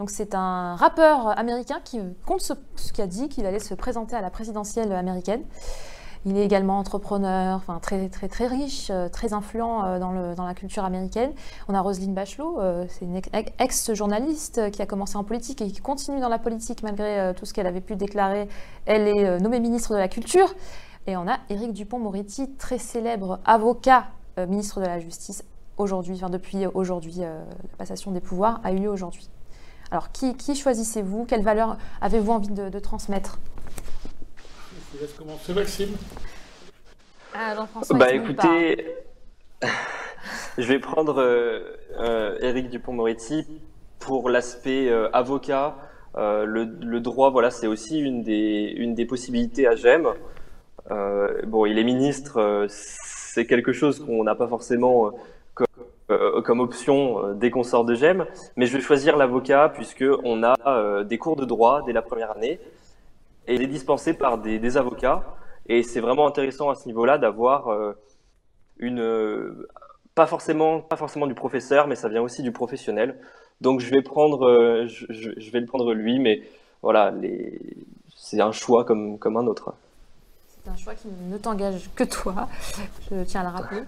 C'est 0.05 0.35
un 0.35 0.75
rappeur 0.75 1.35
américain 1.35 1.79
qui 1.83 1.99
compte 2.27 2.41
ce, 2.41 2.53
qui 2.93 3.01
a 3.01 3.07
dit 3.07 3.27
qu'il 3.27 3.47
allait 3.47 3.57
se 3.57 3.73
présenter 3.73 4.15
à 4.15 4.21
la 4.21 4.29
présidentielle 4.29 4.91
américaine. 4.91 5.41
Il 6.25 6.37
est 6.37 6.43
également 6.43 6.79
entrepreneur, 6.79 7.55
enfin 7.55 7.79
très 7.79 8.09
riche, 8.47 8.89
euh, 8.89 9.07
très 9.07 9.31
influent 9.31 9.85
euh, 9.85 9.99
dans, 9.99 10.11
le, 10.11 10.35
la 10.35 10.53
culture 10.53 10.83
américaine. 10.83 11.31
On 11.69 11.73
a 11.73 11.79
Roselyne 11.79 12.13
Bachelot, 12.13 12.59
euh, 12.59 12.85
c'est 12.89 13.05
une 13.05 13.21
ex-journaliste 13.57 14.69
qui 14.71 14.81
a 14.81 14.85
commencé 14.85 15.15
en 15.15 15.23
politique 15.23 15.61
et 15.61 15.71
qui 15.71 15.79
continue 15.79 16.19
dans 16.19 16.27
la 16.27 16.39
politique 16.39 16.83
malgré 16.83 17.33
tout 17.35 17.45
ce 17.45 17.53
qu'elle 17.53 17.67
avait 17.67 17.79
pu 17.79 17.95
déclarer. 17.95 18.49
Elle 18.85 19.07
est 19.07 19.39
nommée 19.39 19.59
ministre 19.59 19.93
de 19.93 19.97
la 19.97 20.07
Culture. 20.07 20.53
Et 21.07 21.15
on 21.15 21.27
a 21.27 21.37
Éric 21.49 21.73
Dupont-Moretti, 21.73 22.51
très 22.57 22.77
célèbre 22.77 23.39
avocat, 23.45 24.07
ministre 24.37 24.81
de 24.81 24.85
la 24.85 24.99
Justice, 24.99 25.43
aujourd'hui, 25.77 26.19
depuis 26.29 26.65
aujourd'hui, 26.67 27.19
la 27.19 27.77
passation 27.77 28.11
des 28.11 28.19
pouvoirs 28.19 28.59
a 28.63 28.71
eu 28.73 28.79
lieu 28.79 28.89
aujourd'hui. 28.89 29.29
Alors, 29.91 30.11
qui, 30.11 30.35
choisissez-vous? 30.55 31.25
Quelle 31.25 31.41
valeur 31.41 31.77
avez-vous 32.01 32.31
envie 32.31 32.49
de 32.49 32.79
transmettre? 32.79 33.39
Je 34.93 35.01
laisse 35.01 35.13
commencer 35.13 35.53
Maxime. 35.53 35.89
Ah, 37.33 37.67
bah 37.91 38.11
écoutez, 38.11 38.95
je 40.57 40.67
vais 40.67 40.79
prendre 40.79 41.21
euh, 41.21 41.77
euh 41.99 42.61
Dupont-Moretti 42.61 43.45
pour 43.99 44.29
l'aspect 44.29 44.89
euh, 44.89 45.09
avocat. 45.13 45.75
Euh, 46.17 46.43
le, 46.45 46.99
droit, 46.99 47.29
voilà, 47.29 47.51
c'est 47.51 47.67
aussi 47.67 47.99
une 47.99 48.23
des, 48.23 48.73
une 48.75 48.95
des 48.95 49.05
possibilités 49.05 49.67
à 49.67 49.75
GEM. 49.75 50.07
bon, 51.45 51.65
il 51.67 51.77
est 51.77 51.83
ministre, 51.83 52.65
c'est 52.69 53.45
quelque 53.45 53.73
chose 53.73 54.03
qu'on 54.03 54.23
n'a 54.23 54.33
pas 54.33 54.47
forcément 54.47 55.11
comme, 55.53 56.41
comme 56.43 56.59
option 56.61 57.33
dès 57.35 57.51
qu'on 57.51 57.63
sort 57.63 57.85
de 57.85 57.93
GEM, 57.93 58.25
mais 58.55 58.65
je 58.65 58.75
vais 58.75 58.81
choisir 58.81 59.17
l'avocat 59.17 59.71
puisque 59.71 60.05
on 60.23 60.41
a 60.43 61.03
des 61.03 61.19
cours 61.19 61.35
de 61.35 61.45
droit 61.45 61.83
dès 61.85 61.93
la 61.93 62.01
première 62.01 62.31
année 62.31 62.59
et 63.49 63.55
il 63.55 63.61
est 63.61 63.67
dispensé 63.67 64.13
par 64.13 64.37
des, 64.37 64.77
avocats. 64.77 65.25
Et 65.67 65.83
c'est 65.83 65.99
vraiment 65.99 66.27
intéressant 66.27 66.69
à 66.69 66.75
ce 66.75 66.85
niveau-là 66.87 67.17
d'avoir 67.17 67.67
euh, 67.67 67.93
une, 68.77 69.01
euh, 69.01 69.67
pas 70.15 70.27
forcément, 70.27 70.79
pas 70.79 70.95
forcément 70.95 71.27
du 71.27 71.33
professeur, 71.33 71.87
mais 71.87 71.95
ça 71.95 72.09
vient 72.09 72.21
aussi 72.21 72.43
du 72.43 72.51
professionnel. 72.51 73.19
Donc 73.59 73.81
je 73.81 73.89
vais 73.89 74.01
prendre, 74.01 74.85
je, 74.87 75.05
je, 75.09 75.51
vais 75.51 75.59
le 75.59 75.65
prendre 75.65 75.93
lui, 75.93 76.19
mais 76.19 76.43
voilà, 76.81 77.11
les... 77.11 77.59
c'est 78.15 78.39
un 78.39 78.53
choix 78.53 78.85
comme, 78.85 79.19
comme 79.19 79.35
un 79.35 79.47
autre 79.47 79.73
un 80.67 80.75
choix 80.75 80.93
qui 80.93 81.07
ne 81.29 81.37
t'engage 81.37 81.89
que 81.95 82.03
toi, 82.03 82.47
je 83.09 83.23
tiens 83.23 83.41
à 83.41 83.43
le 83.43 83.49
rappeler. 83.49 83.81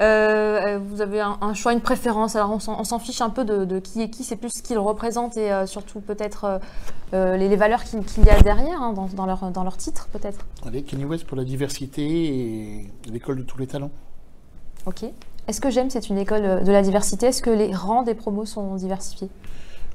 Euh, 0.00 0.78
vous 0.78 1.00
avez 1.00 1.20
un, 1.20 1.54
choix, 1.54 1.72
une 1.72 1.80
préférence, 1.80 2.36
alors 2.36 2.50
on 2.50 2.84
s'en 2.84 2.98
fiche 2.98 3.20
un 3.20 3.30
peu 3.30 3.44
de, 3.44 3.78
qui 3.78 4.02
est 4.02 4.10
qui, 4.10 4.24
c'est 4.24 4.36
plus 4.36 4.50
ce 4.50 4.62
qu'ils 4.62 4.78
représentent 4.78 5.36
et 5.36 5.52
euh, 5.52 5.66
surtout 5.66 6.00
peut-être 6.00 6.60
euh, 7.14 7.36
les, 7.36 7.56
valeurs 7.56 7.82
qu'il 7.84 8.24
y 8.24 8.30
a 8.30 8.40
derrière 8.40 8.80
hein, 8.82 8.92
dans, 8.92 9.26
leur, 9.26 9.50
dans 9.50 9.64
leur 9.64 9.76
titre 9.76 10.08
peut-être. 10.12 10.46
Allez, 10.66 10.82
Kenny 10.82 11.04
West 11.04 11.24
pour 11.24 11.36
la 11.36 11.44
diversité 11.44 12.02
et 12.02 12.90
l'école 13.06 13.38
de 13.38 13.42
tous 13.42 13.58
les 13.58 13.66
talents. 13.66 13.90
Ok. 14.86 15.04
Est-ce 15.48 15.60
que 15.60 15.70
j'aime? 15.70 15.90
C'est 15.90 16.08
une 16.08 16.18
école 16.18 16.64
de 16.64 16.70
la 16.70 16.82
diversité 16.82 17.26
Est-ce 17.26 17.42
que 17.42 17.50
les 17.50 17.74
rangs 17.74 18.02
des 18.02 18.14
promos 18.14 18.46
sont 18.46 18.76
diversifiés? 18.76 19.28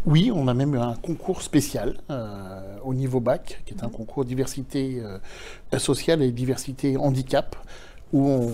Oui, 0.08 0.32
on 0.34 0.47
a 0.47 0.53
même 0.53 0.74
un 0.76 0.95
concours 0.95 1.41
spécial 1.41 1.97
euh, 2.10 2.78
au 2.86 2.93
niveau 2.93 3.20
bac, 3.20 3.62
qui 3.66 3.74
est 3.74 3.84
un 3.84 3.89
concours 3.89 4.24
diversité 4.24 5.01
euh, 5.03 5.80
sociale 5.80 6.22
et 6.22 6.32
diversité 6.32 6.95
handicap, 6.95 7.58
où 8.14 8.49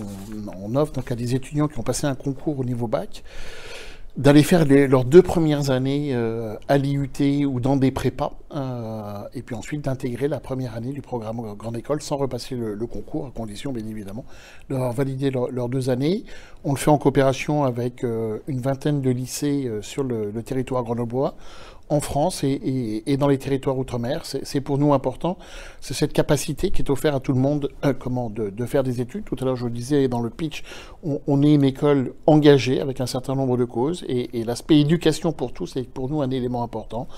on, 0.60 0.74
offre 0.74 0.92
donc 0.94 1.12
à 1.12 1.14
des 1.14 1.36
étudiants 1.36 1.68
qui 1.68 1.78
ont 1.78 1.84
passé 1.84 2.08
un 2.08 2.16
concours 2.16 2.58
au 2.58 2.64
niveau 2.64 2.88
bac 2.88 3.22
d'aller 4.16 4.44
faire 4.44 4.64
leurs 4.64 5.04
deux 5.04 5.22
premières 5.22 5.70
années 5.70 6.10
euh, 6.12 6.54
à 6.68 6.78
l'IUT 6.78 7.46
ou 7.46 7.58
dans 7.58 7.76
des 7.76 7.90
prépas, 7.90 8.32
euh, 8.54 9.22
et 9.34 9.42
puis 9.42 9.56
ensuite 9.56 9.82
d'intégrer 9.82 10.28
la 10.28 10.38
première 10.38 10.76
année 10.76 10.92
du 10.92 11.02
programme 11.02 11.40
Grande 11.56 11.76
École 11.76 12.00
sans 12.00 12.16
repasser 12.16 12.54
le, 12.54 12.86
concours, 12.86 13.26
à 13.26 13.30
condition 13.30 13.72
bien 13.72 13.86
évidemment 13.86 14.24
de 14.70 14.76
valider 14.94 15.30
leurs 15.30 15.68
deux 15.68 15.90
années. 15.90 16.24
On 16.62 16.72
le 16.72 16.78
fait 16.78 16.90
en 16.90 16.98
coopération 16.98 17.64
avec 17.64 18.04
euh, 18.04 18.38
une 18.46 18.60
vingtaine 18.60 19.00
de 19.00 19.10
lycées 19.10 19.68
sur 19.80 20.04
le, 20.04 20.30
le 20.30 20.42
territoire 20.44 20.84
grenoblois 20.84 21.34
en 21.90 22.00
France 22.00 22.44
et, 22.44 23.16
dans 23.18 23.28
les 23.28 23.38
territoires 23.38 23.78
outre-mer. 23.78 24.22
C'est 24.24 24.60
pour 24.60 24.78
nous 24.78 24.94
important. 24.94 25.36
C'est 25.80 25.94
cette 25.94 26.12
capacité 26.12 26.70
qui 26.70 26.82
est 26.82 26.90
offerte 26.90 27.14
à 27.14 27.20
tout 27.20 27.32
le 27.32 27.38
monde 27.38 27.68
euh, 27.84 27.92
comment, 27.92 28.30
de, 28.30 28.66
faire 28.66 28.82
des 28.82 29.00
études. 29.00 29.24
Tout 29.24 29.36
à 29.40 29.44
l'heure, 29.44 29.56
je 29.56 29.66
le 29.66 29.70
disais 29.70 30.08
dans 30.08 30.20
le 30.20 30.30
pitch, 30.30 30.62
on, 31.02 31.42
est 31.42 31.54
une 31.54 31.64
école 31.64 32.14
engagée 32.26 32.80
avec 32.80 33.00
un 33.00 33.06
certain 33.06 33.34
nombre 33.34 33.56
de 33.56 33.64
causes 33.64 34.04
et, 34.08 34.44
l'aspect 34.44 34.78
éducation 34.78 35.32
pour 35.32 35.52
tous 35.52 35.76
est 35.76 35.88
pour 35.88 36.08
nous 36.08 36.20
un 36.20 36.30
élément 36.30 36.62
important. 36.62 37.08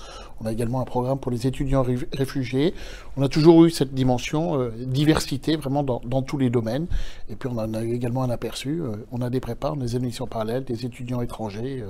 On 0.41 0.45
a 0.45 0.51
également 0.51 0.79
un 0.79 0.85
programme 0.85 1.19
pour 1.19 1.31
les 1.31 1.47
étudiants 1.47 1.83
réfugiés. 2.13 2.73
On 3.17 3.23
a 3.23 3.27
toujours 3.27 3.65
eu 3.65 3.69
cette 3.69 3.93
dimension 3.93 4.59
euh, 4.59 4.71
diversité 4.85 5.55
vraiment 5.55 5.83
dans, 5.83 6.21
tous 6.21 6.37
les 6.37 6.49
domaines. 6.49 6.87
Et 7.29 7.35
puis 7.35 7.49
on 7.51 7.57
en 7.57 7.73
a 7.73 7.83
également 7.83 8.23
un 8.23 8.29
aperçu. 8.29 8.81
Euh, 8.81 8.95
on 9.11 9.21
a 9.21 9.29
des 9.29 9.39
prépares, 9.39 9.75
des 9.77 9.95
émissions 9.95 10.27
parallèles, 10.27 10.63
des 10.63 10.85
étudiants 10.85 11.21
étrangers 11.21 11.83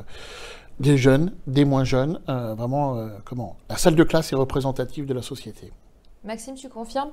des 0.80 0.98
jeunes, 0.98 1.34
des 1.48 1.66
moins 1.66 1.84
jeunes, 1.84 2.20
euh, 2.30 2.54
vraiment, 2.54 2.98
euh, 2.98 3.08
comment 3.26 3.58
La 3.70 3.78
salle 3.78 3.96
de 3.96 4.04
classe 4.04 4.32
est 4.32 4.36
représentative 4.36 5.06
de 5.06 5.14
la 5.14 5.22
société. 5.22 5.72
Maxime, 6.24 6.56
tu 6.56 6.70
confirmes? 6.70 7.12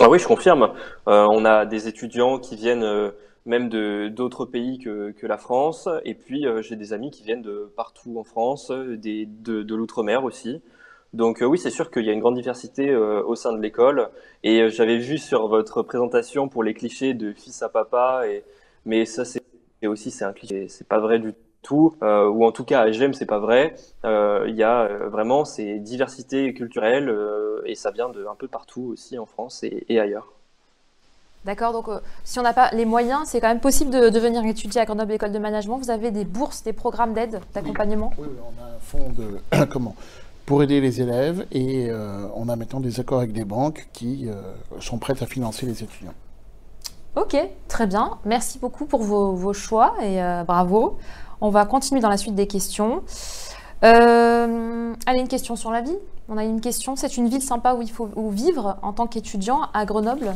Ah 0.00 0.08
oui, 0.08 0.18
je 0.18 0.26
confirme. 0.26 0.70
Euh, 1.08 1.26
on 1.30 1.44
a 1.44 1.66
des 1.66 1.88
étudiants 1.88 2.38
qui 2.38 2.56
viennent 2.56 3.12
même 3.46 3.68
de 3.68 4.08
d'autres 4.08 4.44
pays 4.44 4.78
que, 4.78 5.12
que, 5.12 5.26
la 5.26 5.38
France, 5.38 5.88
et 6.04 6.14
puis 6.14 6.44
j'ai 6.60 6.76
des 6.76 6.92
amis 6.92 7.10
qui 7.10 7.24
viennent 7.24 7.42
de 7.42 7.72
partout 7.76 8.18
en 8.18 8.24
France, 8.24 8.70
des, 8.70 9.26
de, 9.26 9.62
de 9.62 9.74
l'outre-mer 9.74 10.24
aussi. 10.24 10.60
Donc 11.14 11.42
oui, 11.42 11.58
c'est 11.58 11.70
sûr 11.70 11.90
qu'il 11.90 12.04
y 12.04 12.10
a 12.10 12.12
une 12.12 12.20
grande 12.20 12.36
diversité 12.36 12.94
au 12.94 13.34
sein 13.34 13.52
de 13.52 13.60
l'école. 13.60 14.10
Et 14.44 14.68
j'avais 14.68 14.98
vu 14.98 15.18
sur 15.18 15.48
votre 15.48 15.82
présentation 15.82 16.48
pour 16.48 16.62
les 16.62 16.74
clichés 16.74 17.14
de 17.14 17.32
fils 17.32 17.62
à 17.62 17.68
papa, 17.68 18.22
et, 18.28 18.44
mais 18.84 19.04
ça 19.04 19.24
c'est 19.24 19.42
aussi 19.84 20.10
c'est 20.10 20.24
un 20.24 20.32
cliché, 20.32 20.68
c'est 20.68 20.86
pas 20.86 21.00
vrai 21.00 21.18
du 21.18 21.32
tout 21.32 21.47
tout, 21.68 21.94
euh, 22.02 22.26
ou 22.26 22.46
en 22.46 22.52
tout 22.52 22.64
cas 22.64 22.80
à 22.80 22.90
GEM 22.90 23.12
c'est 23.12 23.26
pas 23.26 23.38
vrai. 23.38 23.74
Euh, 24.06 24.46
il 24.48 24.56
y 24.56 24.62
a 24.62 24.84
euh, 24.84 25.08
vraiment 25.10 25.44
ces 25.44 25.78
diversités 25.78 26.54
culturelles 26.54 27.14
et 27.66 27.74
ça 27.74 27.90
vient 27.90 28.08
de 28.08 28.24
un 28.24 28.34
peu 28.34 28.48
partout 28.48 28.90
aussi 28.92 29.18
en 29.18 29.26
France 29.26 29.62
et, 29.64 30.00
ailleurs. 30.00 30.32
D'accord, 31.44 31.72
donc 31.72 31.88
si 32.24 32.38
on 32.38 32.42
n'a 32.42 32.54
pas 32.54 32.70
les 32.72 32.86
moyens, 32.86 33.20
c'est 33.26 33.40
quand 33.40 33.48
même 33.48 33.60
possible 33.60 33.90
de, 33.90 34.08
de, 34.08 34.18
venir 34.18 34.44
étudier 34.44 34.80
à 34.80 34.86
Grenoble 34.86 35.12
École 35.12 35.32
de 35.32 35.38
Management. 35.38 35.78
Vous 35.78 35.90
avez 35.90 36.10
des 36.10 36.24
bourses, 36.24 36.62
des 36.62 36.72
programmes 36.72 37.12
d'aide, 37.12 37.40
d'accompagnement? 37.54 38.12
Oui. 38.18 38.28
on 38.40 38.62
a 38.62 38.74
un 38.74 38.78
fonds 38.80 39.12
de 39.12 39.64
comment? 39.70 39.94
Pour 40.46 40.62
aider 40.62 40.80
les 40.80 41.02
élèves 41.02 41.46
et 41.52 41.90
on 42.34 42.48
a 42.48 42.56
maintenant 42.56 42.80
des 42.80 42.98
accords 43.00 43.18
avec 43.18 43.32
des 43.32 43.44
banques 43.44 43.88
qui 43.92 44.26
sont 44.80 44.96
prêtes 44.96 45.20
à 45.20 45.26
financer 45.26 45.66
les 45.66 45.82
étudiants. 45.82 46.14
Ok, 47.16 47.36
très 47.68 47.86
bien. 47.86 48.16
Merci 48.24 48.58
beaucoup 48.58 48.86
pour 48.86 49.02
vos, 49.02 49.34
vos 49.34 49.52
choix 49.52 49.94
et 50.02 50.18
bravo. 50.46 50.98
On 51.40 51.50
va 51.50 51.66
continuer 51.66 52.00
dans 52.00 52.08
la 52.08 52.16
suite 52.16 52.34
des 52.34 52.46
questions. 52.46 53.02
Euh, 53.84 54.94
allez, 55.06 55.20
une 55.20 55.28
question 55.28 55.56
sur 55.56 55.70
la 55.70 55.82
ville. 55.82 55.98
On 56.28 56.36
a 56.36 56.44
une 56.44 56.60
question. 56.60 56.96
C'est 56.96 57.16
une 57.16 57.28
ville 57.28 57.42
sympa 57.42 57.74
où 57.74 57.82
il 57.82 57.90
faut 57.90 58.10
vivre 58.30 58.78
en 58.82 58.92
tant 58.92 59.06
qu'étudiant 59.06 59.62
à 59.72 59.84
Grenoble. 59.84 60.34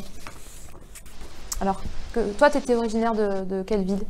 Alors, 1.61 1.83
que, 2.13 2.21
toi, 2.35 2.51
tu 2.51 2.59
étais 2.59 2.75
originaire 2.75 3.15
de, 3.15 3.63
quelle 3.63 3.83
ville? 3.83 4.03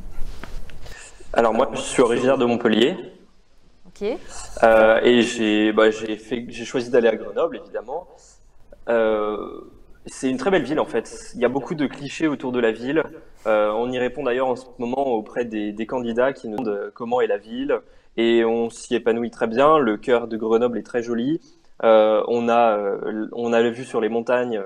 Alors, 1.32 1.54
moi, 1.54 1.70
je 1.72 1.80
suis 1.80 2.02
originaire 2.02 2.36
de 2.36 2.44
Montpellier. 2.44 2.96
Ok. 3.86 4.06
Euh, 4.62 5.00
et 5.02 5.72
bah, 5.72 5.90
j'ai 5.90 6.64
choisi 6.64 6.90
d'aller 6.90 7.08
à 7.08 7.16
Grenoble, 7.16 7.56
évidemment. 7.56 8.06
Euh, 8.88 9.62
c'est 10.06 10.28
une 10.28 10.36
très 10.36 10.50
belle 10.50 10.64
ville 10.64 10.80
en 10.80 10.84
fait. 10.84 11.32
Il 11.34 11.40
y 11.40 11.44
a 11.44 11.48
beaucoup 11.48 11.74
de 11.74 11.86
clichés 11.86 12.26
autour 12.26 12.52
de 12.52 12.60
la 12.60 12.72
ville. 12.72 13.02
Euh, 13.46 13.70
on 13.70 13.90
y 13.90 13.98
répond 13.98 14.22
d'ailleurs 14.22 14.48
en 14.48 14.56
ce 14.56 14.66
moment 14.78 15.08
auprès 15.08 15.44
des, 15.44 15.86
candidats 15.86 16.32
qui 16.32 16.48
nous 16.48 16.58
demandent 16.58 16.92
comment 16.94 17.20
est 17.20 17.26
la 17.26 17.38
ville 17.38 17.80
et 18.16 18.44
on 18.44 18.70
s'y 18.70 18.94
épanouit 18.94 19.30
très 19.30 19.46
bien. 19.46 19.78
Le 19.78 19.96
cœur 19.96 20.28
de 20.28 20.36
Grenoble 20.36 20.78
est 20.78 20.82
très 20.82 21.02
joli. 21.02 21.40
Euh, 21.82 22.22
on 22.28 22.48
a 22.48 22.76
euh, 22.76 23.28
on 23.32 23.52
a 23.52 23.62
vu 23.62 23.84
sur 23.84 24.00
les 24.00 24.08
montagnes 24.08 24.62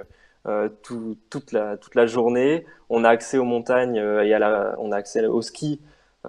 toute 0.82 1.52
la 1.52 1.76
toute 1.76 1.94
la 1.94 2.06
journée. 2.06 2.66
On 2.88 3.02
a 3.04 3.08
accès 3.08 3.38
aux 3.38 3.44
montagnes 3.44 3.96
et 3.96 4.32
à 4.34 4.38
la, 4.38 4.76
on 4.78 4.92
a 4.92 4.96
accès 4.96 5.26
au 5.26 5.42
ski. 5.42 5.80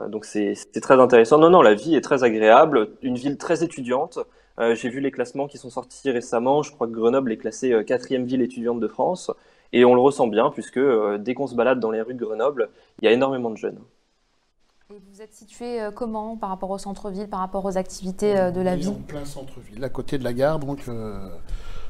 donc 0.07 0.25
c'est 0.25 0.55
très 0.81 0.99
intéressant. 0.99 1.37
Non 1.37 1.49
non, 1.49 1.61
la 1.61 1.75
vie 1.75 1.95
est 1.95 2.01
très 2.01 2.23
agréable. 2.23 2.89
Une 3.01 3.15
ville 3.15 3.37
très 3.37 3.63
étudiante. 3.63 4.19
Euh, 4.59 4.73
j'ai 4.73 4.89
vu 4.89 4.99
les 4.99 5.11
classements 5.11 5.47
qui 5.47 5.57
sont 5.57 5.69
sortis 5.69 6.09
récemment. 6.09 6.63
Je 6.63 6.71
crois 6.71 6.87
que 6.87 6.93
Grenoble 6.93 7.31
est 7.31 7.37
classée 7.37 7.73
euh, 7.73 7.83
quatrième 7.83 8.25
ville 8.25 8.41
étudiante 8.41 8.79
de 8.79 8.87
France. 8.87 9.31
Et 9.73 9.85
on 9.85 9.93
le 9.93 10.01
ressent 10.01 10.27
bien, 10.27 10.49
puisque 10.49 10.77
euh, 10.77 11.17
dès 11.17 11.33
qu'on 11.33 11.47
se 11.47 11.55
balade 11.55 11.79
dans 11.79 11.91
les 11.91 12.01
rues 12.01 12.13
de 12.13 12.23
Grenoble, 12.23 12.69
il 13.01 13.05
y 13.05 13.07
a 13.07 13.11
énormément 13.11 13.49
de 13.49 13.57
jeunes. 13.57 13.79
Et 14.89 15.01
vous 15.11 15.21
êtes 15.21 15.33
situé 15.33 15.79
comment 15.93 16.37
par 16.37 16.49
rapport 16.49 16.69
au 16.69 16.77
centre-ville, 16.77 17.27
par 17.27 17.41
rapport 17.41 17.65
aux 17.65 17.77
activités 17.77 18.33
de 18.51 18.61
la 18.61 18.77
ville 18.77 18.87
En 18.87 18.93
plein 18.93 19.25
centre-ville, 19.25 19.83
à 19.83 19.89
côté 19.89 20.17
de 20.17 20.23
la 20.23 20.31
gare, 20.31 20.59
donc 20.59 20.89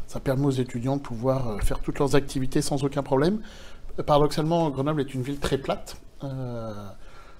ça 0.07 0.19
permet 0.19 0.47
aux 0.47 0.51
étudiants 0.51 0.97
de 0.97 1.03
pouvoir 1.03 1.61
faire 1.61 1.79
toutes 1.79 1.99
leurs 1.99 2.15
activités 2.15 2.63
sans 2.63 2.83
aucun 2.83 3.03
problème. 3.03 3.43
Paradoxalement, 4.03 4.71
Grenoble 4.71 5.01
est 5.01 5.13
une 5.13 5.21
ville 5.21 5.37
très 5.37 5.59
plate. 5.59 5.97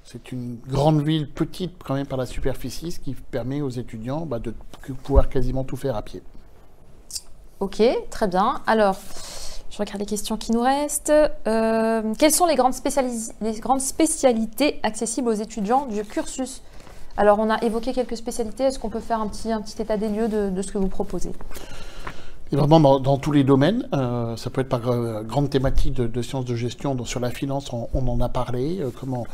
C'est 0.04 0.32
une 0.32 0.58
grande 0.66 1.02
ville, 1.02 1.30
petite 1.30 1.84
quand 1.84 1.96
même 1.96 2.06
par 2.08 2.20
la 2.20 2.28
superficie, 2.28 2.92
ce 2.92 3.00
qui 3.00 3.14
permet 3.14 3.62
aux 3.62 3.70
étudiants 3.70 4.28
bah, 4.28 4.38
de 4.38 4.54
pouvoir 5.04 5.28
quasiment 5.28 5.64
tout 5.64 5.76
faire 5.76 5.96
à 5.96 6.04
pied. 6.04 6.22
Ok, 7.60 7.82
très 8.12 8.28
bien. 8.28 8.62
Alors, 8.68 8.96
je 9.78 9.84
regarde 9.84 9.99
les 9.99 10.07
questions 10.07 10.38
qui 10.38 10.51
nous 10.51 10.61
restent. 10.61 11.13
Euh, 11.45 12.01
quelles 12.17 12.32
sont 12.32 12.47
les 12.47 12.55
grandes, 12.55 12.73
spécialités 13.82 14.80
accessibles 14.82 15.30
aux 15.30 15.34
étudiants 15.34 15.86
du 15.86 16.03
cursus? 16.03 16.63
Alors, 17.15 17.38
on 17.38 17.47
a 17.51 17.63
évoqué 17.63 17.93
quelques 17.93 18.17
spécialités. 18.17 18.63
Est-ce 18.63 18.80
qu'on 18.80 18.89
peut 18.89 18.99
faire 18.99 19.21
un 19.21 19.28
petit, 19.28 19.51
état 19.80 19.97
des 19.97 20.09
lieux 20.09 20.28
de 20.28 20.61
ce 20.63 20.71
que 20.71 20.80
vous 20.80 20.88
proposez? 20.88 21.32
Et 22.51 22.55
vraiment 22.55 22.80
dans, 22.99 23.17
tous 23.17 23.34
les 23.34 23.43
domaines, 23.43 23.88
euh, 23.93 24.36
ça 24.38 24.49
peut 24.49 24.61
être 24.61 24.69
par 24.69 24.88
euh, 24.88 25.21
grande 25.21 25.49
thématique 25.49 25.93
de, 25.93 26.21
sciences 26.21 26.45
de 26.45 26.55
gestion, 26.55 26.95
donc 26.95 27.07
sur 27.07 27.19
la 27.19 27.30
finance 27.30 27.71
on, 27.73 28.07
en 28.07 28.21
a 28.21 28.30
parlé, 28.30 28.80
comment 28.97 29.25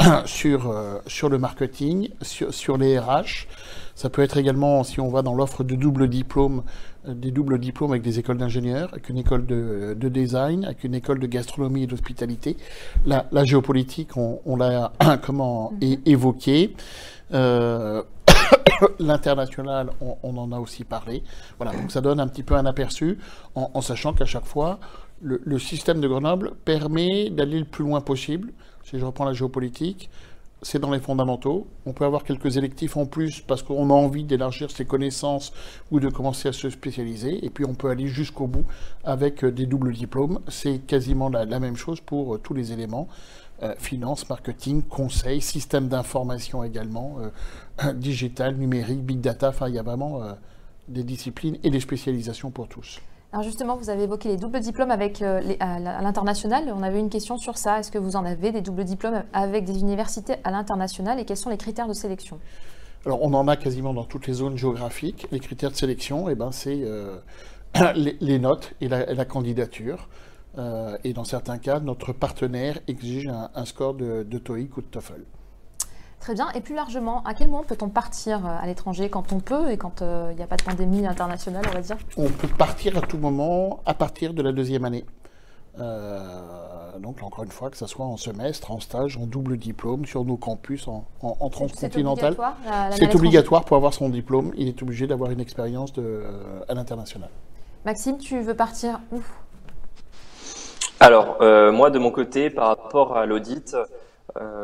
sur 0.24 0.74
sur 1.06 1.28
le 1.28 1.38
marketing, 1.38 2.08
sur, 2.22 2.52
sur, 2.54 2.78
les 2.78 2.98
RH. 2.98 3.46
Ça 3.94 4.08
peut 4.08 4.22
être 4.22 4.38
également 4.38 4.84
si 4.84 5.00
on 5.00 5.10
va 5.10 5.20
dans 5.20 5.34
l'offre 5.34 5.64
de 5.64 5.74
double 5.74 6.08
diplôme, 6.08 6.62
des 7.06 7.30
doubles 7.30 7.58
diplômes 7.58 7.90
avec 7.90 8.02
des 8.02 8.18
écoles 8.18 8.38
d'ingénieurs, 8.38 8.90
avec 8.92 9.08
une 9.08 9.18
école 9.18 9.46
de, 9.46 9.96
de, 9.98 10.08
design, 10.08 10.64
avec 10.64 10.84
une 10.84 10.94
école 10.94 11.18
de 11.18 11.26
gastronomie 11.26 11.84
et 11.84 11.86
d'hospitalité. 11.86 12.56
La, 13.06 13.26
la, 13.32 13.44
géopolitique, 13.44 14.16
on, 14.16 14.40
on 14.46 14.56
l'a 14.56 14.92
comment 15.22 15.72
mm-hmm. 15.80 16.00
évoqué. 16.06 16.74
L'international, 18.98 19.90
on, 20.00 20.36
en 20.36 20.52
a 20.52 20.58
aussi 20.58 20.84
parlé. 20.84 21.22
Voilà, 21.58 21.72
donc 21.72 21.90
ça 21.90 22.00
donne 22.00 22.20
un 22.20 22.28
petit 22.28 22.42
peu 22.42 22.54
un 22.54 22.66
aperçu, 22.66 23.18
en, 23.54 23.80
sachant 23.80 24.12
qu'à 24.12 24.24
chaque 24.24 24.44
fois, 24.44 24.78
le, 25.20 25.58
système 25.58 26.00
de 26.00 26.08
Grenoble 26.08 26.52
permet 26.64 27.30
d'aller 27.30 27.58
le 27.58 27.64
plus 27.64 27.84
loin 27.84 28.00
possible. 28.00 28.52
Si 28.84 28.98
je 28.98 29.04
reprends 29.04 29.24
la 29.24 29.32
géopolitique, 29.32 30.10
c'est 30.62 30.78
dans 30.78 30.90
les 30.90 31.00
fondamentaux. 31.00 31.66
On 31.86 31.92
peut 31.92 32.04
avoir 32.04 32.24
quelques 32.24 32.56
électifs 32.56 32.96
en 32.96 33.06
plus 33.06 33.40
parce 33.40 33.62
qu'on 33.62 33.90
a 33.90 33.92
envie 33.92 34.24
d'élargir 34.24 34.70
ses 34.70 34.84
connaissances 34.84 35.52
ou 35.90 36.00
de 36.00 36.08
commencer 36.08 36.48
à 36.48 36.52
se 36.52 36.70
spécialiser. 36.70 37.44
Et 37.44 37.50
puis 37.50 37.64
on 37.64 37.74
peut 37.74 37.90
aller 37.90 38.06
jusqu'au 38.06 38.46
bout 38.46 38.64
avec 39.04 39.44
des 39.44 39.66
doubles 39.66 39.92
diplômes. 39.92 40.40
C'est 40.48 40.78
quasiment 40.78 41.28
la, 41.28 41.46
même 41.60 41.76
chose 41.76 42.00
pour 42.00 42.40
tous 42.40 42.54
les 42.54 42.72
éléments. 42.72 43.08
finance, 43.78 44.28
marketing, 44.28 44.82
conseil, 44.82 45.40
système 45.40 45.88
d'information 45.88 46.64
également, 46.64 47.18
digital, 47.94 48.56
numérique, 48.56 49.04
big 49.04 49.20
data. 49.20 49.50
Enfin, 49.50 49.68
il 49.68 49.74
y 49.74 49.78
a 49.78 49.82
vraiment 49.82 50.20
des 50.88 51.04
disciplines 51.04 51.58
et 51.62 51.70
des 51.70 51.80
spécialisations 51.80 52.50
pour 52.50 52.68
tous. 52.68 53.00
Alors 53.32 53.44
justement, 53.44 53.76
vous 53.76 53.88
avez 53.88 54.02
évoqué 54.02 54.28
les 54.28 54.36
doubles 54.36 54.60
diplômes 54.60 54.90
avec, 54.90 55.22
à 55.22 55.78
l'international. 55.78 56.70
On 56.76 56.82
avait 56.82 57.00
une 57.00 57.08
question 57.08 57.38
sur 57.38 57.56
ça. 57.56 57.78
Est-ce 57.78 57.90
que 57.90 57.96
vous 57.96 58.14
en 58.14 58.26
avez 58.26 58.52
des 58.52 58.60
doubles 58.60 58.84
diplômes 58.84 59.22
avec 59.32 59.64
des 59.64 59.80
universités 59.80 60.34
à 60.44 60.50
l'international 60.50 61.18
et 61.18 61.24
quels 61.24 61.38
sont 61.38 61.48
les 61.48 61.56
critères 61.56 61.88
de 61.88 61.94
sélection? 61.94 62.38
Alors, 63.06 63.22
on 63.22 63.32
en 63.32 63.48
a 63.48 63.56
quasiment 63.56 63.94
dans 63.94 64.04
toutes 64.04 64.26
les 64.26 64.34
zones 64.34 64.58
géographiques. 64.58 65.26
Les 65.32 65.40
critères 65.40 65.70
de 65.70 65.76
sélection, 65.76 66.28
eh 66.28 66.34
ben, 66.34 66.52
c'est 66.52 66.82
euh, 66.82 67.16
les, 67.94 68.38
notes 68.38 68.74
et 68.82 68.88
la, 68.88 69.24
candidature. 69.24 70.08
Euh, 70.58 70.98
et 71.02 71.14
dans 71.14 71.24
certains 71.24 71.56
cas, 71.56 71.80
notre 71.80 72.12
partenaire 72.12 72.80
exige 72.86 73.28
un, 73.28 73.64
score 73.64 73.94
de, 73.94 74.24
de, 74.24 74.38
TOEIC 74.38 74.76
ou 74.76 74.82
de 74.82 74.86
TOEFL. 74.86 75.24
Très 76.22 76.32
bien. 76.32 76.48
Et 76.54 76.60
plus 76.62 76.74
largement, 76.74 77.22
à 77.24 77.34
quel 77.34 77.48
moment 77.48 77.64
peut-on 77.64 77.90
partir 77.90 78.46
euh, 78.46 78.58
à 78.58 78.66
l'étranger 78.66 79.10
Quand 79.10 79.32
on 79.32 79.40
peut 79.40 79.70
et 79.70 79.76
quand 79.76 80.00
il 80.00 80.36
n'y 80.36 80.42
a 80.42 80.46
pas 80.46 80.56
de 80.56 80.62
pandémie 80.62 81.06
internationale, 81.06 81.64
on 81.68 81.74
va 81.74 81.80
dire? 81.80 81.98
On 82.16 82.30
peut 82.30 82.48
partir 82.48 82.96
à 82.96 83.02
tout 83.02 83.18
moment 83.18 83.80
à 83.84 83.92
partir 83.92 84.32
de 84.32 84.40
la 84.40 84.52
deuxième 84.52 84.86
année. 84.86 85.04
Euh, 85.78 86.98
donc 86.98 87.22
encore 87.22 87.44
une 87.44 87.50
fois, 87.50 87.70
que 87.70 87.76
ce 87.76 87.86
soit 87.86 88.04
en 88.04 88.16
semestre, 88.16 88.70
en 88.70 88.80
stage, 88.80 89.16
en 89.16 89.26
double 89.26 89.56
diplôme, 89.56 90.04
sur 90.04 90.24
nos 90.24 90.36
campus, 90.36 90.86
en, 90.88 91.06
en, 91.22 91.48
transcontinental. 91.48 92.36
C'est 92.92 93.14
obligatoire, 93.14 93.64
pour 93.64 93.76
avoir 93.76 93.94
son 93.94 94.08
diplôme. 94.08 94.52
Il 94.56 94.68
est 94.68 94.82
obligé 94.82 95.06
d'avoir 95.06 95.30
une 95.30 95.40
expérience 95.40 95.92
euh, 95.98 96.60
à 96.68 96.74
l'international. 96.74 97.30
Maxime, 97.84 98.18
tu 98.18 98.40
veux 98.40 98.54
partir 98.54 99.00
où? 99.12 99.20
Alors, 101.00 101.38
euh, 101.40 101.72
moi, 101.72 101.90
de 101.90 101.98
mon 101.98 102.10
côté, 102.10 102.50
par 102.50 102.68
rapport 102.68 103.16
à 103.16 103.26
l'audit, 103.26 103.74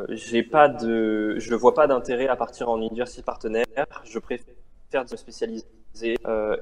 j'ai 0.09 0.43
pas 0.43 0.69
de, 0.69 1.39
je 1.39 1.51
ne 1.51 1.57
vois 1.57 1.75
pas 1.75 1.87
d'intérêt 1.87 2.29
à 2.29 2.37
partir 2.37 2.69
en 2.69 2.81
université 2.81 3.23
partenaire. 3.23 3.67
Je 4.05 4.19
préfère 4.19 4.55
me 4.95 5.17
spécialiser 5.17 5.65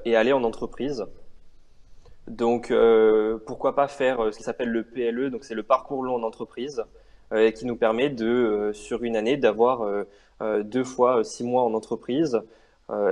et 0.05 0.15
aller 0.15 0.33
en 0.33 0.43
entreprise. 0.43 1.05
Donc, 2.27 2.71
euh, 2.71 3.37
pourquoi 3.45 3.73
pas 3.75 3.87
faire 3.87 4.21
euh, 4.21 4.31
ce 4.31 4.37
qui 4.37 4.43
s'appelle 4.43 4.69
le 4.69 4.83
PLE, 4.83 5.29
donc 5.29 5.45
c'est 5.45 5.55
le 5.55 5.63
parcours 5.63 6.03
long 6.03 6.15
en 6.15 6.23
entreprise, 6.23 6.83
euh, 7.31 7.51
qui 7.51 7.65
nous 7.65 7.77
permet 7.77 8.09
de, 8.09 8.71
sur 8.73 9.03
une 9.03 9.15
année, 9.15 9.37
d'avoir 9.37 9.85
deux 10.61 10.83
fois 10.83 11.23
six 11.23 11.43
mois 11.43 11.63
en 11.63 11.73
entreprise, 11.73 12.41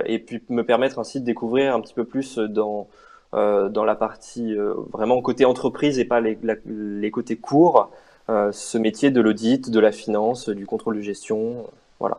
et 0.04 0.18
puis 0.20 0.42
me 0.48 0.62
permettre 0.62 0.98
ainsi 0.98 1.20
de 1.20 1.26
découvrir 1.26 1.74
un 1.74 1.80
petit 1.80 1.94
peu 1.94 2.04
plus 2.04 2.38
dans 2.38 2.88
dans 3.32 3.84
la 3.84 3.96
partie 3.96 4.54
vraiment 4.92 5.20
côté 5.20 5.44
entreprise 5.44 5.98
et 5.98 6.06
pas 6.06 6.20
les, 6.20 6.38
les 6.64 7.10
côtés 7.10 7.36
courts, 7.36 7.90
ce 8.28 8.78
métier 8.78 9.10
de 9.10 9.20
l'audit, 9.20 9.70
de 9.70 9.80
la 9.80 9.92
finance, 9.92 10.48
du 10.48 10.66
contrôle 10.66 10.96
de 10.96 11.02
gestion, 11.02 11.66
voilà. 12.00 12.18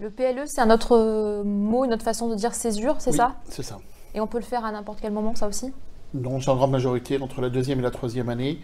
Le 0.00 0.10
PLE, 0.10 0.42
c'est 0.46 0.60
un 0.60 0.70
autre 0.70 1.42
mot, 1.44 1.84
une 1.84 1.92
autre 1.92 2.04
façon 2.04 2.28
de 2.28 2.34
dire 2.34 2.54
césure, 2.54 2.96
c'est 2.98 3.10
oui, 3.10 3.16
ça? 3.16 3.36
C'est 3.48 3.62
ça. 3.62 3.78
Et 4.14 4.20
on 4.20 4.26
peut 4.26 4.38
le 4.38 4.44
faire 4.44 4.64
à 4.64 4.72
n'importe 4.72 5.00
quel 5.00 5.12
moment, 5.12 5.34
ça 5.34 5.46
aussi? 5.46 5.72
Non, 6.14 6.40
c'est 6.40 6.50
en 6.50 6.56
grande 6.56 6.70
majorité 6.70 7.20
entre 7.20 7.40
la 7.40 7.50
deuxième 7.50 7.78
et 7.78 7.82
la 7.82 7.90
troisième 7.90 8.28
année. 8.28 8.58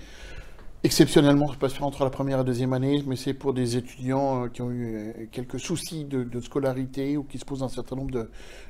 Exceptionnellement, 0.84 1.46
ça 1.48 1.54
peut 1.54 1.68
se 1.68 1.74
faire 1.74 1.86
entre 1.86 2.02
la 2.02 2.10
première 2.10 2.36
et 2.36 2.40
la 2.40 2.44
deuxième 2.44 2.72
année, 2.72 3.04
mais 3.06 3.14
c'est 3.14 3.34
pour 3.34 3.52
des 3.52 3.76
étudiants 3.76 4.44
euh, 4.44 4.48
qui 4.48 4.62
ont 4.62 4.70
eu 4.70 4.96
euh, 4.96 5.26
quelques 5.30 5.60
soucis 5.60 6.04
de, 6.04 6.40
scolarité 6.40 7.16
ou 7.16 7.22
qui 7.22 7.38
se 7.38 7.44
posent 7.44 7.62
un 7.62 7.68
certain 7.68 7.94
nombre 7.94 8.10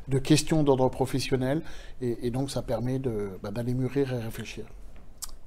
de, 0.09 0.19
questions 0.19 0.63
d'ordre 0.63 0.89
professionnel. 0.91 1.63
Et, 2.03 2.31
donc, 2.31 2.51
ça 2.51 2.61
permet 2.61 2.99
bah, 2.99 3.51
d'aller 3.51 3.73
mûrir 3.73 4.13
et 4.13 4.19
réfléchir. 4.19 4.65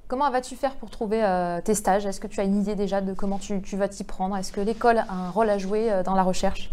Comment 0.08 0.30
vas-tu 0.30 0.54
faire 0.54 0.74
pour 0.76 0.90
trouver 0.90 1.24
euh, 1.24 1.60
tes 1.60 1.74
stages? 1.74 2.06
Est-ce 2.06 2.20
que 2.20 2.28
tu 2.28 2.40
as 2.40 2.44
une 2.44 2.60
idée 2.60 2.74
déjà 2.74 3.00
de 3.00 3.12
comment 3.12 3.38
tu, 3.38 3.60
vas 3.76 3.88
t'y 3.88 4.04
prendre? 4.04 4.36
Est-ce 4.36 4.52
que 4.52 4.60
l'école 4.60 4.98
a 4.98 5.12
un 5.12 5.30
rôle 5.30 5.50
à 5.50 5.58
jouer 5.58 5.90
dans 6.04 6.14
la 6.14 6.22
recherche? 6.22 6.70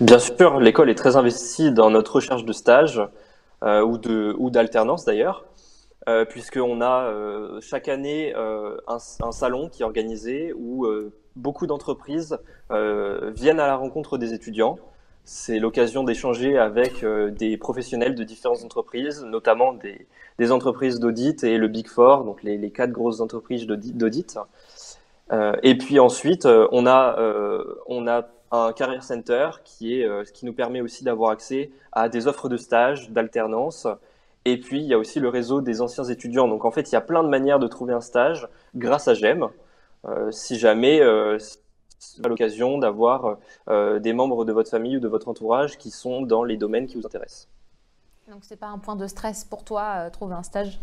Bien 0.00 0.18
sûr, 0.18 0.60
l'école 0.60 0.90
est 0.90 0.96
très 0.96 1.16
investie 1.16 1.72
dans 1.72 1.90
notre 1.90 2.16
recherche 2.16 2.44
de 2.44 2.52
stages. 2.52 3.00
Euh, 3.64 3.82
ou 3.82 4.50
d'alternance 4.50 5.06
d'ailleurs, 5.06 5.46
euh, 6.06 6.26
puisqu'on 6.26 6.82
a 6.82 7.04
euh, 7.04 7.60
chaque 7.62 7.88
année 7.88 8.34
un, 8.34 8.98
salon 8.98 9.70
qui 9.70 9.82
est 9.82 9.86
organisé 9.86 10.52
où 10.54 10.86
beaucoup 11.36 11.66
d'entreprises 11.66 12.38
viennent 12.70 13.60
à 13.60 13.66
la 13.66 13.76
rencontre 13.76 14.18
des 14.18 14.34
étudiants. 14.34 14.78
C'est 15.24 15.58
l'occasion 15.58 16.04
d'échanger 16.04 16.58
avec 16.58 17.04
des 17.04 17.56
professionnels 17.56 18.14
de 18.14 18.24
différentes 18.24 18.62
entreprises, 18.62 19.22
notamment 19.24 19.72
des, 19.72 20.52
entreprises 20.52 21.00
d'audit 21.00 21.42
et 21.44 21.56
le 21.56 21.68
Big 21.68 21.88
Four, 21.88 22.24
donc 22.24 22.42
les, 22.42 22.70
quatre 22.70 22.92
grosses 22.92 23.20
entreprises 23.20 23.66
d'audit. 23.66 24.38
et 25.62 25.78
puis 25.78 25.98
ensuite, 25.98 26.46
on 26.46 26.86
a, 26.86 27.16
on 27.86 28.06
a 28.06 28.28
un 28.54 28.72
Career 28.72 29.02
Center 29.02 29.50
qui 29.64 30.00
est 30.00 30.06
euh, 30.06 30.24
qui 30.24 30.46
nous 30.46 30.52
permet 30.52 30.80
aussi 30.80 31.04
d'avoir 31.04 31.30
accès 31.30 31.70
à 31.92 32.08
des 32.08 32.26
offres 32.26 32.48
de 32.48 32.56
stage, 32.56 33.10
d'alternance. 33.10 33.86
Et 34.44 34.60
puis, 34.60 34.80
il 34.80 34.86
y 34.86 34.94
a 34.94 34.98
aussi 34.98 35.20
le 35.20 35.28
réseau 35.28 35.60
des 35.60 35.80
anciens 35.80 36.04
étudiants. 36.04 36.48
Donc, 36.48 36.64
en 36.64 36.70
fait, 36.70 36.90
il 36.90 36.92
y 36.92 36.96
a 36.96 37.00
plein 37.00 37.24
de 37.24 37.28
manières 37.28 37.58
de 37.58 37.66
trouver 37.66 37.94
un 37.94 38.02
stage 38.02 38.48
grâce 38.74 39.08
à 39.08 39.14
GEM. 39.14 39.48
Euh, 40.06 40.30
si 40.30 40.58
jamais 40.58 41.00
euh, 41.00 41.38
à 42.22 42.28
l'occasion 42.28 42.78
d'avoir 42.78 43.38
euh, 43.68 43.98
des 43.98 44.12
membres 44.12 44.44
de 44.44 44.52
votre 44.52 44.70
famille 44.70 44.96
ou 44.96 45.00
de 45.00 45.08
votre 45.08 45.28
entourage 45.28 45.78
qui 45.78 45.90
sont 45.90 46.22
dans 46.22 46.44
les 46.44 46.56
domaines 46.56 46.86
qui 46.86 46.96
vous 46.96 47.06
intéressent. 47.06 47.48
Donc, 48.30 48.44
c'est 48.44 48.56
pas 48.56 48.68
un 48.68 48.78
point 48.78 48.96
de 48.96 49.06
stress 49.06 49.44
pour 49.44 49.64
toi, 49.64 50.10
trouver 50.10 50.34
un 50.34 50.42
stage? 50.42 50.80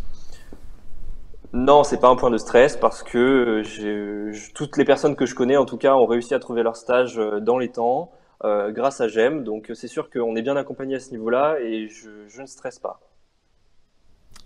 Non, 1.54 1.84
c'est 1.84 2.00
pas 2.00 2.08
un 2.08 2.16
point 2.16 2.30
de 2.30 2.38
stress 2.38 2.78
parce 2.78 3.04
que 3.04 3.62
euh, 3.84 4.34
toutes 4.56 4.78
les 4.78 4.86
personnes 4.86 5.18
que 5.18 5.26
je 5.26 5.36
connais, 5.36 5.58
en 5.58 5.66
tout 5.66 5.78
cas, 5.78 5.96
ont 5.96 6.06
réussi 6.06 6.34
à 6.34 6.40
trouver 6.40 6.64
leur 6.64 6.78
stage 6.78 7.20
euh, 7.20 7.42
dans 7.42 7.58
les 7.58 7.70
temps 7.70 8.12
euh, 8.46 8.72
grâce 8.72 9.02
à 9.02 9.10
GEM. 9.10 9.44
Donc 9.44 9.70
c'est 9.74 9.90
sûr 9.90 10.10
qu'on 10.10 10.36
est 10.38 10.42
bien 10.42 10.56
accompagné 10.56 10.96
à 10.96 11.00
ce 11.02 11.12
niveau-là 11.12 11.58
et 11.60 11.90
je, 11.90 12.42
ne 12.42 12.46
stresse 12.46 12.80
pas. 12.80 13.02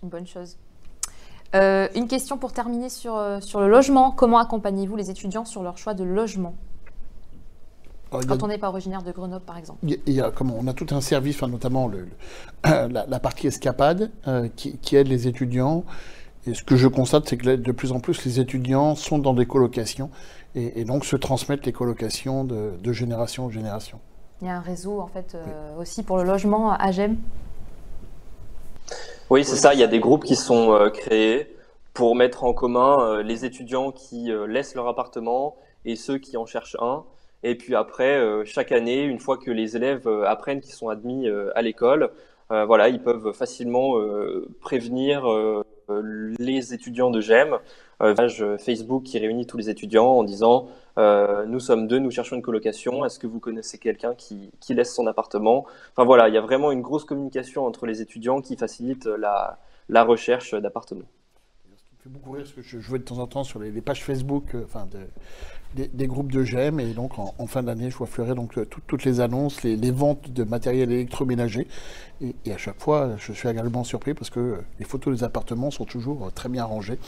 bonne 0.02 0.26
chose. 0.26 0.58
une 1.54 2.08
question 2.08 2.38
pour 2.38 2.52
terminer 2.52 2.88
sur, 2.88 3.38
sur 3.40 3.60
le 3.60 3.68
logement. 3.68 4.10
Comment 4.10 4.38
accompagnez-vous 4.38 4.96
les 4.96 5.08
étudiants 5.08 5.44
sur 5.44 5.62
leur 5.62 5.78
choix 5.78 5.94
de 5.94 6.02
logement? 6.02 6.56
Quand 8.26 8.42
on 8.42 8.48
n'est 8.48 8.58
pas 8.58 8.68
originaire 8.68 9.02
de 9.02 9.12
Grenoble, 9.12 9.44
par 9.44 9.58
exemple. 9.58 9.78
Il 9.84 10.12
y 10.12 10.20
a, 10.20 10.30
comment, 10.30 10.56
on 10.58 10.66
a 10.66 10.72
tout 10.72 10.86
un 10.90 11.00
service, 11.00 11.42
notamment 11.42 11.88
le, 11.88 12.08
la, 12.64 13.20
partie 13.20 13.46
escapade, 13.46 14.10
qui, 14.56 14.78
qui, 14.78 14.96
aide 14.96 15.08
les 15.08 15.28
étudiants 15.28 15.84
et 16.46 16.54
ce 16.54 16.62
que 16.62 16.76
je 16.76 16.86
constate, 16.86 17.28
c'est 17.28 17.36
que 17.36 17.56
de 17.56 17.72
plus 17.72 17.92
en 17.92 17.98
plus, 17.98 18.24
les 18.24 18.38
étudiants 18.38 18.94
sont 18.94 19.18
dans 19.18 19.34
des 19.34 19.46
colocations 19.46 20.10
et, 20.54 20.84
donc 20.84 21.04
se 21.04 21.16
transmettent 21.16 21.66
les 21.66 21.72
colocations 21.72 22.44
de, 22.44 22.92
génération 22.92 23.46
en 23.46 23.50
génération. 23.50 23.98
Il 24.40 24.46
y 24.46 24.50
a 24.50 24.56
un 24.56 24.60
réseau, 24.60 25.00
en 25.00 25.08
fait, 25.08 25.34
euh, 25.34 25.76
aussi 25.78 26.02
pour 26.02 26.18
le 26.18 26.22
logement 26.22 26.72
à 26.72 26.92
GEM 26.92 27.16
Oui, 29.30 29.44
c'est 29.44 29.56
ça. 29.56 29.74
Il 29.74 29.80
y 29.80 29.82
a 29.82 29.88
des 29.88 29.98
groupes 29.98 30.24
qui 30.24 30.36
sont 30.36 30.72
euh, 30.72 30.90
créés 30.90 31.56
pour 31.94 32.14
mettre 32.14 32.44
en 32.44 32.52
commun 32.52 33.00
euh, 33.00 33.22
les 33.22 33.44
étudiants 33.44 33.90
qui 33.90 34.30
laissent 34.46 34.74
leur 34.74 34.86
appartement 34.86 35.56
et 35.84 35.96
ceux 35.96 36.18
qui 36.18 36.36
en 36.36 36.46
cherchent 36.46 36.76
un. 36.80 37.04
Et 37.42 37.54
puis 37.54 37.74
après, 37.74 38.44
chaque 38.44 38.72
année, 38.72 39.02
une 39.02 39.20
fois 39.20 39.36
que 39.36 39.50
les 39.50 39.76
élèves 39.76 40.08
apprennent 40.26 40.60
qu'ils 40.60 40.74
sont 40.74 40.88
admis 40.88 41.28
à 41.54 41.62
l'école, 41.62 42.10
voilà, 42.50 42.88
ils 42.88 43.02
peuvent 43.02 43.32
facilement 43.32 43.94
prévenir 44.60 45.26
euh, 45.90 46.34
les 46.38 46.74
étudiants 46.74 47.10
de 47.10 47.20
GEM, 47.20 47.58
euh, 48.02 48.14
page 48.14 48.44
Facebook 48.58 49.04
qui 49.04 49.18
réunit 49.18 49.46
tous 49.46 49.56
les 49.56 49.70
étudiants 49.70 50.06
en 50.06 50.24
disant 50.24 50.68
euh, 50.98 51.46
nous 51.46 51.60
sommes 51.60 51.86
deux, 51.86 51.98
nous 51.98 52.10
cherchons 52.10 52.36
une 52.36 52.42
colocation. 52.42 53.04
Est-ce 53.04 53.18
que 53.18 53.26
vous 53.26 53.38
connaissez 53.38 53.78
quelqu'un 53.78 54.14
qui, 54.14 54.50
laisse 54.70 54.94
son 54.94 55.06
appartement? 55.06 55.64
Enfin 55.92 56.04
voilà, 56.04 56.28
il 56.28 56.34
y 56.34 56.38
a 56.38 56.40
vraiment 56.40 56.72
une 56.72 56.82
grosse 56.82 57.04
communication 57.04 57.66
entre 57.66 57.86
les 57.86 58.02
étudiants 58.02 58.40
qui 58.40 58.56
facilite 58.56 59.06
la, 59.06 59.58
recherche 60.04 60.54
d'appartements. 60.54 61.06
Ce 61.76 61.84
qui 61.84 61.94
me 61.94 61.98
fait 62.02 62.08
beaucoup 62.08 62.32
rire, 62.32 62.42
parce 62.42 62.52
que 62.52 62.62
je 62.62 62.80
jouais 62.80 62.98
de 62.98 63.04
temps 63.04 63.18
en 63.18 63.26
temps 63.26 63.44
sur 63.44 63.60
les, 63.60 63.80
pages 63.80 64.02
Facebook, 64.02 64.56
enfin 64.64 64.86
de, 64.86 64.98
des, 65.76 66.06
groupes 66.06 66.32
de 66.32 66.42
GEM 66.42 66.80
et 66.80 66.92
donc 66.92 67.12
en, 67.18 67.46
fin 67.46 67.62
d'année, 67.62 67.90
je 67.90 67.96
vois 67.96 68.06
fleurir 68.06 68.34
donc 68.34 68.56
euh, 68.58 68.64
toutes 68.64 69.04
les 69.04 69.20
annonces, 69.20 69.62
les, 69.62 69.90
ventes 69.90 70.30
de 70.30 70.44
matériel 70.44 70.90
électroménager 70.90 71.66
et, 72.20 72.34
à 72.52 72.56
chaque 72.56 72.80
fois, 72.80 73.10
je 73.18 73.32
suis 73.32 73.48
agréablement 73.48 73.84
surpris 73.84 74.14
parce 74.14 74.30
que 74.30 74.40
euh, 74.40 74.56
les 74.78 74.84
photos 74.84 75.18
des 75.18 75.24
appartements 75.24 75.70
sont 75.70 75.84
toujours 75.84 76.26
euh, 76.26 76.30
très 76.30 76.48
bien 76.48 76.64
rangées 76.64 76.98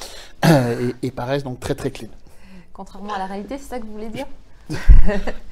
et, 1.03 1.11
paraissent 1.11 1.45
donc 1.45 1.61
très 1.61 1.75
très 1.75 1.91
clean. 1.91 2.09
Contrairement 2.73 3.15
à 3.15 3.19
la 3.19 3.27
réalité, 3.27 3.59
c'est 3.59 3.69
ça 3.69 3.79
que 3.81 3.85
vous 3.85 3.93
voulez 3.93 4.11
dire? 4.11 4.27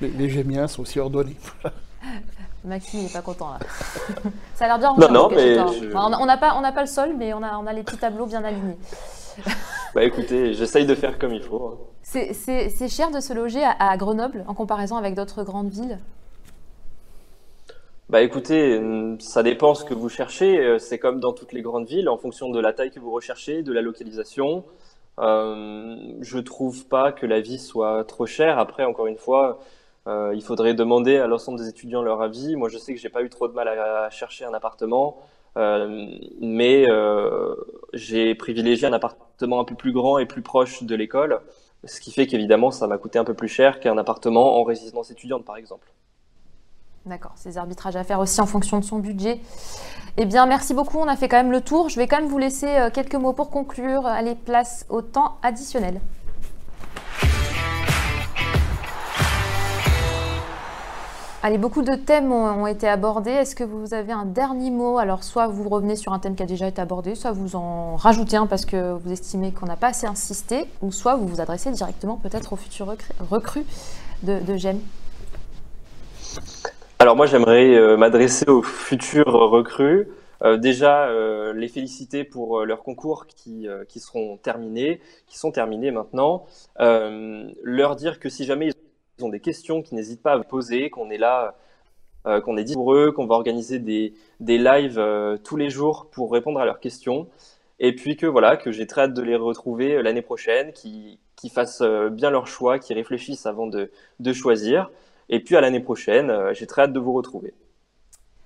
Les, 0.01 0.11
les 0.11 0.29
Gémiens 0.29 0.69
sont 0.69 0.83
aussi 0.83 1.01
ordonnés. 1.01 1.37
Maxime 2.64 3.05
n'est 3.05 3.09
pas 3.09 3.23
content 3.23 3.53
là. 3.53 3.59
ça 4.55 4.64
a 4.64 4.69
l'air 4.69 4.79
bien. 4.79 4.95
Non, 4.99 5.11
non, 5.11 5.31
mais 5.31 5.59
on 5.95 6.27
n'a 6.27 6.37
pas, 6.37 6.55
on 6.57 6.73
pas 6.73 6.81
le 6.81 6.87
sol, 6.87 7.14
mais 7.17 7.33
on 7.33 7.43
a, 7.43 7.57
on 7.57 7.67
a 7.67 7.73
les 7.73 7.83
petits 7.83 7.97
tableaux 7.97 8.27
bien 8.27 8.43
alignés. 8.45 8.77
Bah 9.97 10.05
écoutez, 10.05 10.55
j'essaye 10.55 10.86
de 10.86 10.94
faire 10.94 11.18
comme 11.18 11.32
il 11.32 11.42
faut. 11.42 11.66
Hein. 11.66 11.78
C'est 12.03 12.88
cher 12.88 13.11
de 13.11 13.18
se 13.18 13.32
loger 13.32 13.64
à, 13.64 13.97
Grenoble 13.97 14.44
en 14.47 14.55
comparaison 14.55 14.97
avec 14.97 15.14
d'autres 15.14 15.42
grandes 15.42 15.70
villes? 15.70 15.99
Bah 18.09 18.22
écoutez, 18.22 18.80
ça 19.18 19.42
dépend 19.42 19.74
ce 19.74 19.84
que 19.84 19.94
vous 19.94 20.09
cherchez. 20.09 20.78
C'est 20.78 20.99
comme 20.99 21.18
dans 21.18 21.32
toutes 21.32 21.53
les 21.53 21.62
grandes 21.62 21.88
villes, 21.88 22.09
en 22.09 22.18
fonction 22.18 22.51
de 22.51 22.61
la 22.61 22.72
taille 22.72 22.92
que 22.92 23.01
vous 23.01 23.11
recherchez, 23.11 23.62
de 23.62 23.72
la 23.72 23.80
localisation. 23.80 24.64
Euh, 25.18 25.97
je 26.20 26.38
trouve 26.38 26.86
pas 26.86 27.12
que 27.12 27.26
la 27.26 27.40
vie 27.40 27.59
soit 27.59 28.05
trop 28.05 28.26
chère. 28.26 28.59
Après, 28.59 28.84
encore 28.84 29.07
une 29.07 29.16
fois, 29.16 29.61
euh, 30.07 30.32
il 30.34 30.42
faudrait 30.42 30.74
demander 30.74 31.16
à 31.16 31.26
l'ensemble 31.26 31.59
des 31.59 31.68
étudiants 31.68 32.03
leur 32.03 32.20
avis. 32.22 32.57
Moi, 32.57 32.68
je 32.68 32.78
sais 32.78 32.94
que 32.94 33.01
j'ai 33.01 33.09
pas 33.09 33.22
eu 33.22 33.30
trop 33.30 33.49
de 33.49 33.55
mal 33.55 33.68
à, 33.68 34.11
chercher 34.11 34.44
un 34.44 34.55
appartement, 34.55 35.16
euh, 35.16 35.22
mais 35.57 36.88
euh, 36.88 37.54
j'ai 37.92 38.34
privilégié 38.34 38.86
un 38.86 38.92
appartement 38.92 39.61
un 39.61 39.64
peu 39.64 39.74
plus 39.74 39.92
grand 39.92 40.18
et 40.18 40.26
plus 40.26 40.42
proche 40.42 40.82
de 40.82 40.94
l'école, 40.94 41.40
ce 41.84 42.00
qui 42.00 42.12
fait 42.12 42.26
qu'évidemment, 42.26 42.70
ça 42.70 42.86
m'a 42.86 42.98
coûté 42.98 43.18
un 43.18 43.24
peu 43.24 43.34
plus 43.34 43.48
cher 43.48 43.80
qu'un 43.80 43.96
appartement 43.98 44.59
en 44.61 44.64
résidence 44.64 45.11
étudiante, 45.11 45.44
par 45.44 45.57
exemple. 45.57 45.92
D'accord, 47.07 47.32
ces 47.36 47.57
arbitrages 47.57 47.94
à 47.94 48.02
faire 48.02 48.18
aussi 48.18 48.40
en 48.40 48.46
fonction 48.46 48.80
de 48.80 48.84
son 48.84 48.98
budget. 48.98 49.40
Eh 50.16 50.24
bien, 50.24 50.46
merci 50.46 50.74
beaucoup. 50.74 50.98
On 50.98 51.07
a 51.07 51.14
fait 51.14 51.28
quand 51.28 51.36
même 51.36 51.52
le 51.52 51.61
tour. 51.61 51.88
Je 51.88 51.96
vais 51.96 52.09
quand 52.09 52.16
même 52.16 52.28
vous 52.28 52.38
laisser 52.38 52.66
euh, 52.66 52.90
quelques 52.90 53.14
mots 53.14 53.32
pour 53.32 53.50
conclure. 53.50 54.07
Allez, 54.07 54.34
place 54.34 54.86
au 54.88 55.02
temps 55.02 55.36
additionnel. 55.42 56.00
Allez, 61.47 61.59
beaucoup 61.59 61.82
de 61.82 61.94
thèmes 61.94 62.32
ont, 62.32 62.66
été 62.66 62.88
abordés. 62.88 63.30
Est-ce 63.30 63.55
que 63.55 63.62
vous 63.62 63.94
avez 63.94 64.11
un 64.11 64.24
dernier 64.24 64.70
mot? 64.70 64.99
Alors, 64.99 65.22
soit 65.22 65.47
vous 65.47 65.68
revenez 65.68 65.94
sur 65.94 66.12
un 66.12 66.18
thème 66.18 66.34
qui 66.34 66.42
a 66.42 66.47
déjà 66.47 66.66
été 66.66 66.82
abordé, 66.82 67.14
soit 67.14 67.30
vous 67.30 67.55
en 67.55 67.94
rajoutez 67.94 68.36
un 68.36 68.49
parce 68.49 68.64
que 68.64 68.94
vous 68.94 69.12
estimez 69.12 69.53
qu'on 69.53 69.66
n'a 69.66 69.76
pas 69.76 69.90
assez 69.90 70.09
insisté, 70.09 70.64
ou 70.82 70.90
soit 70.90 71.14
vous 71.14 71.28
vous 71.28 71.40
adressez 71.40 71.70
directement 71.70 72.16
peut-être 72.16 72.53
aux 72.53 72.57
futurs 72.57 72.92
recrues 73.30 73.64
de, 74.24 74.57
GEM. 74.57 74.80
Alors 76.99 77.14
moi 77.14 77.26
j'aimerais 77.26 77.76
euh, 77.76 77.97
m'adresser 77.97 78.51
aux 78.51 78.62
futurs 78.62 79.30
recrues. 79.30 80.09
Euh, 80.42 80.57
déjà 80.57 81.05
euh, 81.05 81.53
les 81.53 81.68
féliciter 81.68 82.24
pour 82.24 82.64
leurs 82.64 82.82
concours 82.82 83.28
qui, 83.28 83.68
qui 83.88 84.01
seront 84.01 84.36
terminés, 84.36 85.01
qui 85.28 85.38
sont 85.38 85.53
terminés 85.53 85.92
maintenant. 85.92 86.44
leur 86.80 87.94
dire 87.94 88.18
que 88.18 88.28
si 88.28 88.44
jamais 88.44 88.66
ils 88.66 88.76
ont 89.23 89.29
des 89.29 89.41
questions, 89.41 89.83
qu'ils 89.83 89.97
n'hésitent 89.97 90.23
pas 90.23 90.33
à 90.33 90.41
poser, 90.41 90.91
qu'on 90.91 91.11
est 91.11 91.19
là, 91.19 91.55
qu'on 92.45 92.57
est 92.57 92.64
dit 92.64 92.75
pour 92.75 92.93
eux, 92.93 93.12
qu'on 93.12 93.27
va 93.27 93.37
organiser 93.37 93.79
des, 93.79 94.12
des 94.41 94.59
lives 94.59 95.01
tous 95.45 95.57
les 95.57 95.71
jours 95.71 96.09
pour 96.11 96.33
répondre 96.33 96.59
à 96.59 96.64
leurs 96.64 96.81
questions. 96.81 97.29
Et 97.79 97.95
puis 97.95 98.17
que 98.17 98.27
voilà, 98.27 98.57
que 98.57 98.73
j'ai 98.73 98.87
très 98.89 99.03
hâte 99.03 99.14
de 99.14 99.23
les 99.23 99.37
retrouver 99.37 100.03
l'année 100.03 100.23
prochaine, 100.23 100.73
qui, 100.73 101.21
qui 101.37 101.49
fassent 101.51 101.85
bien 102.11 102.31
leur 102.31 102.49
choix, 102.49 102.81
qui 102.81 102.95
réfléchissent 102.95 103.47
avant 103.47 103.69
de, 103.69 103.93
de 104.19 104.33
choisir. 104.33 104.91
Et 105.29 105.41
puis 105.41 105.57
à 105.57 105.61
l'année 105.61 105.81
prochaine, 105.81 106.31
euh, 106.31 106.55
j'ai 106.55 106.67
très 106.67 106.83
hâte 106.83 106.93
de 106.93 107.01
vous 107.01 107.12
retrouver. 107.12 107.55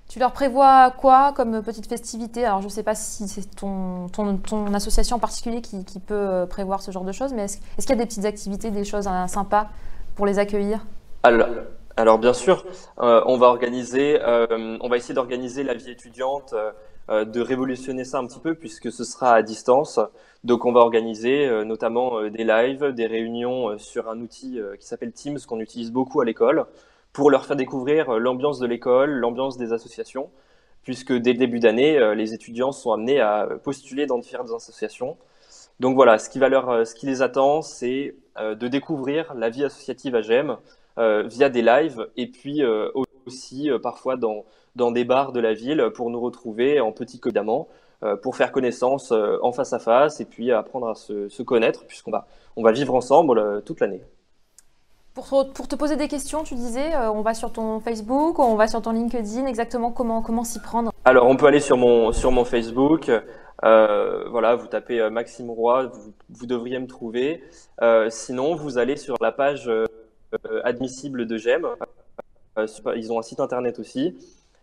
Tu 0.08 0.18
leur 0.18 0.32
prévois 0.32 0.90
quoi 0.90 1.32
comme 1.32 1.62
petite 1.62 1.86
festivité? 1.86 2.44
Alors 2.44 2.60
je 2.60 2.66
ne 2.66 2.70
sais 2.70 2.82
pas 2.82 2.96
si 2.96 3.28
c'est 3.28 3.48
ton, 3.54 4.08
ton, 4.08 4.74
association 4.74 5.16
en 5.16 5.20
particulier 5.20 5.60
qui, 5.60 5.84
peut 6.00 6.14
euh, 6.14 6.46
prévoir 6.46 6.82
ce 6.82 6.90
genre 6.90 7.04
de 7.04 7.12
choses, 7.12 7.32
mais 7.32 7.44
est-ce, 7.44 7.58
qu'il 7.78 7.90
y 7.90 7.92
a 7.92 7.96
des 7.96 8.06
petites 8.06 8.24
activités, 8.24 8.70
des 8.72 8.84
choses 8.84 9.06
euh, 9.06 9.26
sympas? 9.28 9.68
Pour 10.14 10.26
les 10.26 10.38
accueillir 10.38 10.84
alors, 11.96 12.18
bien 12.18 12.32
sûr, 12.32 12.64
on 12.96 13.36
va 13.36 13.48
organiser, 13.48 14.18
on 14.80 14.88
va 14.88 14.96
essayer 14.96 15.12
d'organiser 15.12 15.64
la 15.64 15.74
vie 15.74 15.90
étudiante, 15.90 16.54
de 17.10 17.40
révolutionner 17.40 18.04
ça 18.04 18.18
un 18.18 18.26
petit 18.26 18.38
peu 18.38 18.54
puisque 18.54 18.90
ce 18.90 19.04
sera 19.04 19.34
à 19.34 19.42
distance. 19.42 20.00
Donc 20.44 20.64
on 20.64 20.72
va 20.72 20.80
organiser 20.80 21.46
euh, 21.46 21.64
notamment 21.64 22.18
euh, 22.18 22.30
des 22.30 22.44
lives, 22.44 22.92
des 22.94 23.06
réunions 23.06 23.70
euh, 23.70 23.78
sur 23.78 24.08
un 24.08 24.20
outil 24.20 24.58
qui 24.78 24.86
s'appelle 24.86 25.12
Teams 25.12 25.38
qu'on 25.46 25.60
utilise 25.60 25.92
beaucoup 25.92 26.20
à 26.20 26.24
l'école 26.24 26.64
pour 27.12 27.30
leur 27.30 27.44
faire 27.44 27.56
découvrir 27.56 28.18
l'ambiance 28.18 28.58
de 28.58 28.66
l'école, 28.66 29.10
l'ambiance 29.10 29.58
des 29.58 29.72
associations, 29.72 30.30
puisque 30.84 31.12
dès 31.12 31.32
le 31.32 31.38
début 31.38 31.58
d'année, 31.58 32.14
les 32.14 32.34
étudiants 32.34 32.70
sont 32.70 32.92
amenés 32.92 33.20
à 33.20 33.48
postuler 33.64 34.06
dans 34.06 34.18
différentes 34.18 34.52
associations. 34.52 35.16
Donc 35.80 35.96
voilà, 35.96 36.18
ce 36.18 36.30
qui, 36.30 36.38
va 36.38 36.48
leur, 36.48 36.86
ce 36.86 36.94
qui 36.94 37.06
les 37.06 37.20
attend, 37.20 37.62
c'est 37.62 38.14
de 38.38 38.68
découvrir 38.68 39.34
la 39.34 39.50
vie 39.50 39.64
associative 39.64 40.14
à 40.14 40.22
GEM 40.22 40.56
via 40.96 41.48
des 41.48 41.62
lives 41.62 42.08
et 42.16 42.26
puis 42.26 42.62
aussi 43.26 43.70
parfois 43.82 44.16
dans, 44.16 44.44
dans 44.76 44.90
des 44.90 45.04
bars 45.04 45.32
de 45.32 45.40
la 45.40 45.54
ville 45.54 45.90
pour 45.94 46.10
nous 46.10 46.20
retrouver 46.20 46.80
en 46.80 46.92
petit 46.92 47.20
euh, 48.02 48.16
pour 48.16 48.34
faire 48.34 48.50
connaissance 48.50 49.12
euh, 49.12 49.36
en 49.42 49.52
face 49.52 49.74
à 49.74 49.78
face 49.78 50.22
et 50.22 50.24
puis 50.24 50.50
apprendre 50.52 50.88
à 50.88 50.94
se, 50.94 51.42
connaître 51.42 51.84
puisqu'on 51.84 52.10
va, 52.10 52.26
on 52.56 52.62
va 52.62 52.72
vivre 52.72 52.94
ensemble 52.94 53.38
euh, 53.38 53.60
toute 53.60 53.80
l'année. 53.80 54.02
Pour, 55.12 55.52
pour, 55.52 55.68
te 55.68 55.76
poser 55.76 55.96
des 55.96 56.08
questions, 56.08 56.42
tu 56.42 56.54
disais, 56.54 56.96
on 56.96 57.20
va 57.20 57.34
sur 57.34 57.52
ton 57.52 57.80
Facebook, 57.80 58.38
on 58.38 58.54
va 58.54 58.68
sur 58.68 58.80
ton 58.80 58.92
LinkedIn, 58.92 59.44
exactement 59.44 59.90
comment, 59.90 60.22
comment 60.22 60.44
s'y 60.44 60.60
prendre? 60.60 60.92
Alors, 61.04 61.26
on 61.26 61.36
peut 61.36 61.46
aller 61.46 61.60
sur 61.60 61.76
mon, 61.76 62.12
sur 62.12 62.30
mon 62.30 62.44
Facebook. 62.44 63.10
Voilà, 63.62 64.54
vous 64.56 64.66
tapez 64.66 65.08
Maxime 65.10 65.50
Roy, 65.50 65.90
vous, 66.28 66.46
devriez 66.46 66.78
me 66.78 66.86
trouver. 66.86 67.42
sinon, 68.08 68.54
vous 68.54 68.78
allez 68.78 68.96
sur 68.96 69.16
la 69.20 69.32
page 69.32 69.70
admissible 70.64 71.26
de 71.26 71.36
GEM. 71.36 71.66
ils 72.96 73.12
ont 73.12 73.18
un 73.18 73.22
site 73.22 73.40
internet 73.40 73.78
aussi. 73.78 74.16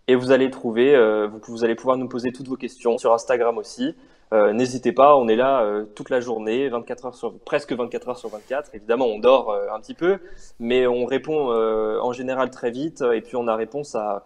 Et 0.09 0.15
vous 0.15 0.31
allez 0.31 0.49
trouver, 0.49 0.95
euh, 0.95 1.27
vous, 1.47 1.65
allez 1.65 1.75
pouvoir 1.75 1.97
nous 1.97 2.07
poser 2.07 2.31
toutes 2.31 2.47
vos 2.47 2.55
questions 2.55 2.97
sur 2.97 3.13
Instagram 3.13 3.57
aussi. 3.57 3.93
Euh, 4.33 4.53
n'hésitez 4.53 4.93
pas, 4.93 5.17
on 5.17 5.27
est 5.27 5.35
là 5.35 5.63
euh, 5.63 5.83
toute 5.95 6.09
la 6.09 6.21
journée, 6.21 6.69
24 6.69 7.05
heures 7.07 7.15
sur, 7.15 7.37
presque 7.39 7.73
24 7.73 8.09
heures 8.09 8.17
sur 8.17 8.29
24. 8.29 8.69
Évidemment, 8.73 9.05
on 9.07 9.19
dort 9.19 9.53
un 9.53 9.79
petit 9.81 9.93
peu, 9.93 10.19
mais 10.59 10.87
on 10.87 11.05
répond 11.05 11.49
en 11.49 12.13
général 12.13 12.49
très 12.51 12.71
vite 12.71 13.03
et 13.13 13.21
puis 13.21 13.35
on 13.35 13.47
a 13.47 13.55
réponse 13.55 13.95
à, 13.95 14.23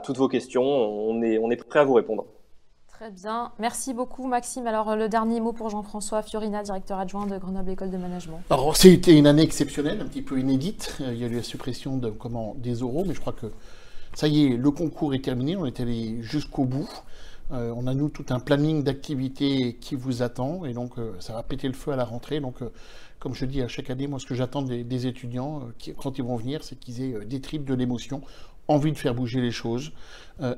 toutes 0.00 0.18
vos 0.18 0.28
questions. 0.28 0.64
On 0.64 1.22
est, 1.22 1.38
on 1.38 1.50
est 1.50 1.56
prêt 1.56 1.80
à 1.80 1.84
vous 1.84 1.94
répondre. 1.94 2.26
Très 3.00 3.10
bien. 3.10 3.50
Merci 3.58 3.94
beaucoup, 3.94 4.26
Maxime. 4.26 4.66
Alors, 4.66 4.94
le 4.94 5.08
dernier 5.08 5.40
mot 5.40 5.54
pour 5.54 5.70
Jean-François 5.70 6.20
Fiorina, 6.20 6.62
directeur 6.62 6.98
adjoint 6.98 7.26
de 7.26 7.38
Grenoble 7.38 7.70
École 7.70 7.90
de 7.90 7.96
Management. 7.96 8.42
Alors, 8.50 8.76
c'était 8.76 9.16
une 9.16 9.26
année 9.26 9.40
exceptionnelle, 9.40 10.02
un 10.02 10.04
petit 10.04 10.20
peu 10.20 10.38
inédite. 10.38 10.98
Il 11.00 11.16
y 11.16 11.24
a 11.24 11.28
eu 11.28 11.36
la 11.36 11.42
suppression 11.42 11.96
de, 11.96 12.10
comment, 12.10 12.54
des 12.58 12.74
euros, 12.74 13.06
mais 13.06 13.14
je 13.14 13.20
crois 13.20 13.32
que 13.32 13.46
ça 14.12 14.28
y 14.28 14.44
est, 14.44 14.48
le 14.50 14.70
concours 14.70 15.14
est 15.14 15.24
terminé, 15.24 15.56
on 15.56 15.64
est 15.64 15.80
allé 15.80 16.20
jusqu'au 16.20 16.66
bout. 16.66 16.90
Euh, 17.52 17.72
on 17.76 17.86
a 17.86 17.94
nous 17.94 18.08
tout 18.08 18.26
un 18.30 18.38
planning 18.38 18.84
d'activités 18.84 19.76
qui 19.80 19.96
vous 19.96 20.22
attend 20.22 20.64
et 20.64 20.72
donc 20.72 20.98
euh, 20.98 21.12
ça 21.18 21.32
va 21.32 21.42
péter 21.42 21.66
le 21.66 21.74
feu 21.74 21.90
à 21.92 21.96
la 21.96 22.04
rentrée. 22.04 22.38
Donc, 22.38 22.62
euh, 22.62 22.70
comme 23.18 23.34
je 23.34 23.44
dis 23.44 23.60
à 23.60 23.68
chaque 23.68 23.90
année, 23.90 24.06
moi 24.06 24.20
ce 24.20 24.26
que 24.26 24.34
j'attends 24.34 24.62
des, 24.62 25.06
étudiants 25.06 25.62
quand 25.98 26.16
ils 26.18 26.24
vont 26.24 26.36
venir, 26.36 26.62
c'est 26.62 26.78
qu'ils 26.78 27.02
aient 27.02 27.24
des 27.24 27.40
tripes, 27.40 27.64
de 27.64 27.74
l'émotion, 27.74 28.22
envie 28.68 28.92
de 28.92 28.98
faire 28.98 29.14
bouger 29.14 29.40
les 29.40 29.50
choses 29.50 29.92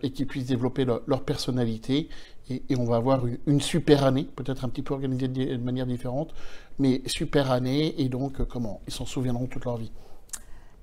et 0.03 0.11
qu'ils 0.11 0.29
puissent 0.29 0.47
développer 0.47 0.85
leur, 0.85 1.25
personnalité. 1.25 2.09
Et, 2.51 2.63
on 2.77 2.85
va 2.85 2.97
avoir 2.97 3.23
une, 3.47 3.61
super 3.61 4.05
année, 4.05 4.29
peut-être 4.37 4.65
un 4.65 4.69
petit 4.69 4.83
peu 4.83 4.95
organisée 4.95 5.29
de, 5.29 5.57
manière 5.57 5.87
différente, 5.87 6.35
mais 6.79 7.01
super 7.07 7.51
année 7.51 7.95
et 7.99 8.09
donc 8.09 8.45
comment 8.49 8.81
ils 8.87 8.93
s'en 8.93 9.07
souviendront 9.07 9.47
toute 9.47 9.65
leur 9.65 9.77
vie. 9.77 9.93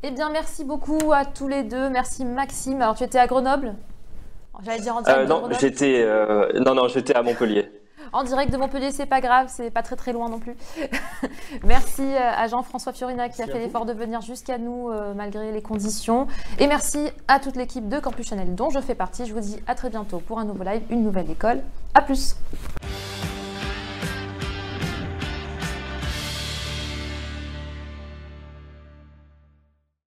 Eh 0.02 0.12
bien, 0.12 0.30
merci 0.30 0.64
beaucoup 0.64 1.12
à 1.12 1.26
tous 1.26 1.48
les 1.50 1.64
deux. 1.64 1.90
Merci 1.90 2.24
Maxime. 2.24 2.82
Alors, 2.82 2.96
tu 2.96 3.04
étais 3.04 3.20
à 3.20 3.28
Grenoble? 3.28 3.76
J'allais 4.64 4.82
dire 4.82 4.96
en 4.96 5.02
direct. 5.02 5.22
Euh, 5.22 5.28
non, 5.28 5.50
j'étais 5.60 6.02
euh, 6.02 6.52
non, 6.60 6.76
non, 6.76 6.88
j'étais 6.88 7.16
à 7.16 7.22
Montpellier. 7.22 7.70
En 8.14 8.24
direct 8.24 8.52
de 8.52 8.58
Montpellier, 8.58 8.92
c'est 8.92 9.06
pas 9.06 9.22
grave, 9.22 9.48
c'est 9.50 9.72
pas 9.72 9.84
très 9.84 9.96
très 9.96 10.14
loin 10.14 10.30
non 10.30 10.40
plus. 10.40 10.56
merci 11.64 12.02
euh, 12.02 12.20
à 12.20 12.48
Jean-François 12.48 12.94
Fiorina 12.94 13.30
qui 13.30 13.42
a 13.42 13.46
fait 13.46 13.60
l'effort 13.60 13.86
de 13.86 13.94
venir 13.94 14.22
jusqu'à 14.22 14.58
nous 14.58 14.90
malgré 15.16 15.52
les 15.52 15.62
conditions. 15.62 16.28
Et 16.58 16.68
merci 16.68 17.10
à 17.28 17.40
toute 17.40 17.56
l'équipe 17.56 17.88
de 17.88 18.00
Campus 18.00 18.28
Chanel 18.28 18.56
dont 18.56 18.70
je 18.70 18.80
fais 18.80 18.96
partie. 18.96 19.26
Je 19.26 19.34
vous 19.34 19.40
dis 19.40 19.58
à 19.68 19.76
très 19.76 19.90
bientôt 19.90 20.20
pour 20.20 20.40
un 20.40 20.46
nouveau 20.46 20.64
live, 20.64 20.82
une 20.90 21.04
nouvelle 21.04 21.30
école. 21.30 21.62
À 21.94 22.02
plus 22.02 22.36